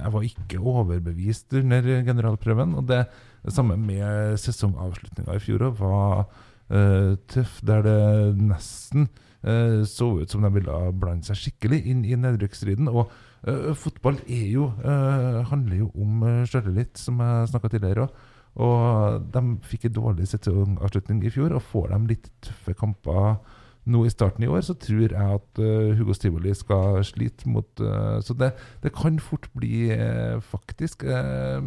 jeg 0.00 0.12
var 0.16 0.26
ikke 0.26 0.64
overbevist 0.74 1.54
under 1.62 1.86
generalprøven. 2.10 2.74
Og 2.80 2.90
det, 2.90 3.04
det 3.44 3.52
samme 3.54 3.76
med 3.80 4.38
sesongavslutninga 4.40 5.36
i 5.36 5.42
fjor 5.42 5.66
òg. 5.68 5.80
Var 5.80 6.24
uh, 6.24 7.14
tøff, 7.30 7.60
der 7.66 7.84
det 7.84 7.96
nesten 8.40 9.08
uh, 9.44 9.82
så 9.88 10.10
ut 10.20 10.32
som 10.32 10.44
de 10.44 10.52
ville 10.54 10.78
blande 11.00 11.28
seg 11.28 11.40
skikkelig 11.40 11.82
inn 11.92 12.04
i 12.08 12.16
nedrykksstriden. 12.18 12.88
Og 12.92 13.10
uh, 13.48 13.72
fotball 13.78 14.20
er 14.24 14.46
jo, 14.52 14.70
eh, 14.84 15.42
handler 15.50 15.84
jo 15.84 15.90
om 15.94 16.22
uh, 16.24 16.46
sjøltillit, 16.48 16.96
som 17.00 17.20
jeg 17.20 17.50
snakka 17.52 17.72
tidligere 17.74 18.08
òg. 18.08 18.22
Og 18.64 19.28
de 19.34 19.42
fikk 19.66 19.88
en 19.88 19.96
dårlig 19.96 20.28
sesongavslutning 20.30 21.24
i 21.26 21.32
fjor, 21.34 21.56
og 21.56 21.64
får 21.72 21.90
de 21.90 22.12
litt 22.12 22.30
tøffe 22.46 22.76
kamper 22.78 23.36
nå 23.84 24.04
i 24.06 24.12
starten 24.12 24.44
i 24.46 24.48
år, 24.48 24.62
så 24.64 24.76
tror 24.80 25.02
jeg 25.02 25.12
at 25.12 25.60
uh, 25.60 25.92
Hugo 25.98 26.14
Stivoli 26.16 26.54
skal 26.56 27.02
slite 27.04 27.48
mot 27.50 27.68
uh, 27.84 28.20
Så 28.24 28.36
det, 28.38 28.54
det 28.82 28.94
kan 28.96 29.18
fort 29.20 29.50
bli 29.56 29.90
uh, 29.92 30.40
faktisk 30.40 31.04
eh, 31.04 31.60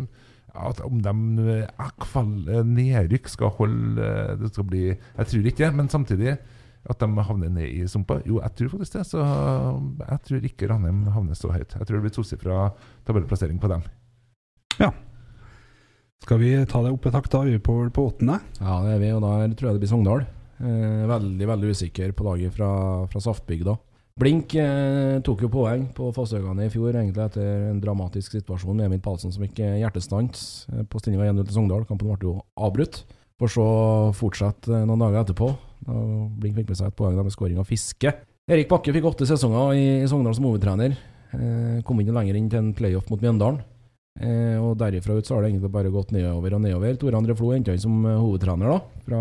at 0.57 0.81
om 0.85 1.01
de 1.03 1.13
uh, 1.13 2.61
nedrykk 2.65 3.29
skal 3.31 3.53
holde 3.57 4.03
eh, 4.03 4.35
Det 4.41 4.51
skal 4.51 4.65
bli 4.67 4.83
Jeg 4.89 5.29
tror 5.31 5.49
ikke 5.49 5.63
det, 5.65 5.73
men 5.77 5.91
samtidig 5.91 6.37
at 6.87 7.01
de 7.01 7.25
havner 7.27 7.49
ned 7.51 7.67
i 7.67 7.87
sumpa. 7.89 8.21
Jo, 8.23 8.37
jeg 8.39 8.53
tror 8.55 8.69
faktisk 8.77 8.93
det. 8.95 9.01
Så 9.09 9.19
jeg 9.19 10.19
tror 10.23 10.45
ikke 10.47 10.69
Ranheim 10.71 11.01
havner 11.11 11.35
så 11.35 11.49
høyt. 11.51 11.75
Jeg 11.75 11.83
tror 11.83 11.97
det 11.97 12.05
blir 12.05 12.13
tosifra 12.15 12.59
tabellplassering 13.03 13.59
på 13.59 13.67
dem. 13.73 13.83
Ja. 14.79 14.93
Skal 16.23 16.39
vi 16.39 16.53
ta 16.69 16.81
det 16.85 16.93
opp 16.95 17.09
et 17.09 17.17
hakk, 17.17 17.27
da? 17.33 17.43
Vi 17.43 17.57
er 17.57 17.63
på, 17.63 17.75
på 17.91 18.07
åttende. 18.07 18.39
Ja, 18.61 18.79
det 18.85 18.95
er 18.95 19.03
vi, 19.03 19.11
og 19.17 19.25
da 19.25 19.33
tror 19.51 19.69
jeg 19.69 19.77
det 19.77 19.83
blir 19.83 19.91
Sogndal. 19.91 20.23
Eh, 20.57 21.03
veldig 21.11 21.49
veldig 21.51 21.73
usikker 21.75 22.15
på 22.17 22.25
laget 22.25 22.55
fra, 22.55 22.69
fra 23.11 23.21
Saftbygda. 23.21 23.75
Blink 24.17 24.55
eh, 24.57 25.19
tok 25.21 25.43
jo 25.45 25.49
poeng 25.53 25.83
på 25.93 26.09
Fosshaugane 26.15 26.65
i 26.65 26.71
fjor, 26.73 26.95
egentlig 26.95 27.21
etter 27.21 27.67
en 27.69 27.81
dramatisk 27.83 28.33
situasjon 28.33 28.79
med 28.79 28.87
Emil 28.87 29.01
Palsen 29.05 29.33
som 29.33 29.43
gikk 29.45 29.61
hjertestans 29.61 30.65
eh, 30.73 30.81
på 30.89 31.01
stillinga 31.01 31.29
1-0 31.29 31.45
til 31.45 31.59
Sogndal. 31.59 31.85
Kampen 31.85 32.09
ble 32.09 32.31
jo 32.31 32.39
avbrutt. 32.57 33.03
For 33.37 33.53
så 33.53 33.67
fortsette 34.17 34.73
eh, 34.73 34.87
noen 34.89 35.05
dager 35.05 35.21
etterpå. 35.21 35.51
Da 35.85 35.99
Blink 36.41 36.57
fikk 36.57 36.71
med 36.71 36.79
seg 36.79 36.89
et 36.89 36.97
poeng 36.97 37.19
med 37.21 37.35
skåring 37.35 37.61
av 37.61 37.69
Fiske. 37.69 38.15
Erik 38.49 38.69
Bakke 38.71 38.93
fikk 38.95 39.05
åtte 39.09 39.27
sesonger 39.29 39.77
i, 39.77 39.85
Sogndal 40.09 40.33
som 40.37 40.49
hovedtrener. 40.49 40.97
Eh, 41.35 41.79
kom 41.85 42.01
ikke 42.01 42.15
lenger 42.15 42.39
inn 42.39 42.49
til 42.49 42.63
en 42.63 42.73
playoff 42.77 43.11
mot 43.11 43.21
Mjøndalen. 43.21 43.61
Eh, 44.17 44.57
og 44.57 44.79
derifra 44.79 45.13
ut 45.13 45.27
så 45.27 45.35
har 45.35 45.43
det 45.43 45.51
egentlig 45.51 45.69
bare 45.73 45.93
gått 45.93 46.13
nedover 46.15 46.55
og 46.57 46.63
nedover. 46.63 46.97
Tore 46.97 47.19
André 47.19 47.35
Flo 47.37 47.51
henta 47.53 47.75
inn 47.75 47.83
som 47.83 47.99
eh, 48.01 48.17
hovedtrener 48.17 48.73
da, 48.73 48.79
fra 49.05 49.19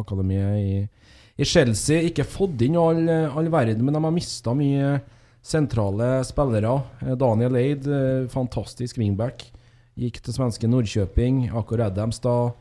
akademiet 0.00 0.56
i, 0.58 0.80
i 1.42 1.48
Chelsea. 1.48 2.06
Ikke 2.08 2.26
fått 2.28 2.62
inn 2.64 2.78
all, 2.80 3.02
all 3.10 3.50
verden, 3.52 3.82
men 3.84 3.96
de 3.96 4.04
har 4.04 4.14
mista 4.14 4.54
mye 4.56 5.00
sentrale 5.42 6.24
spillere. 6.24 6.80
Eh, 7.00 7.16
Daniel 7.18 7.56
Eid, 7.56 7.86
eh, 7.86 8.28
fantastisk 8.30 8.98
wingback, 8.98 9.44
gikk 9.98 10.22
til 10.22 10.34
svenske 10.34 10.70
Nordkjøping. 10.70 11.50
Akor 11.58 11.82
Adams 11.82 12.22
da 12.22 12.52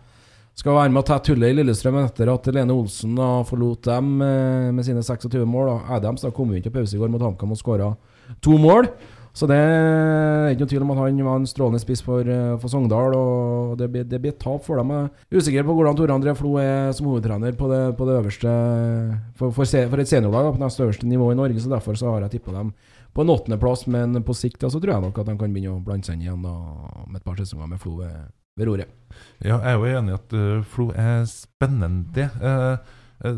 skal 0.58 0.76
være 0.76 0.92
med 0.92 1.04
å 1.04 1.08
tette 1.08 1.32
hullet 1.32 1.54
i 1.54 1.60
Lillestrøm 1.62 2.02
etter 2.02 2.34
at 2.34 2.50
Lene 2.52 2.76
Olsen 2.76 3.16
da 3.16 3.30
forlot 3.48 3.88
dem 3.88 4.20
eh, 4.26 4.72
med 4.74 4.86
sine 4.86 5.06
26 5.06 5.46
mål. 5.46 5.72
Da. 5.72 5.98
Adams 5.98 6.26
da 6.26 6.34
kom 6.36 6.52
inn 6.54 6.66
til 6.66 6.74
pause 6.74 6.98
i 6.98 7.02
går 7.02 7.12
mot 7.14 7.24
HamKam 7.24 7.54
og 7.54 7.62
skåra 7.62 7.94
to 8.42 8.58
mål. 8.58 8.90
Så 9.32 9.48
det 9.48 9.56
er 9.56 10.50
ikke 10.52 10.66
noe 10.66 10.72
tvil 10.74 10.84
om 10.84 10.92
at 10.92 11.00
han 11.00 11.20
var 11.24 11.38
en 11.40 11.48
strålende 11.48 11.80
spiss 11.80 12.02
for, 12.04 12.28
eh, 12.28 12.56
for 12.60 12.72
Sogndal. 12.72 13.16
Og 13.16 13.78
det 13.80 13.88
blir, 13.92 14.04
det 14.08 14.20
blir 14.24 14.36
tap 14.36 14.66
for 14.66 14.82
dem. 14.82 14.92
Jeg 14.92 15.38
er 15.38 15.40
usikker 15.40 15.68
på 15.68 15.76
hvordan 15.78 15.98
Tore 15.98 16.18
André 16.18 16.36
Flo 16.36 16.58
er 16.60 16.92
som 16.96 17.08
hovedtrener 17.08 17.56
på 17.56 17.70
det, 17.72 17.82
på 18.00 18.08
det 18.10 18.18
øverste 18.20 18.56
For, 19.40 19.56
for, 19.56 19.64
se, 19.66 19.86
for 19.90 20.04
et 20.04 20.12
seniorlag 20.12 20.52
på 20.52 20.64
neste 20.64 20.84
øverste 20.84 21.08
nivå 21.08 21.32
i 21.32 21.40
Norge, 21.40 21.60
så 21.64 21.72
derfor 21.72 21.96
så 21.96 22.12
har 22.12 22.28
jeg 22.28 22.38
tippa 22.38 22.52
dem 22.58 22.74
på 23.16 23.24
en 23.24 23.32
åttendeplass. 23.32 23.88
Men 23.88 24.20
på 24.28 24.36
sikt 24.36 24.68
så 24.68 24.80
tror 24.80 24.96
jeg 24.98 25.08
nok 25.08 25.24
at 25.24 25.32
de 25.32 25.38
kan 25.40 25.56
begynne 25.56 25.78
å 25.78 25.84
blande 25.84 26.08
seg 26.08 26.20
inn 26.20 26.28
igjen 26.28 26.46
da, 26.46 26.56
om 27.06 27.16
et 27.16 27.24
par 27.24 27.40
sesonger 27.40 27.72
med 27.72 27.80
Flo 27.80 28.02
ved, 28.04 28.32
ved 28.60 28.68
roret. 28.68 28.92
Ja, 29.40 29.62
jeg 29.64 29.72
er 29.72 29.80
jo 29.80 30.00
enig 30.00 30.12
i 30.12 30.20
at 30.20 30.36
uh, 30.36 30.64
Flo 30.76 30.90
er 30.92 31.24
spennende. 31.32 32.28
Uh, 32.44 32.76
uh, 33.24 33.38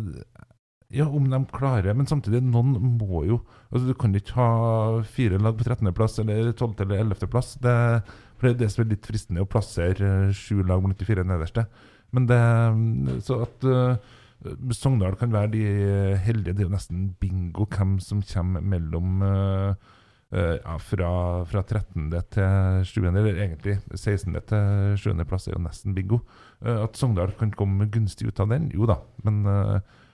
ja, 0.93 1.07
om 1.09 1.25
de 1.29 1.39
klarer 1.53 1.95
Men 1.97 2.09
samtidig, 2.09 2.43
noen 2.45 2.75
må 2.99 3.23
jo 3.27 3.39
altså 3.69 3.87
Du 3.89 3.95
kan 3.97 4.13
ikke 4.15 4.37
ha 4.37 4.49
fire 5.15 5.39
lag 5.41 5.57
på 5.57 5.65
13.-plass 5.65 6.19
eller 6.21 6.51
12. 6.53 6.73
eller 6.85 7.01
11.-plass. 7.07 7.55
For 7.63 8.45
det 8.45 8.51
er 8.53 8.59
det 8.59 8.69
som 8.73 8.83
er 8.83 8.91
litt 8.91 9.07
fristende, 9.07 9.41
å 9.41 9.49
plassere 9.49 10.11
uh, 10.27 10.35
sju 10.35 10.61
lag 10.67 10.85
de 10.91 11.07
fire 11.07 11.25
nederste. 11.25 11.65
Men 12.13 12.27
det 12.29 12.43
Så 13.25 13.39
at 13.47 13.65
Sogndal 14.75 15.15
kan 15.17 15.31
være 15.33 15.53
de 15.55 15.63
heldige. 16.21 16.53
Det 16.53 16.61
er 16.61 16.67
jo 16.67 16.75
nesten 16.75 17.07
bingo 17.17 17.65
hvem 17.71 17.95
som 18.03 18.21
kommer 18.27 18.61
mellom 18.61 19.23
ja, 19.23 20.75
fra, 20.81 21.09
fra 21.47 21.61
13. 21.63 22.09
til 22.33 22.85
7., 22.89 22.99
eller 23.07 23.39
egentlig 23.39 23.77
16. 23.95 24.35
til 24.49 24.97
7. 24.99 25.25
plass 25.29 25.47
er 25.47 25.55
jo 25.55 25.63
nesten 25.63 25.95
bingo. 25.95 26.19
at 26.59 26.99
Sogndal 26.99 27.33
kan 27.39 27.55
komme 27.55 27.87
gunstig 27.89 28.27
ut 28.29 28.43
av 28.43 28.51
den, 28.51 28.67
jo 28.75 28.85
da. 28.89 28.99
Men 29.23 29.41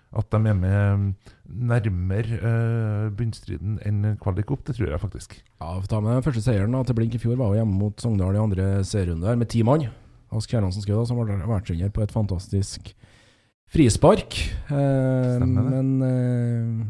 at 0.09 0.25
de 0.33 0.39
er 0.49 0.57
med 0.57 1.31
nærmere 1.69 2.39
uh, 2.41 3.09
bunnstriden 3.13 3.77
enn 3.85 4.15
kvalik 4.21 4.49
opp, 4.53 4.63
det 4.65 4.77
tror 4.77 4.89
jeg 4.93 5.01
faktisk. 5.01 5.35
Ja, 5.59 5.75
for 5.75 5.89
ta 5.91 5.99
med 6.01 6.17
den 6.17 6.25
første 6.25 6.43
seieren 6.45 6.73
da, 6.73 6.81
til 6.87 6.97
Blink 6.97 7.17
i 7.17 7.21
fjor 7.21 7.37
var 7.37 7.53
jo 7.53 7.61
hjemme 7.61 7.77
mot 7.77 8.01
Sogndal 8.01 8.37
i 8.37 8.41
andre 8.41 8.69
serierunde 8.87 9.35
med 9.37 9.51
ti 9.53 9.61
mann. 9.67 9.85
Ask 10.33 10.49
Kjerransen 10.51 10.85
Skau, 10.85 11.03
som 11.05 11.17
var 11.21 11.29
vertsinner 11.49 11.93
på 11.93 12.03
et 12.05 12.13
fantastisk 12.13 12.91
frispark. 13.69 14.39
Eh, 14.69 15.35
Stemmer 15.37 15.69
det. 15.69 15.75
Men 15.75 15.91
eh, 16.05 16.89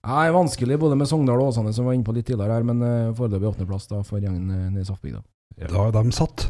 ja, 0.00 0.14
det 0.22 0.30
er 0.30 0.36
vanskelig 0.38 0.78
både 0.80 0.98
med 0.98 1.10
Sogndal 1.10 1.42
og 1.42 1.50
Åsane, 1.50 1.74
som 1.76 1.86
var 1.86 1.98
inne 1.98 2.06
på 2.06 2.14
litt 2.16 2.28
tidligere 2.30 2.56
her, 2.56 2.66
men 2.66 2.86
eh, 2.86 3.10
foreløpig 3.18 3.50
åttendeplass 3.50 3.90
for 4.08 4.22
gjengen 4.22 4.46
eh, 4.46 4.68
nede 4.70 4.86
i 4.86 4.88
Saftbygda. 4.88 5.22
Da 5.60 5.88
er 5.88 5.94
de 5.98 6.14
satt. 6.16 6.46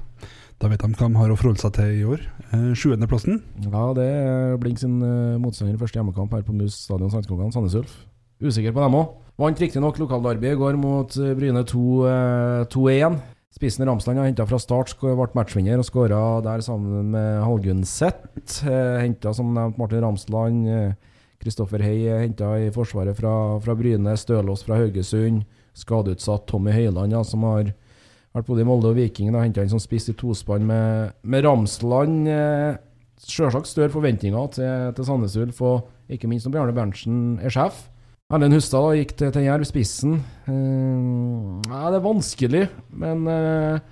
Da 0.61 0.69
vet 0.69 0.83
de 0.85 0.93
hva 0.93 1.07
de 1.09 1.17
har 1.17 1.33
å 1.33 1.37
forholde 1.41 1.63
seg 1.63 1.73
til 1.79 1.91
i 1.97 2.05
år. 2.05 2.21
Eh, 2.53 2.73
Sjuendeplassen. 2.77 3.39
Ja, 3.65 3.85
det 3.97 4.05
er 4.05 4.59
Blink 4.61 4.81
sin 4.83 4.99
eh, 5.01 5.39
motstander 5.41 5.73
i 5.73 5.81
første 5.81 5.97
hjemmekamp 5.97 6.35
her 6.37 6.45
på 6.45 6.53
Mus 6.53 6.77
stadion 6.85 7.13
Sandskogan, 7.13 7.53
Sandnes 7.55 7.79
Ulf. 7.81 7.95
Usikker 8.45 8.75
på 8.77 8.83
dem 8.85 8.99
òg. 8.99 9.15
Vant 9.41 9.63
riktignok 9.63 9.97
lokalderby 10.03 10.51
i 10.53 10.59
går 10.61 10.77
mot 10.77 11.17
eh, 11.17 11.33
Bryne 11.39 11.65
2, 11.65 11.85
eh, 12.11 12.67
2-1. 12.77 13.17
Spissen 13.57 13.89
Ramsland 13.89 14.21
har 14.21 14.29
henta 14.29 14.45
fra 14.47 14.61
start, 14.61 14.93
ble 15.01 15.31
matchvinner 15.35 15.81
og 15.81 15.89
skåra 15.89 16.21
der 16.45 16.61
sammen 16.65 17.09
med 17.17 17.41
Hallgunnseth. 17.47 18.61
Eh, 18.69 19.01
henta 19.01 19.33
som 19.37 19.57
nevnt 19.57 19.81
Martin 19.81 20.05
Ramsland. 20.05 20.69
Kristoffer 21.41 21.81
Hei 21.81 22.05
henta 22.21 22.53
i 22.61 22.69
forsvaret 22.75 23.17
fra, 23.17 23.33
fra 23.65 23.81
Bryne. 23.81 24.13
Stølås 24.13 24.69
fra 24.69 24.77
Haugesund. 24.77 25.47
Skadeutsatt 25.73 26.45
Tommy 26.53 26.77
Høiland, 26.77 27.17
ja, 27.17 27.25
som 27.25 27.49
har 27.49 27.73
vært 28.37 28.49
både 28.51 28.65
i 28.65 28.69
Molde 28.69 28.91
og 28.93 28.99
Viking. 28.99 29.33
Da 29.35 29.43
henta 29.45 29.65
inn 29.65 29.73
som 29.73 29.83
spiss 29.83 30.11
i 30.11 30.17
tospann 30.19 30.67
med, 30.69 31.17
med 31.23 31.47
Ramsland. 31.47 32.29
Eh, 32.31 32.79
Sjølsagt 33.21 33.69
større 33.69 33.93
forventninger 33.93 34.53
til, 34.57 34.93
til 34.97 35.05
Sandnes 35.07 35.37
Ulf, 35.37 35.59
og 35.61 36.13
ikke 36.13 36.29
minst 36.31 36.47
når 36.49 36.55
Bjarne 36.55 36.77
Berntsen 36.77 37.17
er 37.45 37.53
sjef. 37.53 37.83
Erlend 38.31 38.55
Hustad 38.55 38.95
gikk 38.97 39.17
til, 39.19 39.33
til 39.35 39.45
Jerv, 39.45 39.67
spissen. 39.69 40.21
Eh, 40.49 41.67
det 41.67 41.99
er 41.99 42.05
vanskelig, 42.07 42.63
men 43.03 43.27
eh, 43.29 43.83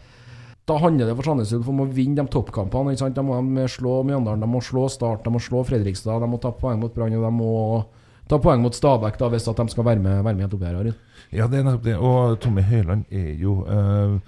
da 0.69 0.79
handler 0.81 1.11
det 1.11 1.17
for 1.19 1.29
Sandnes 1.29 1.53
Ulf 1.59 1.69
om 1.69 1.85
å 1.85 1.89
vinne 1.91 2.23
de 2.23 2.33
toppkampene. 2.33 2.97
De 2.97 3.25
må 3.27 3.67
slå 3.69 4.01
Mjøndalen, 4.07 4.45
de 4.45 4.49
må 4.49 4.63
slå 4.65 4.87
Start, 4.93 5.27
de 5.27 5.35
må 5.35 5.43
slå 5.43 5.65
Fredrikstad, 5.67 6.23
de 6.23 6.31
må 6.31 6.41
ta 6.41 6.55
poeng 6.57 6.81
mot 6.81 6.95
Brann, 6.95 7.19
og 7.19 7.27
de 7.27 7.35
må 7.35 7.53
ta 8.29 8.39
poeng 8.43 8.63
mot 8.63 8.75
Stabæk 8.75 9.19
da, 9.21 9.31
hvis 9.33 9.49
at 9.51 9.61
de 9.61 9.73
skal 9.73 9.87
være 9.87 10.03
med, 10.03 10.23
være 10.23 10.35
med 10.35 10.47
helt 10.47 10.59
oppi 10.59 10.69
her. 10.69 10.81
Arild. 10.81 10.99
Ja, 11.33 11.47
det 11.47 11.61
er 11.61 11.65
nettopp 11.67 11.87
det. 11.87 11.97
Og 11.97 12.41
Tommy 12.43 12.65
Høiland 12.65 13.05
er 13.11 13.33
jo 13.41 13.63
uh, 13.69 14.19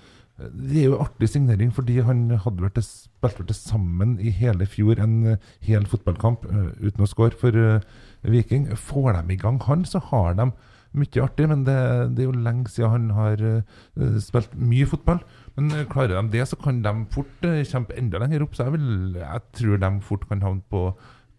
Det 0.40 0.80
er 0.80 0.88
jo 0.88 1.00
artig 1.02 1.28
signering, 1.28 1.72
fordi 1.72 2.00
han 2.00 2.30
hadde 2.30 2.64
vært 2.64 2.80
spilt 2.84 3.42
til 3.44 3.56
sammen 3.56 4.16
i 4.20 4.32
hele 4.32 4.66
fjor 4.66 5.00
en 5.00 5.36
hel 5.60 5.84
fotballkamp 5.88 6.46
uh, 6.48 6.70
uten 6.80 7.04
å 7.04 7.08
score 7.08 7.36
for 7.36 7.56
uh, 7.56 7.84
Viking. 8.24 8.70
Får 8.76 9.12
de 9.18 9.34
i 9.34 9.40
gang 9.40 9.60
han, 9.66 9.84
så 9.84 10.00
har 10.10 10.36
de 10.40 10.50
mye 10.96 11.22
artig, 11.22 11.46
men 11.46 11.60
det, 11.66 11.76
det 12.16 12.24
er 12.24 12.30
jo 12.30 12.40
lenge 12.42 12.72
siden 12.72 12.90
han 12.90 13.10
har 13.14 13.44
uh, 13.44 14.18
spilt 14.20 14.56
mye 14.56 14.88
fotball. 14.88 15.20
Men 15.58 15.84
klarer 15.92 16.16
de 16.16 16.32
det, 16.32 16.48
så 16.48 16.56
kan 16.56 16.80
de 16.84 16.94
fort 17.12 17.46
uh, 17.46 17.60
kjempe 17.60 17.96
enda 18.00 18.22
lenger 18.22 18.46
opp. 18.46 18.56
Så 18.56 18.66
jeg, 18.66 18.78
vil, 18.78 19.20
jeg 19.20 19.44
tror 19.60 19.80
de 19.84 19.92
fort 20.08 20.28
kan 20.28 20.44
havne 20.44 20.64
på 20.72 20.88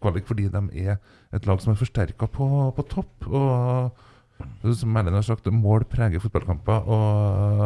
kvalik, 0.02 0.26
fordi 0.28 0.48
de 0.52 0.62
er 0.84 0.96
et 1.32 1.46
lag 1.48 1.60
som 1.62 1.72
er 1.72 1.80
forsterka 1.80 2.28
på, 2.30 2.48
på 2.76 2.86
topp. 2.90 3.28
Og 3.30 3.92
som 4.76 4.96
Erlend 4.96 5.18
har 5.18 5.26
sagt, 5.26 5.50
mål 5.50 5.86
preger 5.90 6.22
fotballkamper. 6.22 6.88
Og 6.88 7.64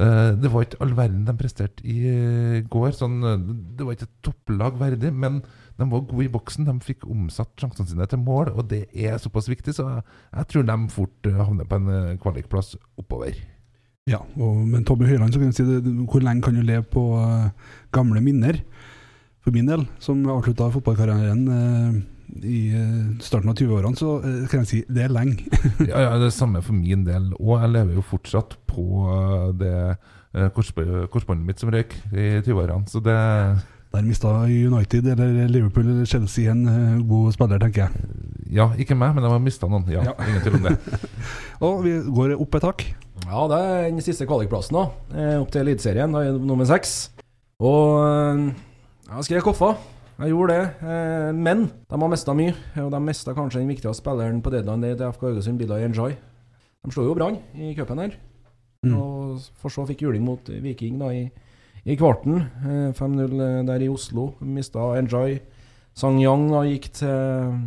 eh, 0.00 0.30
det 0.40 0.50
var 0.52 0.66
ikke 0.66 0.80
all 0.84 0.94
verden 0.96 1.24
de 1.26 1.36
presterte 1.38 1.84
i 1.86 1.98
eh, 2.10 2.58
går. 2.70 2.92
Sånn, 2.98 3.20
eh, 3.24 3.46
det 3.78 3.86
var 3.86 3.96
ikke 3.96 4.08
et 4.08 4.20
topplag 4.26 4.78
verdig, 4.80 5.12
men 5.12 5.40
de 5.78 5.88
var 5.90 6.04
gode 6.06 6.26
i 6.26 6.32
boksen. 6.32 6.68
De 6.68 6.76
fikk 6.84 7.06
omsatt 7.10 7.54
sjansene 7.60 7.90
sine 7.90 8.08
til 8.10 8.22
mål, 8.24 8.54
og 8.54 8.68
det 8.72 8.86
er 8.92 9.18
såpass 9.22 9.50
viktig, 9.50 9.76
så 9.76 9.88
jeg 9.98 10.50
tror 10.50 10.68
de 10.68 10.78
fort 10.94 11.34
havner 11.40 11.68
på 11.68 11.80
en 11.80 12.22
kvalikplass 12.22 12.74
oppover. 13.00 13.40
Ja, 14.10 14.18
og, 14.36 14.58
men 14.68 14.82
Tommy 14.84 15.06
Høyland, 15.08 15.32
så 15.32 15.40
kan 15.40 15.48
jeg 15.48 15.56
si 15.56 15.64
det, 15.64 15.94
hvor 16.10 16.20
lenge 16.20 16.44
kan 16.44 16.56
du 16.58 16.60
leve 16.60 16.84
på 16.92 17.06
gamle 17.94 18.20
minner? 18.20 18.60
For 19.44 19.52
min 19.52 19.66
del, 19.68 19.82
som 20.00 20.22
avslutta 20.32 20.70
fotballkarrieren 20.72 21.42
eh, 21.52 21.96
i 22.48 22.60
eh, 22.72 23.02
starten 23.20 23.50
av 23.52 23.58
20-årene, 23.60 23.98
så 24.00 24.14
eh, 24.24 24.38
kan 24.48 24.62
jeg 24.64 24.70
si 24.70 24.80
det 24.88 25.04
er 25.04 25.12
lenge. 25.12 25.44
Ja, 25.90 26.00
ja, 26.06 26.14
det 26.20 26.30
er 26.30 26.34
samme 26.34 26.62
for 26.64 26.72
min 26.78 27.04
del. 27.04 27.26
Og 27.36 27.58
jeg 27.60 27.74
lever 27.74 27.98
jo 27.98 28.04
fortsatt 28.08 28.56
på 28.70 28.86
eh, 29.12 29.50
det 29.60 29.74
eh, 29.92 30.48
korsbåndet 30.56 31.44
mitt 31.44 31.60
som 31.60 31.72
røyk 31.74 31.92
i 32.16 32.30
20-årene. 32.40 32.88
Så 32.88 33.04
det 33.04 33.18
Der 33.94 34.02
mista 34.08 34.32
United 34.48 35.06
eller 35.12 35.44
Liverpool 35.52 35.86
eller 35.92 36.08
Chelsea 36.08 36.50
en 36.50 36.64
eh, 36.72 37.04
god 37.06 37.36
spiller, 37.36 37.60
tenker 37.62 37.84
jeg. 37.84 38.10
Ja, 38.56 38.70
ikke 38.80 38.96
meg, 38.96 39.12
men 39.14 39.24
de 39.24 39.30
har 39.30 39.44
mista 39.44 39.68
noen. 39.68 39.84
Ja, 39.92 40.08
Ja. 40.08 40.16
Ingen 40.24 40.40
tvil 40.42 40.56
om 40.62 40.68
det. 40.70 41.00
Og 41.68 41.82
vi 41.84 41.98
går 42.16 42.34
opp 42.40 42.56
et 42.58 42.64
tak. 42.64 42.88
Ja, 43.28 43.44
det 43.52 43.60
er 43.60 43.84
den 43.92 44.00
siste 44.04 44.24
kvalikplassen. 44.28 44.80
Eh, 45.12 45.36
Opp 45.40 45.52
til 45.52 45.62
Eliteserien. 45.68 46.16
Er 46.16 46.32
nummer 46.40 46.64
seks. 46.68 47.10
Og 47.62 48.48
jeg 49.08 49.26
skrev 49.28 49.44
Koffa. 49.44 49.74
Jeg 50.18 50.30
gjorde 50.30 50.54
det. 50.54 50.66
Eh, 50.86 51.32
Men 51.34 51.66
de 51.90 51.98
har 52.00 52.10
mista 52.10 52.34
mye. 52.36 52.54
Og 52.82 52.90
de 52.92 53.00
mista 53.02 53.34
kanskje 53.34 53.60
den 53.60 53.68
viktigste 53.72 53.94
spilleren 53.98 54.42
på 54.42 54.52
deadline 54.54 54.82
day 54.82 54.94
til 54.96 55.12
FK 55.12 55.26
Haugesund, 55.28 55.58
Bilal 55.58 55.82
Enjoy. 55.88 56.14
De 56.84 56.92
slo 56.92 57.06
jo 57.08 57.14
Brann 57.14 57.38
i 57.54 57.74
cupen 57.74 57.98
her. 57.98 58.14
Mm. 58.84 58.94
Og 59.00 59.40
for 59.56 59.72
så 59.72 59.86
fikk 59.88 60.04
juling 60.04 60.24
mot 60.24 60.48
Viking 60.48 60.98
da 61.00 61.08
i, 61.12 61.24
i 61.84 61.96
kvarten. 61.96 62.44
Eh, 62.64 62.92
5-0 62.94 63.66
der 63.66 63.82
i 63.82 63.88
Oslo. 63.88 64.34
Mista 64.40 64.92
Enjoy. 64.98 65.40
Sang 65.94 66.18
Yang 66.22 66.48
da 66.50 66.62
gikk 66.66 66.88
til, 66.92 67.58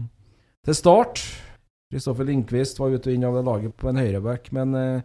til 0.65 0.75
start. 0.75 1.21
Kristoffer 1.91 2.27
Lindqvist 2.27 2.79
var 2.79 2.91
ute 2.91 3.07
og 3.09 3.15
inn 3.15 3.23
av 3.23 3.37
det 3.37 3.45
laget 3.47 3.75
på 3.79 3.87
en 3.87 3.99
høyreback, 4.01 4.49
men 4.51 4.73
eh, 4.75 5.01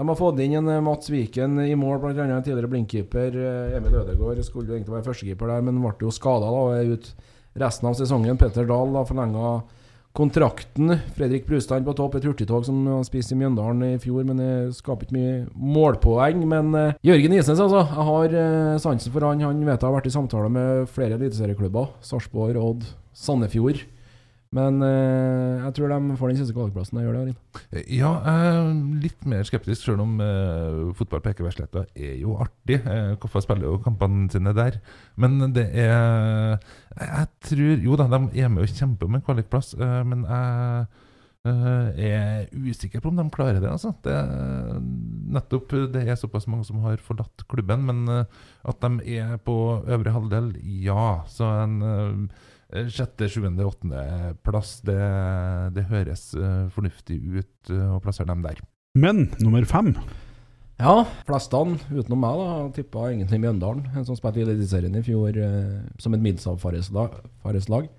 de 0.00 0.08
har 0.08 0.16
fått 0.16 0.38
inn 0.40 0.54
en 0.56 0.68
eh, 0.72 0.80
Mats 0.80 1.10
Viken 1.12 1.58
i 1.60 1.74
mål, 1.76 1.98
bl.a. 2.00 2.24
en 2.24 2.40
tidligere 2.40 2.70
Blinkkeeper. 2.72 3.34
eh, 3.36 3.76
Emil 3.76 3.98
Ødegaard 4.00 4.40
skulle 4.46 4.72
egentlig 4.72 4.94
være 4.94 5.04
førstekeeper 5.10 5.52
der, 5.52 5.66
men 5.66 5.82
ble 5.82 6.06
jo 6.06 6.14
skada 6.14 6.48
og 6.48 6.72
er 6.78 6.94
ute 6.94 7.12
resten 7.60 7.90
av 7.90 7.98
sesongen. 7.98 8.38
Petter 8.40 8.64
Dahl 8.64 8.96
har 8.96 9.04
forlenga 9.04 9.58
kontrakten. 10.16 10.94
Fredrik 11.18 11.44
Brustad 11.46 11.84
på 11.84 11.94
topp, 11.98 12.16
et 12.16 12.24
hurtigtog 12.26 12.64
som 12.66 12.80
han 12.88 13.04
spiste 13.06 13.36
i 13.36 13.42
Mjøndalen 13.42 13.84
i 13.92 14.00
fjor, 14.00 14.24
men 14.24 14.40
det 14.40 14.50
skaper 14.78 15.06
ikke 15.06 15.18
mye 15.18 15.36
målpoeng. 15.76 16.42
Men 16.50 16.72
uh, 16.74 16.96
Jørgen 17.06 17.36
Isnes, 17.36 17.60
altså. 17.60 17.84
Jeg 17.84 18.08
har 18.08 18.34
uh, 18.40 18.80
sansen 18.82 19.14
for 19.14 19.28
han. 19.28 19.44
Han 19.44 19.62
vet 19.62 19.76
jeg 19.76 19.86
har 19.86 19.96
vært 19.98 20.10
i 20.10 20.16
samtale 20.16 20.50
med 20.50 20.90
flere 20.90 21.20
eliteserieklubber. 21.20 21.92
Sarpsborg, 22.06 22.58
Odd, 22.58 22.88
Sandefjord. 23.14 23.84
Men 24.50 24.80
eh, 24.82 25.60
jeg 25.62 25.74
tror 25.76 25.92
de 25.92 26.14
får 26.18 26.32
den 26.32 26.38
siste 26.40 26.54
kvalikplassen. 26.56 26.98
Jeg 26.98 27.06
gjør 27.06 27.16
det, 27.16 27.20
Arin. 27.22 27.84
Ja, 27.94 28.08
jeg 28.18 28.48
er 28.48 28.72
litt 29.04 29.28
mer 29.30 29.44
skeptisk, 29.46 29.84
selv 29.84 30.02
om 30.02 30.16
eh, 30.24 30.88
fotball 30.98 31.22
på 31.22 31.30
Ekebergsletta 31.30 31.84
er 31.94 32.16
jo 32.18 32.34
artig. 32.42 32.80
Eh, 32.82 33.12
Koffa 33.22 33.44
spiller 33.44 33.70
jo 33.70 33.76
kampene 33.84 34.26
sine 34.32 34.54
der. 34.56 34.80
Men 35.14 35.38
det 35.54 35.68
er 35.78 36.58
Jeg 36.98 37.28
tror 37.46 37.86
Jo 37.86 38.00
da, 38.00 38.08
de 38.10 38.42
er 38.42 38.50
med 38.50 38.66
og 38.66 38.74
kjemper 38.74 39.06
om 39.06 39.20
en 39.20 39.24
kvalikplass, 39.28 39.76
eh, 39.78 40.02
men 40.10 40.26
jeg 40.26 40.90
eh, 41.46 42.04
er 42.10 42.50
usikker 42.50 43.00
på 43.04 43.14
om 43.14 43.22
de 43.22 43.30
klarer 43.30 43.62
det, 43.62 43.70
altså. 43.70 43.94
Det, 44.02 44.18
nettopp 45.30 45.78
det 45.94 46.08
er 46.08 46.18
såpass 46.18 46.50
mange 46.50 46.66
som 46.66 46.82
har 46.82 46.98
forlatt 46.98 47.46
klubben, 47.46 47.86
men 47.86 48.02
eh, 48.10 48.40
at 48.66 48.82
de 48.82 49.14
er 49.14 49.38
på 49.46 49.60
øvre 49.86 50.18
halvdel, 50.18 50.56
ja. 50.82 51.20
Så 51.30 51.54
en 51.62 51.82
eh, 51.86 52.48
sjette, 52.92 53.28
sjuende, 53.30 53.66
åttende 53.66 54.34
plass, 54.46 54.78
det, 54.86 54.98
det 55.76 55.86
høres 55.90 56.30
eh, 56.38 56.66
fornuftig 56.74 57.18
ut 57.18 57.72
eh, 57.72 57.86
å 57.94 58.00
plassere 58.02 58.30
dem 58.30 58.44
der. 58.46 58.60
Men 58.98 59.28
nummer 59.38 59.64
fem 59.70 59.92
Ja, 60.80 61.04
flestene 61.28 61.78
utenom 61.92 62.22
meg 62.24 62.38
da 62.40 62.54
tippa 62.74 63.10
egentlig 63.10 63.38
Mjøndalen, 63.42 63.84
en 63.94 64.06
som 64.06 64.16
spilte 64.18 64.40
i 64.40 64.46
Eliteserien 64.46 64.96
i 64.98 65.04
fjor 65.06 65.36
eh, 65.36 65.80
som 66.02 66.14
et 66.16 66.24
middelsavfareslag. 66.24 67.90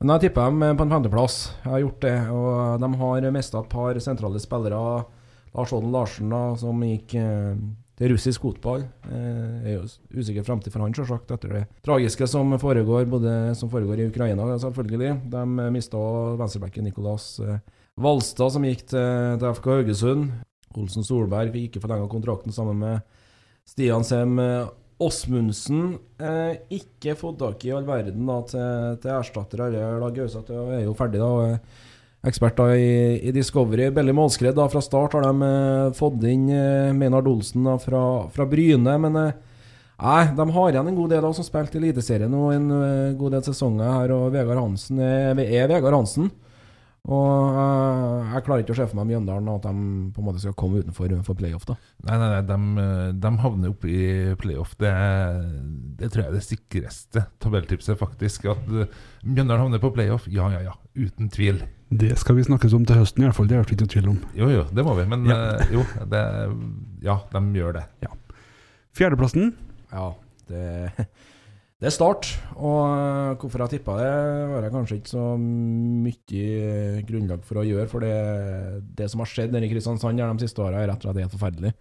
Men 0.00 0.14
jeg 0.16 0.26
tipper 0.26 0.50
dem 0.50 0.64
eh, 0.64 0.74
på 0.76 0.86
en 0.86 0.94
femteplass. 0.94 1.36
Jeg 1.62 1.72
har 1.72 1.84
gjort 1.84 2.02
det. 2.04 2.16
Og 2.34 2.82
de 2.82 2.90
har 3.00 3.30
mista 3.34 3.62
et 3.62 3.70
par 3.72 4.00
sentrale 4.02 4.42
spillere. 4.42 5.04
Lars 5.54 5.72
Odden 5.72 5.94
Larsen, 5.94 6.32
da, 6.34 6.42
som 6.58 6.82
gikk 6.82 7.14
eh, 7.20 7.54
til 7.98 8.10
russisk 8.10 8.42
fotball. 8.42 8.84
Det 9.04 9.70
er 9.70 9.76
jo 9.76 9.84
usikker 10.18 10.46
framtid 10.46 10.74
for 10.74 10.82
han, 10.82 10.94
selvsagt, 10.96 11.30
etter 11.34 11.54
det 11.54 11.62
tragiske 11.86 12.26
som 12.30 12.56
foregår 12.60 13.06
både 13.10 13.34
som 13.58 13.70
foregår 13.70 14.02
i 14.02 14.08
Ukraina, 14.10 14.48
selvfølgelig. 14.58 15.12
De 15.30 15.42
eh, 15.42 15.72
mista 15.74 16.00
venstrebacken 16.40 16.88
Nicolas 16.88 17.38
eh, 17.40 17.60
Valstad, 18.00 18.54
som 18.54 18.66
gikk 18.66 18.88
til, 18.90 19.46
FK 19.60 19.70
Haugesund. 19.76 20.32
Olsen 20.74 21.06
Solberg 21.06 21.52
fikk 21.54 21.68
ikke 21.68 21.84
forlenga 21.84 22.10
kontrakten 22.10 22.54
sammen 22.54 22.80
med 22.82 23.04
Stian 23.68 24.06
Sem 24.06 24.38
eh, 24.42 24.66
Åsmundsen. 25.04 25.96
Eh, 26.18 26.60
ikke 26.74 27.16
fått 27.18 27.40
tak 27.42 27.64
i 27.66 27.72
all 27.74 27.86
verden 27.86 28.26
da, 28.26 28.40
til, 28.50 29.00
til 29.02 29.14
erstatter. 29.14 29.66
Arne 29.68 30.10
Gauseth 30.16 30.54
er 30.54 30.86
jo 30.86 30.96
ferdig, 30.98 31.22
da. 31.22 31.58
Og 32.24 32.28
er 32.28 32.32
Ekspert 32.32 32.56
da 32.56 32.70
i, 32.72 33.20
i 33.20 33.32
Discovery. 33.36 33.90
Belly 33.92 34.12
Målskred 34.16 34.56
fra 34.56 34.80
start 34.80 35.12
har 35.12 35.26
de 35.26 35.48
eh, 35.48 35.90
fått 35.96 36.22
inn 36.24 36.46
eh, 36.48 36.92
Maynard 36.96 37.28
Olsen 37.28 37.66
da, 37.68 37.76
fra, 37.76 38.30
fra 38.32 38.46
Bryne. 38.48 38.94
Men 38.96 39.18
eh, 39.20 39.34
nei, 40.00 40.22
de 40.32 40.46
har 40.56 40.70
igjen 40.70 40.88
en 40.88 40.96
god 40.96 41.12
del 41.12 41.26
da, 41.26 41.34
som 41.36 41.44
spilte 41.44 41.76
Eliteserien 41.76 42.32
nå 42.32 42.46
en 42.54 42.72
god 43.20 43.36
del 43.36 43.44
sesonger 43.44 43.92
her. 43.92 44.16
Og 44.16 44.32
Vegard 44.32 44.62
Hansen 44.62 45.04
er, 45.04 45.36
er 45.44 45.68
Vegard 45.68 45.98
Hansen. 45.98 46.32
Og 47.04 47.52
uh, 47.52 48.30
jeg 48.32 48.44
klarer 48.46 48.62
ikke 48.62 48.72
å 48.72 48.76
se 48.78 48.86
for 48.88 48.96
meg 48.96 49.10
Mjøndalen 49.10 49.50
at 49.52 49.66
de 49.66 49.72
på 50.16 50.22
en 50.22 50.24
måte 50.24 50.40
skal 50.40 50.54
komme 50.56 50.80
utenfor 50.80 51.12
for 51.26 51.36
playoff. 51.36 51.66
da 51.68 51.76
Nei, 52.08 52.16
nei, 52.16 52.30
nei, 52.32 52.38
de, 52.48 52.86
de 53.20 53.32
havner 53.42 53.74
oppe 53.74 53.90
i 53.92 54.06
playoff. 54.40 54.72
Det, 54.80 54.94
det 56.00 56.08
tror 56.08 56.24
jeg 56.24 56.30
er 56.30 56.38
det 56.38 56.46
sikreste 56.48 57.26
tabelltipset, 57.44 58.00
faktisk. 58.00 58.48
At 58.56 58.64
Mjøndalen 59.20 59.66
havner 59.66 59.84
på 59.84 59.92
playoff, 59.92 60.24
ja, 60.32 60.48
ja, 60.56 60.64
ja. 60.70 60.78
Uten 60.96 61.28
tvil. 61.28 61.60
Det 61.94 62.14
skal 62.18 62.36
vi 62.38 62.44
snakkes 62.46 62.72
om 62.74 62.84
til 62.88 62.96
høsten, 62.98 63.22
i 63.22 63.28
hvert 63.28 63.36
fall. 63.36 63.46
Det 63.50 63.56
er 63.58 63.62
det 63.62 63.74
ikke 63.76 63.84
noe 63.84 63.92
tvil 63.94 64.08
om. 64.14 64.18
Jo, 64.38 64.48
jo, 64.50 64.62
det 64.74 64.84
må 64.86 64.94
vi. 64.98 65.04
Men 65.10 65.26
Ja. 65.28 65.36
eh, 65.60 65.74
jo, 65.76 65.84
det, 66.10 66.22
ja, 67.06 67.18
de 67.34 67.42
gjør 67.60 67.76
det. 67.80 67.84
Fjerdeplassen 68.94 69.52
Ja, 69.92 70.08
det, 70.48 70.64
det 71.80 71.88
er 71.90 71.94
start. 71.94 72.28
Og 72.56 72.80
eh, 72.88 73.34
hvorfor 73.42 73.64
jeg 73.64 73.76
tippa 73.76 73.96
det, 74.00 74.10
har 74.54 74.66
jeg 74.66 74.74
kanskje 74.74 74.98
ikke 75.00 75.12
så 75.12 75.24
mye 75.38 77.04
grunnlag 77.08 77.44
for 77.46 77.60
å 77.62 77.66
gjøre. 77.66 77.88
For 77.90 78.04
det, 78.04 78.14
det 78.98 79.10
som 79.12 79.22
har 79.22 79.30
skjedd 79.30 79.54
nede 79.54 79.68
i 79.68 79.72
Kristiansand 79.72 80.18
de 80.18 80.46
siste 80.46 80.62
åra, 80.64 80.82
er 80.82 80.90
rett 80.92 81.02
og 81.04 81.10
slett 81.10 81.22
helt 81.24 81.36
forferdelig. 81.36 81.74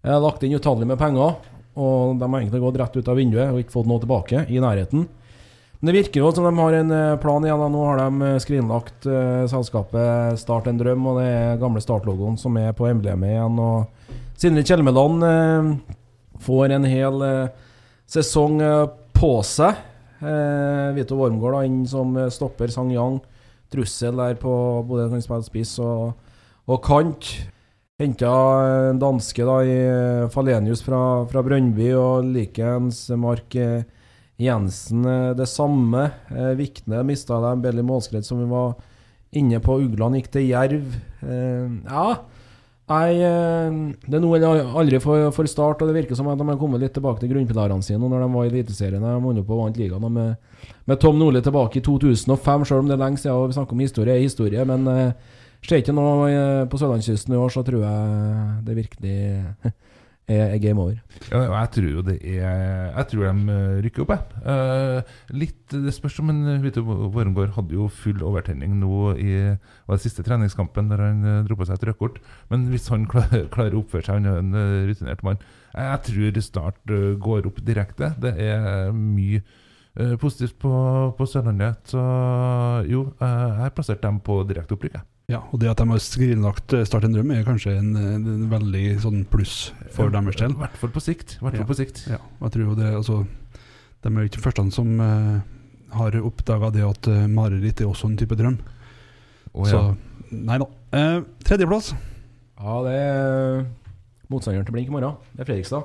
Jeg 0.00 0.14
har 0.16 0.22
lagt 0.24 0.42
inn 0.46 0.56
utallig 0.56 0.88
med 0.88 0.98
penger, 1.00 1.36
og 1.76 2.18
de 2.18 2.26
har 2.26 2.40
egentlig 2.40 2.62
gått 2.64 2.78
rett 2.80 2.96
ut 2.96 3.08
av 3.12 3.18
vinduet 3.20 3.50
og 3.52 3.60
ikke 3.62 3.74
fått 3.76 3.90
noe 3.90 4.00
tilbake 4.02 4.46
i 4.48 4.62
nærheten. 4.62 5.06
Men 5.80 5.88
det 5.88 5.96
virker 6.02 6.20
jo 6.20 6.30
som 6.36 6.44
de 6.44 6.52
har 6.60 6.74
en 6.76 6.90
eh, 6.92 7.18
plan 7.22 7.44
igjen. 7.44 7.62
Nå 7.72 7.84
har 7.88 8.02
de 8.02 8.26
eh, 8.28 8.38
skrinlagt 8.44 9.06
uh, 9.08 9.46
selskapet 9.48 10.36
Start 10.40 10.68
en 10.68 10.80
drøm, 10.80 11.06
og 11.08 11.20
det 11.22 11.28
er 11.32 11.60
gamle 11.62 11.80
startlogoen 11.80 12.36
som 12.40 12.58
er 12.60 12.74
på 12.76 12.90
emblemet 12.90 13.32
igjen. 13.32 13.56
Og 13.64 14.18
Sindre 14.40 14.64
Kjelmeland 14.68 15.24
uh, 15.24 15.70
får 16.44 16.76
en 16.76 16.88
hel 16.88 17.24
uh, 17.24 17.70
sesong 18.10 18.60
på 19.16 19.32
seg. 19.46 19.86
Vito 20.20 21.16
Wormgård 21.16 21.62
inn 21.64 21.84
som 21.88 22.16
stopper 22.28 22.68
Sang 22.68 22.90
Yang. 22.92 23.20
Trussel 23.72 24.18
der 24.18 24.34
på 24.36 24.52
både 24.84 25.20
spiss 25.46 25.78
og, 25.80 26.10
og 26.66 26.82
kant. 26.84 27.30
Henta 28.00 28.32
en 28.90 29.00
danske 29.00 29.44
da 29.44 29.56
i 29.62 29.78
Falenius 30.32 30.82
fra, 30.82 31.24
fra 31.30 31.44
Brønnby, 31.44 31.92
og 31.94 32.26
likeens 32.32 33.06
Mark 33.20 33.54
eh, 33.60 33.84
Jensen 34.40 35.04
eh, 35.04 35.30
det 35.38 35.48
samme. 35.50 36.08
Eh, 36.32 36.52
Vikne 36.58 37.04
mista 37.06 37.40
dem. 37.44 37.62
Belly 37.64 37.84
Målskred, 37.86 38.26
som 38.26 38.40
vi 38.40 38.48
var 38.50 38.74
inne 39.36 39.60
på. 39.62 39.78
Ugland 39.84 40.18
gikk 40.18 40.30
til 40.34 40.48
Jerv. 40.50 40.94
Eh, 41.22 41.66
ja. 41.86 42.06
Nei, 42.90 43.10
eh, 43.22 43.74
det 44.02 44.16
er 44.18 44.22
nå 44.22 44.30
eller 44.34 44.72
aldri 44.80 44.98
for, 45.02 45.28
for 45.34 45.46
start, 45.50 45.82
og 45.82 45.90
det 45.90 45.94
virker 45.94 46.18
som 46.18 46.26
at 46.32 46.40
de 46.40 46.46
har 46.48 46.58
kommet 46.58 46.82
litt 46.82 46.96
tilbake 46.96 47.22
til 47.22 47.30
grunnpilarene 47.30 47.86
sine 47.86 48.02
når 48.02 48.24
de 48.24 48.30
var 48.34 48.48
i 48.48 48.50
Eliteserien. 48.50 49.04
De 49.04 49.12
vant 49.26 49.42
på 49.46 49.58
vant 49.60 49.78
ligaen 49.78 50.08
med, 50.16 50.32
med 50.90 51.02
Tom 51.02 51.20
Nordli 51.20 51.42
tilbake 51.44 51.78
i 51.78 51.84
2005, 51.86 52.66
selv 52.66 52.82
om 52.82 52.90
det 52.90 52.96
er 52.96 53.04
lenge 53.04 53.22
siden 53.22 53.36
og 53.36 53.52
vi 53.52 53.58
snakker 53.60 53.78
om 53.78 53.84
historie 53.84 54.16
er 54.16 54.24
historie. 54.24 54.66
Men 54.66 54.90
eh, 54.90 55.36
skjer 55.62 55.84
ikke 55.84 55.94
noe 55.94 56.32
eh, 56.32 56.64
på 56.72 56.80
sørlandskysten 56.82 57.36
i 57.36 57.38
år, 57.38 57.54
så 57.54 57.62
tror 57.66 57.86
jeg 57.86 58.58
det 58.66 58.78
virkelig 58.80 59.16
er, 60.30 60.56
game 60.62 60.80
over. 60.80 60.96
Ja, 61.30 61.42
jeg 61.44 61.70
tror 61.74 61.88
jo 61.90 62.02
det 62.06 62.16
er 62.22 62.90
Jeg 62.94 63.06
tror 63.10 63.26
de 63.26 63.54
eh, 63.54 63.80
rykker 63.84 64.04
opp, 64.04 64.12
jeg. 64.14 64.42
Eh, 64.52 65.14
litt 65.36 65.74
Det 65.74 65.94
spørs 65.94 66.18
om 66.22 66.30
Wormgård 67.14 67.54
hadde 67.56 67.76
jo 67.76 67.88
full 67.92 68.22
overtenning 68.26 68.78
nå 68.80 69.14
i 69.18 69.32
var 69.86 69.98
det 69.98 70.04
siste 70.04 70.24
treningskampen 70.26 70.90
der 70.90 71.02
han 71.02 71.24
eh, 71.26 71.40
dro 71.46 71.58
på 71.58 71.68
seg 71.68 71.78
et 71.78 71.88
rødt 71.90 72.00
kort. 72.00 72.20
Men 72.50 72.68
hvis 72.72 72.88
han 72.92 73.08
klarer, 73.10 73.48
klarer 73.54 73.76
å 73.76 73.82
oppføre 73.84 74.06
seg, 74.06 74.20
han 74.20 74.30
er 74.30 74.40
en 74.42 74.86
rutinert 74.90 75.24
mann 75.26 75.40
Jeg, 75.74 76.02
tror 76.08 76.40
Start 76.40 76.94
går 77.20 77.46
opp 77.46 77.60
direkte. 77.66 78.14
Det 78.18 78.32
er 78.40 78.90
mye 78.96 79.42
positivt 80.22 80.56
på, 80.62 80.72
på 81.18 81.26
Sørlandet. 81.28 81.82
Så 81.92 82.00
jo, 82.88 83.04
jeg 83.20 83.56
har 83.60 83.74
plassert 83.76 84.02
dem 84.02 84.22
på 84.24 84.40
direkte 84.48 84.78
opprykk. 84.78 84.98
jeg. 84.98 85.08
Ja, 85.30 85.44
og 85.52 85.60
det 85.62 85.70
at 85.70 85.78
de 85.78 85.86
har 85.86 86.02
skrinlagt 86.02 86.74
eh, 86.74 86.82
Start 86.88 87.06
en 87.06 87.14
drøm, 87.14 87.30
er 87.34 87.46
kanskje 87.46 87.76
en, 87.78 87.92
en 87.94 88.48
veldig 88.50 88.84
sånn 89.04 89.22
pluss 89.30 89.70
for 89.94 90.10
deres 90.10 90.38
del. 90.40 90.56
I 90.56 90.62
hvert 90.64 90.80
fall 90.80 90.92
på 90.94 91.02
sikt. 91.04 91.36
I 91.38 91.52
Ja. 91.54 91.66
på 91.68 91.76
sikt. 91.78 92.02
Ja, 92.10 92.18
jeg 92.42 92.54
tror 92.56 92.74
det 92.78 92.90
altså, 92.90 93.22
De 94.02 94.10
er 94.10 94.24
jo 94.24 94.30
ikke 94.30 94.40
de 94.40 94.46
første 94.46 94.64
som 94.74 94.92
uh, 94.98 95.40
har 95.94 96.16
oppdaga 96.24 96.70
det 96.74 96.82
at 96.86 97.08
uh, 97.12 97.26
mareritt 97.30 97.80
er 97.80 97.90
også 97.90 98.08
en 98.08 98.16
type 98.18 98.34
drøm. 98.34 98.58
Oh, 99.52 99.66
ja. 99.66 99.70
Så 99.70 100.32
nei 100.34 100.58
da. 100.58 100.66
Uh, 100.94 101.22
tredjeplass. 101.44 101.92
Ja, 102.60 102.74
det 102.86 102.96
er 102.96 103.64
motstanderen 104.30 104.66
til 104.66 104.74
Blink 104.74 104.90
i 104.90 104.94
morgen. 104.94 105.18
Det 105.34 105.44
er 105.44 105.50
Fredrikstad. 105.52 105.84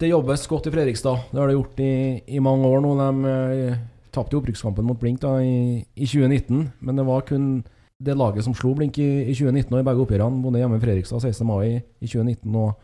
det 0.00 0.10
jobbes 0.10 0.46
godt 0.50 0.66
i 0.66 0.72
Fredrikstad. 0.74 1.28
Det 1.30 1.40
har 1.40 1.48
det 1.50 1.58
gjort 1.58 1.80
i, 1.80 2.22
i 2.26 2.38
mange 2.42 2.66
år 2.66 2.80
nå. 2.82 2.94
De 3.00 3.36
uh, 3.72 3.76
tapte 4.12 4.36
opprykkskampen 4.38 4.86
mot 4.86 4.98
Blink 5.00 5.20
da 5.22 5.36
i, 5.42 5.82
i 5.94 6.06
2019, 6.06 6.72
men 6.80 6.96
det 6.98 7.06
var 7.08 7.26
kun 7.28 7.64
det 8.02 8.16
laget 8.18 8.46
som 8.46 8.54
slo 8.56 8.74
Blink 8.76 8.98
i, 8.98 9.10
i 9.30 9.34
2019 9.34 9.72
og 9.72 9.80
i 9.80 9.86
begge 9.86 10.04
oppgjørene. 10.04 10.42
Bonde 10.42 10.62
hjemme 10.62 10.78
i 10.78 10.82
Fredrikstad 10.82 11.22
16. 11.22 11.46
mai 11.46 11.78
i 11.78 12.08
2019 12.08 12.58
og 12.58 12.74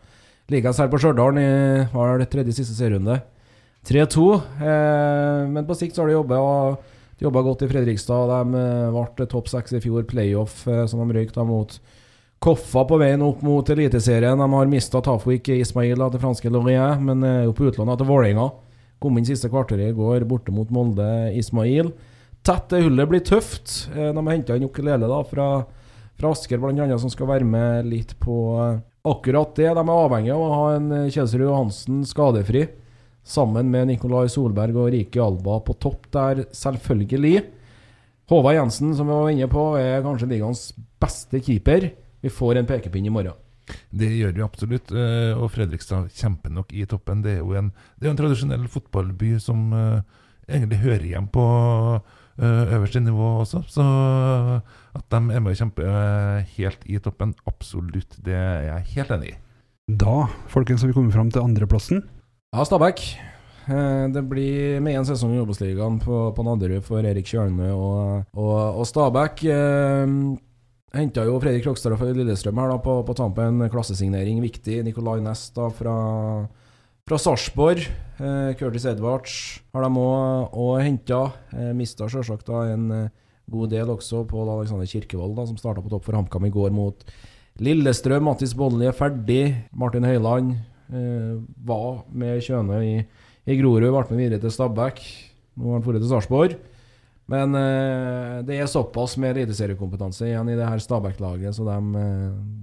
ligaens 0.49 0.79
her 0.81 0.89
på 0.91 0.99
Stjørdal 1.01 1.39
i 1.41 1.49
var 1.93 2.21
det 2.21 2.29
tredje 2.31 2.55
siste 2.57 2.77
serierunde. 2.77 3.19
3-2. 3.87 4.25
Eh, 4.59 5.43
men 5.51 5.67
på 5.67 5.77
sikt 5.77 5.95
så 5.95 6.03
har 6.03 6.11
de 6.11 6.17
jobba 6.17 6.39
de 7.19 7.43
godt 7.45 7.63
i 7.65 7.71
Fredrikstad. 7.71 8.31
De 8.31 8.59
eh, 8.59 8.99
ble 9.15 9.27
topp 9.29 9.49
seks 9.51 9.75
i 9.75 9.81
fjor, 9.83 10.05
playoff, 10.09 10.61
eh, 10.67 10.85
som 10.89 11.03
de 11.03 11.19
røyk 11.19 11.35
mot 11.47 11.79
Koffa 12.39 12.85
på 12.87 12.95
veien 13.01 13.23
opp 13.25 13.41
mot 13.43 13.67
Eliteserien. 13.67 14.39
De 14.39 14.45
har 14.53 14.69
mista 14.71 15.01
Tafwik 15.03 15.49
Ismail 15.51 16.05
til 16.13 16.21
franske 16.23 16.51
Laurier, 16.51 16.95
men 17.03 17.25
er 17.27 17.41
jo 17.49 17.55
på 17.55 17.67
utlån 17.67 17.91
til 17.99 18.07
Vålerenga. 18.07 18.45
Kom 19.03 19.17
inn 19.19 19.27
siste 19.27 19.51
kvarteret 19.51 19.91
i 19.91 19.95
går, 19.95 20.23
borte 20.27 20.53
mot 20.55 20.71
Molde 20.71 21.09
Ismail. 21.35 21.91
Tett 22.45 22.69
det 22.71 22.81
hullet 22.85 23.09
blir 23.11 23.23
tøft. 23.25 23.89
Eh, 23.93 24.11
de 24.15 24.21
har 24.25 24.33
henta 24.33 24.55
inn 24.55 24.65
Ukulele 24.69 25.09
da, 25.11 25.19
fra, 25.27 25.47
fra 26.19 26.31
Asker, 26.33 26.61
bl.a., 26.61 26.97
som 27.01 27.11
skal 27.11 27.27
være 27.29 27.45
med 27.47 27.89
litt 27.91 28.13
på 28.21 28.35
eh, 28.63 28.77
akkurat 29.09 29.51
det. 29.59 29.67
De 29.75 29.83
er 29.83 29.91
avhengig 29.95 30.31
av 30.33 30.43
å 30.45 30.53
ha 30.55 30.67
en 30.77 30.91
eh, 30.95 31.09
Kjelsrud 31.13 31.43
Johansen 31.45 32.03
skadefri, 32.07 32.63
sammen 33.29 33.67
med 33.69 33.91
Nikolai 33.91 34.29
Solberg 34.31 34.77
og 34.79 34.91
Rike 34.95 35.21
Alba 35.21 35.59
på 35.67 35.75
topp 35.83 36.07
der, 36.15 36.45
selvfølgelig. 36.55 37.43
Håvard 38.31 38.55
Jensen, 38.55 38.95
som 38.97 39.09
vi 39.09 39.17
var 39.19 39.33
inne 39.33 39.49
på, 39.51 39.65
er 39.77 40.03
kanskje 40.05 40.29
ligaens 40.31 40.63
beste 41.01 41.41
keeper. 41.43 41.89
Vi 42.23 42.31
får 42.33 42.59
en 42.61 42.69
pekepinn 42.69 43.05
i 43.09 43.13
morgen. 43.13 43.35
Det 43.93 44.07
gjør 44.15 44.31
vi 44.33 44.41
absolutt. 44.47 44.91
eh, 44.95 45.35
Og 45.37 45.51
Fredrikstad 45.53 46.07
kjemper 46.17 46.55
nok 46.55 46.71
i 46.73 46.87
toppen. 46.89 47.21
Det 47.25 47.35
er 47.35 47.43
jo 47.43 47.53
en, 47.59 47.69
det 47.99 48.07
er 48.07 48.15
en 48.15 48.21
tradisjonell 48.23 48.65
fotballby 48.71 49.35
som 49.43 49.67
egentlig 50.49 50.79
hører 50.81 51.05
hjem 51.11 51.27
på 51.29 51.43
øverste 52.39 53.01
nivå 53.03 53.39
også. 53.43 53.63
Så 53.67 53.83
at 54.95 55.05
de 55.11 55.19
er 55.19 55.39
med 55.43 55.51
og 55.51 55.59
kjemper 55.59 55.89
eh, 55.89 56.53
helt 56.57 56.85
i 56.89 56.99
toppen, 57.03 57.35
absolutt. 57.49 58.17
Det 58.25 58.35
er 58.35 58.61
jeg 58.69 58.87
helt 58.95 59.11
enig 59.17 59.33
i. 59.33 59.37
Da, 59.89 60.27
folkens, 60.47 60.83
har 60.83 60.91
vi 60.91 60.97
kommet 60.97 61.15
fram 61.15 61.31
til 61.33 61.41
andreplassen. 61.41 62.03
Ja, 62.55 62.63
Stabæk. 62.65 63.01
Eh, 63.69 64.07
Det 64.13 64.23
blir 64.29 64.79
med 64.81 64.97
én 64.99 65.05
sesong 65.05 65.33
i 65.35 65.41
Obos-ligaen 65.41 65.99
på, 66.01 66.29
på 66.35 66.45
Nadderud 66.45 66.83
for 66.85 67.05
Erik 67.05 67.25
Kjølmø 67.29 67.71
og, 67.73 68.23
og, 68.33 68.79
og 68.81 68.85
Stabæk. 68.87 69.43
Eh, 69.45 70.13
Henta 70.89 71.21
jo 71.21 71.35
Fredrik 71.37 71.61
Krokstad 71.67 71.93
fra 71.99 72.07
Lillestrøm 72.17 72.57
her 72.57 72.71
da 72.71 72.77
på, 72.81 72.95
på 73.05 73.13
tampen. 73.13 73.61
Klassesignering 73.69 74.39
viktig. 74.41 74.79
Nicolay 74.87 75.21
Næss 75.21 75.51
fra, 75.77 75.95
fra 77.09 77.17
Sarpsborg. 77.17 77.81
Eh, 78.21 78.51
Curtis 78.59 78.85
Edwards 78.85 79.33
har 79.73 79.85
de 79.85 79.89
òg 79.97 80.81
henta. 80.83 81.21
Eh, 81.55 81.71
Mista 81.73 82.05
sjølsagt 82.05 82.51
en 82.53 82.89
eh, 82.93 83.11
god 83.49 83.71
del 83.73 83.89
også 83.89 84.21
på 84.29 84.43
Alexander 84.45 84.85
Kirkevold, 84.85 85.33
da, 85.39 85.47
som 85.49 85.57
starta 85.57 85.81
på 85.81 85.89
topp 85.89 86.05
for 86.05 86.17
HamKam 86.19 86.45
i 86.45 86.53
går 86.53 86.69
mot 86.75 87.01
Lillestrøm. 87.65 88.27
Mattis 88.27 88.53
Bolli 88.53 88.85
er 88.85 88.93
ferdig. 88.93 89.55
Martin 89.73 90.05
Høiland 90.05 90.51
eh, 90.53 91.39
var 91.65 92.03
med 92.13 92.43
Kjøne 92.45 92.81
i, 92.85 92.99
i 93.49 93.57
Grorud, 93.57 93.87
ble 93.89 94.03
med 94.11 94.21
videre 94.21 94.43
til 94.43 94.53
Stabæk. 94.53 95.01
Nå 95.57 95.71
har 95.71 95.79
han 95.79 95.87
dratt 95.87 96.03
til 96.03 96.11
Sarpsborg. 96.11 96.59
Men 97.29 97.57
eh, 97.57 98.35
det 98.45 98.59
er 98.59 98.69
såpass 98.69 99.17
med 99.21 99.33
eliteseriekompetanse 99.33 100.29
igjen 100.29 100.53
i 100.53 100.59
det 100.59 100.69
her 100.69 100.85
Stabæk-laget, 100.85 101.57
så 101.57 101.65
de, 101.65 102.05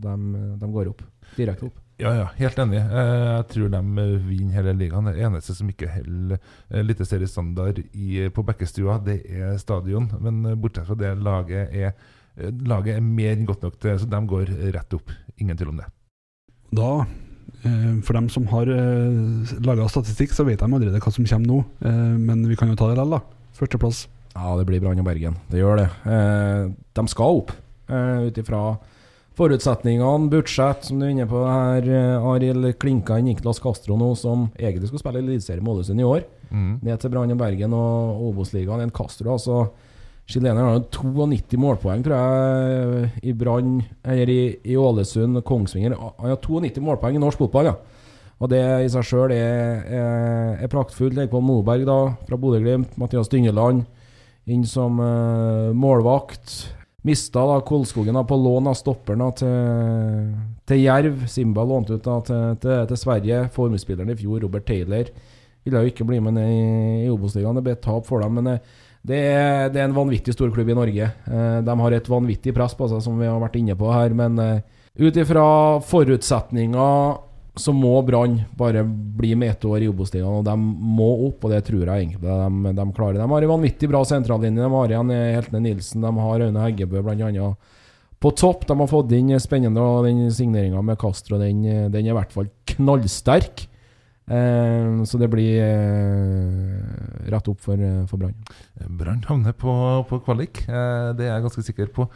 de, 0.07 0.17
de 0.63 0.71
går 0.79 0.95
opp. 0.95 1.03
Direkte 1.35 1.67
opp. 1.73 1.83
Ja, 1.97 2.11
ja, 2.13 2.25
helt 2.37 2.59
enig. 2.61 2.77
Eh, 2.77 3.27
Jeg 3.39 3.45
tror 3.55 3.71
de 3.73 3.79
eh, 4.03 4.17
vinner 4.29 4.59
hele 4.59 4.75
ligaen. 4.77 5.07
Det 5.09 5.23
eneste 5.25 5.55
som 5.57 5.69
ikke 5.73 5.89
holder 5.95 6.37
eh, 6.37 6.81
eliteseriestandard 6.83 7.79
på 8.37 8.45
Bekkestua, 8.45 8.99
det 9.05 9.23
er 9.33 9.55
stadion. 9.63 10.11
Men 10.21 10.43
bortsett 10.61 10.89
fra 10.91 10.97
det, 11.01 11.15
laget 11.25 11.73
er, 11.73 11.95
laget 12.69 12.99
er 12.99 13.07
mer 13.07 13.33
enn 13.33 13.47
godt 13.49 13.65
nok 13.65 13.79
til 13.81 13.97
Så 14.03 14.09
de 14.13 14.21
går 14.29 14.53
rett 14.77 14.99
opp. 14.99 15.15
Ingen 15.41 15.57
tvil 15.57 15.73
om 15.73 15.81
det. 15.81 15.87
Da, 16.77 16.91
eh, 17.65 17.95
for 18.05 18.19
dem 18.19 18.29
som 18.29 18.45
har 18.53 18.69
laga 19.65 19.89
statistikk, 19.89 20.37
så 20.37 20.45
vet 20.45 20.61
de 20.61 20.69
allerede 20.69 21.01
hva 21.01 21.13
som 21.15 21.25
kommer 21.25 21.49
nå. 21.49 21.63
Eh, 21.81 22.13
men 22.29 22.45
vi 22.51 22.59
kan 22.61 22.69
jo 22.69 22.77
ta 22.77 22.91
det 22.91 22.99
likevel, 22.99 23.17
da. 23.17 23.23
Førsteplass. 23.57 24.03
Ja, 24.37 24.53
det 24.61 24.67
blir 24.69 24.83
Brann 24.85 25.01
og 25.01 25.09
Bergen. 25.09 25.39
Det 25.49 25.63
gjør 25.63 25.81
det. 25.81 25.89
Eh, 26.13 26.69
de 27.01 27.07
skal 27.09 27.41
opp, 27.41 27.57
eh, 27.89 28.27
ut 28.29 28.37
ifra 28.45 28.61
forutsetningene, 29.37 30.31
budsjett, 30.33 30.87
som 30.89 31.01
du 31.01 31.07
er 31.07 31.13
inne 31.13 31.27
på 31.29 31.43
her. 31.45 31.89
Eh, 31.89 32.29
Arild 32.31 32.71
klinka 32.81 33.19
inn 33.21 33.29
Niklas 33.31 33.61
Castro 33.63 33.99
nå, 34.01 34.15
som 34.17 34.49
egentlig 34.57 34.89
skulle 34.91 35.03
spille 35.03 35.21
Eliteserien 35.21 35.65
med 35.65 35.75
Ålesund 35.75 36.01
i 36.01 36.07
år. 36.09 36.23
Mm. 36.51 36.71
Ned 36.87 37.03
til 37.03 37.13
Brann 37.13 37.35
og 37.35 37.43
Bergen 37.43 37.75
og 37.77 38.23
Obos-ligaen. 38.31 38.85
En 38.85 38.95
Castro, 38.95 39.35
altså. 39.35 39.67
Chileneren 40.27 40.65
har 40.65 40.79
jo 40.81 40.87
92 40.91 41.59
målpoeng, 41.63 42.01
tror 42.03 42.17
jeg, 42.19 43.11
i 43.31 43.35
Brann 43.39 43.77
Eller 44.03 44.33
i, 44.33 44.41
i 44.67 44.75
Ålesund, 44.75 45.39
Kongsvinger. 45.47 45.95
Han 45.95 46.33
har 46.33 46.41
92 46.43 46.83
målpoeng 46.83 47.19
i 47.19 47.23
norsk 47.23 47.45
fotball, 47.45 47.71
ja. 47.71 47.77
Og 48.37 48.51
det 48.53 48.61
i 48.85 48.89
seg 48.93 49.05
sjøl 49.07 49.33
er, 49.33 49.85
er, 49.87 50.57
er 50.65 50.73
praktfullt. 50.73 51.21
På 51.33 51.41
Moberg, 51.41 51.87
da, 51.89 52.01
fra 52.29 52.41
Bodø-Glimt. 52.41 52.99
Mathias 53.01 53.31
Dyngeland 53.33 53.87
inn 54.47 54.67
som 54.69 55.01
uh, 55.01 55.73
målvakt. 55.75 56.57
Mista 57.07 57.45
da 57.47 57.61
Kolskogen 57.63 58.17
da 58.19 58.25
på 58.27 58.37
lån 58.37 58.67
av 58.67 58.75
stopperen 58.75 59.23
til, 59.39 60.33
til 60.67 60.81
Jerv. 60.83 61.21
Simba 61.31 61.63
lånte 61.63 62.01
ut 62.01 62.05
da 62.05 62.17
til, 62.27 62.57
til, 62.63 62.81
til 62.91 62.99
Sverige. 62.99 63.45
Formspilleren 63.55 64.11
i 64.11 64.19
fjor, 64.19 64.41
Robert 64.43 64.67
Taylor, 64.67 65.13
ville 65.63 65.83
jo 65.85 65.93
ikke 65.93 66.07
bli 66.09 66.19
med 66.23 66.35
ned 66.35 66.51
i, 66.51 66.65
i 67.05 67.13
Obos-ligaen. 67.13 67.61
Det 67.61 67.65
ble 67.69 67.77
tap 67.79 68.09
for 68.09 68.25
dem. 68.25 68.41
men 68.41 68.57
eh, 68.57 68.83
det 69.07 69.21
er, 69.23 69.69
det 69.71 69.79
er 69.79 69.87
en 69.87 69.95
vanvittig 69.95 70.35
stor 70.35 70.51
klubb 70.51 70.73
i 70.73 70.75
Norge. 70.75 71.11
Eh, 71.31 71.59
de 71.63 71.79
har 71.83 71.95
et 71.95 72.11
vanvittig 72.11 72.55
press 72.57 72.75
på 72.75 72.89
seg, 72.91 73.05
som 73.05 73.21
vi 73.21 73.29
har 73.31 73.39
vært 73.39 73.59
inne 73.61 73.79
på 73.79 73.93
her. 73.95 74.15
Men 74.19 74.41
eh, 74.43 74.65
ut 74.99 75.21
ifra 75.23 75.47
forutsetninger 75.87 77.21
så 77.57 77.73
må 77.73 77.95
Brann 78.05 78.41
bare 78.57 78.83
bli 78.85 79.35
med 79.35 79.55
ett 79.55 79.65
år 79.65 79.83
i 79.83 79.89
Obos-ligaen, 79.89 80.43
og 80.43 80.45
de 80.45 80.57
må 80.57 81.09
opp, 81.29 81.47
og 81.47 81.55
det 81.55 81.63
tror 81.65 81.87
jeg 81.87 82.03
egentlig 82.05 82.21
de, 82.21 82.73
de 82.77 82.87
klarer. 82.97 83.21
De 83.21 83.29
har 83.31 83.47
en 83.47 83.53
vanvittig 83.55 83.89
bra 83.89 84.03
sentrallinje. 84.05 84.61
De 84.61 84.73
har 84.75 84.93
igjen 84.93 85.13
Heltene 85.15 85.63
Nilsen, 85.65 86.05
de 86.05 86.13
har 86.27 86.45
Aune 86.47 86.67
Heggebø 86.67 87.05
bl.a. 87.07 87.47
på 88.21 88.33
topp. 88.37 88.67
De 88.69 88.77
har 88.77 88.91
fått 88.93 89.15
inn 89.17 89.33
spennende, 89.41 89.81
og 89.81 90.05
den 90.05 90.27
signeringa 90.29 90.85
med 90.85 91.01
Castro 91.01 91.41
den, 91.41 91.65
den 91.65 92.03
er 92.05 92.13
i 92.13 92.19
hvert 92.19 92.37
fall 92.37 92.53
knallsterk. 92.75 93.65
Eh, 94.27 95.05
så 95.07 95.19
det 95.23 95.29
blir 95.31 95.61
eh, 95.63 97.27
rett 97.31 97.47
opp 97.47 97.61
for, 97.63 97.79
eh, 97.79 98.03
for 98.11 98.19
Brann. 98.19 98.35
Brann 98.99 99.21
havner 99.29 99.55
på, 99.55 99.71
på 100.09 100.19
kvalik, 100.27 100.65
eh, 100.67 101.13
det 101.15 101.29
er 101.29 101.37
jeg 101.37 101.45
ganske 101.45 101.65
sikker 101.69 101.93
på. 101.95 102.09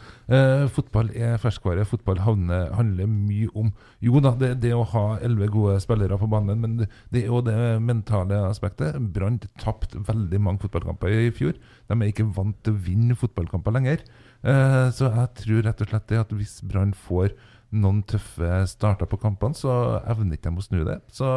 Fotball 0.75 1.11
er 1.15 1.39
ferskvare. 1.41 1.85
Fotball 1.87 2.19
havner, 2.25 2.71
handler 2.75 3.07
mye 3.07 3.47
om 3.55 3.71
Jo 4.03 4.19
da, 4.23 4.33
det, 4.35 4.55
det 4.63 4.73
å 4.75 4.83
ha 4.91 5.05
elleve 5.23 5.51
gode 5.53 5.77
spillere 5.83 6.17
på 6.19 6.29
banen, 6.31 6.59
men 6.59 6.75
det, 6.81 7.21
er 7.21 7.29
jo 7.29 7.39
det 7.45 7.55
mentale 7.83 8.41
aspektet. 8.49 8.97
Brann 9.15 9.39
tapte 9.61 10.01
veldig 10.07 10.41
mange 10.41 10.63
fotballkamper 10.65 11.15
i 11.15 11.31
fjor. 11.35 11.55
De 11.87 11.95
er 11.95 12.11
ikke 12.11 12.27
vant 12.35 12.57
til 12.65 12.75
å 12.75 12.83
vinne 12.89 13.17
fotballkamper 13.19 13.77
lenger. 13.77 14.03
Så 14.41 15.05
jeg 15.05 15.33
tror 15.37 15.65
rett 15.67 15.83
og 15.83 15.91
slett 15.91 16.07
det 16.09 16.21
at 16.23 16.31
hvis 16.33 16.59
Brann 16.65 16.95
får 16.97 17.35
noen 17.71 18.01
tøffe 18.07 18.65
starter 18.67 19.07
på 19.07 19.19
kampene, 19.21 19.55
så 19.55 20.01
evner 20.09 20.35
ikke 20.35 20.49
de 20.49 20.59
å 20.59 20.65
snu 20.65 20.81
det. 20.87 20.97
Så 21.15 21.27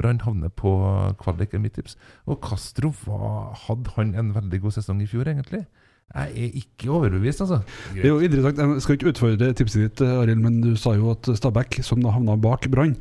Brann 0.00 0.22
havner 0.24 0.52
på 0.52 0.72
kvalik, 1.20 1.54
er 1.54 1.62
mitt 1.62 1.76
tips. 1.78 1.98
Og 2.26 2.40
Castro, 2.44 2.92
var, 3.06 3.52
hadde 3.66 3.94
han 3.98 4.16
en 4.18 4.34
veldig 4.36 4.64
god 4.64 4.78
sesong 4.80 5.04
i 5.04 5.08
fjor, 5.10 5.28
egentlig? 5.30 5.66
Jeg 6.10 6.30
er 6.42 6.54
ikke 6.58 6.88
overbevist, 6.90 7.40
altså. 7.44 7.60
Det 7.94 8.02
er 8.02 8.08
jo 8.08 8.18
interessant. 8.18 8.58
Jeg 8.58 8.82
skal 8.82 8.96
ikke 8.96 9.10
utfordre 9.12 9.52
tipset 9.54 9.84
ditt, 9.84 10.00
Arild, 10.02 10.40
men 10.42 10.56
du 10.64 10.72
sa 10.74 10.96
jo 10.98 11.12
at 11.12 11.28
Stabæk, 11.38 11.78
som 11.86 12.02
da 12.02 12.10
havna 12.10 12.34
bak 12.34 12.66
Brann, 12.72 12.96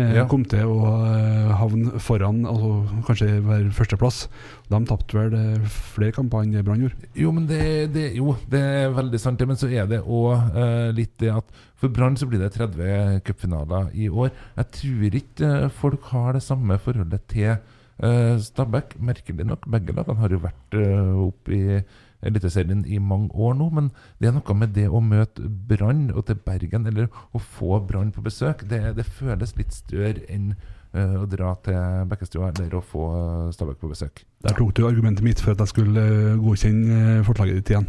Ja. 0.00 0.26
kom 0.30 0.44
til 0.48 0.70
å 0.70 0.92
eh, 1.06 1.50
havne 1.60 2.00
foran, 2.02 2.44
altså 2.48 3.02
kanskje 3.08 3.30
være 3.46 3.72
førsteplass. 3.76 4.22
De 4.70 4.80
tapte 4.88 5.18
vel 5.18 5.36
eh, 5.36 5.72
flere 5.94 6.14
kamper 6.16 6.44
enn 6.44 6.54
det 6.56 6.64
Brann 6.66 6.84
gjorde. 6.84 7.10
Jo, 7.18 7.32
men 7.36 7.48
det, 7.50 7.62
det, 7.94 8.06
jo, 8.18 8.36
det 8.50 8.62
er 8.84 8.94
veldig 8.96 9.20
sant, 9.22 9.40
det. 9.40 9.48
Men 9.50 9.60
så 9.60 9.70
er 9.70 9.90
det 9.90 10.04
òg 10.04 10.56
litt 10.96 11.16
det 11.20 11.34
at 11.34 11.60
for 11.80 11.88
Brann 11.88 12.16
så 12.20 12.28
blir 12.28 12.42
det 12.42 12.52
30 12.58 13.22
cupfinaler 13.24 13.88
i 13.96 14.10
år. 14.12 14.28
Jeg 14.58 14.66
tror 14.76 15.20
ikke 15.22 15.52
eh, 15.64 15.70
folk 15.80 16.10
har 16.12 16.36
det 16.36 16.44
samme 16.44 16.76
forholdet 16.82 17.24
til 17.32 17.54
eh, 17.54 17.62
Stabæk. 18.00 18.94
Merkelig 19.04 19.44
nok. 19.44 19.66
Begge 19.68 19.92
lagene 19.96 20.22
har 20.22 20.32
jo 20.32 20.40
vært 20.44 20.78
opp 20.80 21.40
oppe 21.40 21.56
i 21.56 21.80
Eliteserien 22.20 22.84
i 22.84 22.98
mange 23.00 23.30
år 23.32 23.54
nå, 23.56 23.70
men 23.72 23.88
det 24.20 24.28
er 24.28 24.34
noe 24.36 24.54
med 24.54 24.74
det 24.76 24.88
å 24.92 25.00
møte 25.00 25.48
Brann 25.68 26.10
og 26.12 26.26
til 26.28 26.36
Bergen, 26.44 26.86
eller 26.86 27.08
å 27.32 27.40
få 27.40 27.80
Brann 27.88 28.12
på 28.12 28.24
besøk, 28.24 28.66
det, 28.68 28.82
det 28.98 29.06
føles 29.08 29.56
litt 29.56 29.72
større 29.72 30.26
enn 30.28 30.52
eh, 30.52 30.66
å 30.90 31.26
dra 31.30 31.52
til 31.62 32.06
Bekkestua 32.10 32.48
eller 32.50 32.74
å 32.74 32.82
få 32.82 33.04
eh, 33.14 33.50
Stabæk 33.54 33.78
på 33.78 33.90
besøk. 33.92 34.24
Der 34.42 34.56
tok 34.58 34.72
du 34.74 34.82
argumentet 34.88 35.22
mitt 35.22 35.38
for 35.42 35.54
at 35.54 35.62
jeg 35.62 35.70
skulle 35.70 36.02
eh, 36.02 36.38
godkjenne 36.40 37.00
eh, 37.20 37.24
forslaget 37.26 37.60
ditt 37.60 37.70
igjen. 37.74 37.86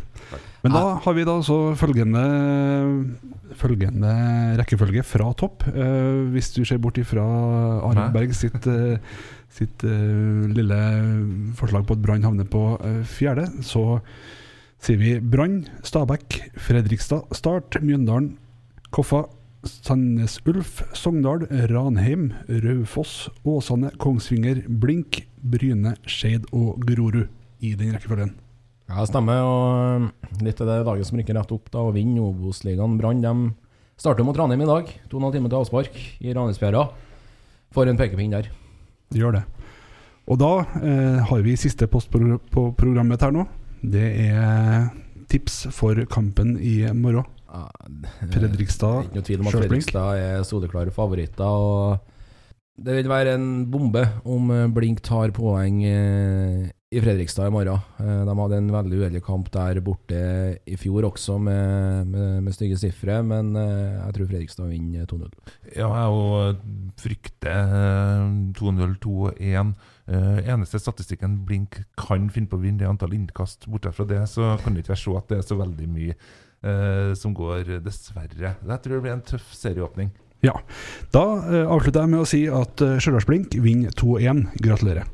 Men 0.62 0.76
da 0.78 0.84
har 1.02 1.16
vi 1.18 1.26
da 1.26 1.40
så 1.42 1.58
følgende 1.74 2.22
følgende 3.58 4.12
rekkefølge 4.60 5.04
fra 5.08 5.32
topp. 5.38 5.66
Eh, 5.72 6.30
hvis 6.36 6.52
du 6.54 6.62
ser 6.68 6.82
bort 6.84 7.00
ifra 7.02 7.26
Berg 8.14 8.36
sitt, 8.38 8.68
eh, 8.70 9.02
sitt 9.50 9.84
eh, 9.88 10.46
lille 10.54 10.80
forslag 11.58 11.88
på 11.88 11.98
at 11.98 12.06
Brann 12.06 12.28
havner 12.28 12.46
på 12.46 12.78
eh, 12.86 13.02
fjerde, 13.10 13.50
så 13.66 14.00
sier 14.82 15.02
vi 15.02 15.18
Brann, 15.20 15.64
Stabæk, 15.86 16.38
Fredrikstad, 16.58 17.34
Start, 17.38 17.82
Mjøndalen, 17.82 18.36
Koffa, 18.94 19.26
Sandnes 19.64 20.40
Ulf, 20.50 20.82
Sogndal, 20.98 21.46
Ranheim, 21.70 22.32
Raufoss, 22.48 23.30
Åsane, 23.46 23.92
Kongsvinger, 24.02 24.64
Blink, 24.68 25.26
Bryne, 25.42 25.96
Skeid 26.10 26.48
og 26.52 26.82
Grorud 26.86 27.28
i 27.62 27.76
den 27.78 27.94
rekkefølgen. 27.94 28.34
Ja, 28.92 29.06
stemmer. 29.08 29.44
Og 29.46 30.42
litt 30.44 30.62
av 30.64 30.72
det 30.72 30.80
laget 30.88 31.08
som 31.08 31.20
rykker 31.20 31.38
rett 31.38 31.54
opp 31.54 31.70
da 31.72 31.86
og 31.86 31.94
vinner 31.96 32.26
Obos-ligaen. 32.26 32.98
Brann 33.00 33.22
de 33.24 33.36
starter 34.02 34.26
mot 34.26 34.38
Ranheim 34.38 34.66
i 34.66 34.70
dag. 34.70 34.92
To 35.08 35.18
og 35.18 35.22
en 35.22 35.28
halv 35.30 35.38
time 35.38 35.52
til 35.52 35.62
avspark 35.62 36.02
i 36.20 36.34
Ranheimsfjæra. 36.34 36.86
Får 37.72 37.92
en 37.92 38.02
pekepinn 38.02 38.34
der. 38.34 38.50
Det 39.12 39.22
gjør 39.22 39.38
det. 39.38 39.44
Og 40.32 40.40
da 40.42 40.52
eh, 40.82 41.22
har 41.28 41.46
vi 41.46 41.58
siste 41.60 41.88
post 41.92 42.12
på, 42.12 42.20
på 42.52 42.66
programmet 42.78 43.22
her 43.22 43.34
nå. 43.36 43.46
Det 43.82 44.10
er 44.26 44.90
tips 45.32 45.68
for 45.76 45.98
kampen 46.12 46.58
i 46.60 46.82
morgen. 46.98 47.28
Ja, 47.52 47.66
det 47.90 48.32
Fredrikstad, 48.32 49.08
ikke 49.10 49.20
noe 49.20 49.28
tvil 49.28 49.42
om 49.44 49.50
at 49.50 49.56
Fredrikstad 49.60 50.20
er 50.24 50.44
soleklare 50.48 50.94
favoritter. 50.96 51.44
og 51.44 51.98
Det 52.80 52.96
vil 52.96 53.10
være 53.12 53.34
en 53.36 53.48
bombe 53.72 54.06
om 54.24 54.52
eh, 54.56 54.70
Blink 54.72 55.02
tar 55.04 55.34
poeng 55.36 55.82
eh, 55.84 56.70
i 56.92 57.00
Fredrikstad 57.04 57.50
i 57.50 57.54
morgen. 57.54 57.84
Eh, 58.00 58.22
De 58.28 58.36
hadde 58.40 58.58
en 58.62 58.72
veldig 58.72 59.02
uheldig 59.02 59.22
kamp 59.28 59.52
der 59.52 59.82
borte 59.84 60.22
i 60.64 60.78
fjor 60.80 61.10
også, 61.10 61.36
med, 61.44 62.08
med, 62.08 62.40
med 62.48 62.56
stygge 62.56 62.80
sifre. 62.80 63.20
Men 63.28 63.52
jeg 63.60 64.16
tror 64.16 64.30
Fredrikstad 64.32 64.72
vinner 64.72 65.04
2-0. 65.12 65.28
Ja, 65.76 65.90
jeg 65.92 66.56
frykter 67.04 67.74
eh, 67.82 68.30
2-0-2-1. 68.62 69.74
Eh, 70.12 70.40
eneste 70.52 70.80
statistikken 70.80 71.42
Blink 71.48 71.82
kan 72.00 72.30
finne 72.32 72.48
på 72.52 72.58
å 72.60 72.64
vinne, 72.64 72.80
det 72.80 72.88
er 72.88 72.94
antall 72.96 73.16
innkast. 73.20 73.68
Bortsett 73.68 74.00
fra 74.00 74.08
det 74.08 74.24
så 74.32 74.54
kan 74.64 74.72
det 74.74 74.86
ikke 74.86 74.96
være 74.96 75.04
så 75.04 75.18
at 75.20 75.30
det 75.32 75.42
er 75.42 75.46
så 75.52 75.60
veldig 75.60 75.90
mye 75.92 76.16
eh, 76.66 77.14
som 77.18 77.36
går, 77.38 77.80
dessverre. 77.84 78.56
Jeg 78.58 78.84
tror 78.84 78.98
det 78.98 79.04
blir 79.06 79.16
en 79.16 79.26
tøff 79.26 79.54
serieåpning. 79.58 80.12
Ja. 80.42 80.58
Da 81.14 81.26
eh, 81.46 81.66
avslutter 81.70 82.06
jeg 82.06 82.14
med 82.14 82.24
å 82.24 82.30
si 82.30 82.44
at 82.50 82.82
eh, 82.82 82.98
Stjørdals-Blink 83.02 83.58
vinner 83.62 83.94
2-1. 83.98 84.48
Gratulerer. 84.64 85.10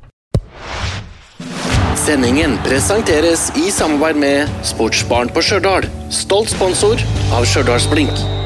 Sendingen 1.97 2.55
presenteres 2.63 3.49
i 3.59 3.67
samarbeid 3.73 4.21
med 4.21 4.57
Sportsbaren 4.67 5.33
på 5.33 5.43
Stjørdal. 5.43 5.89
Stolt 6.13 6.53
sponsor 6.55 7.03
av 7.35 7.47
Stjørdals 7.49 7.89
Blink. 7.91 8.36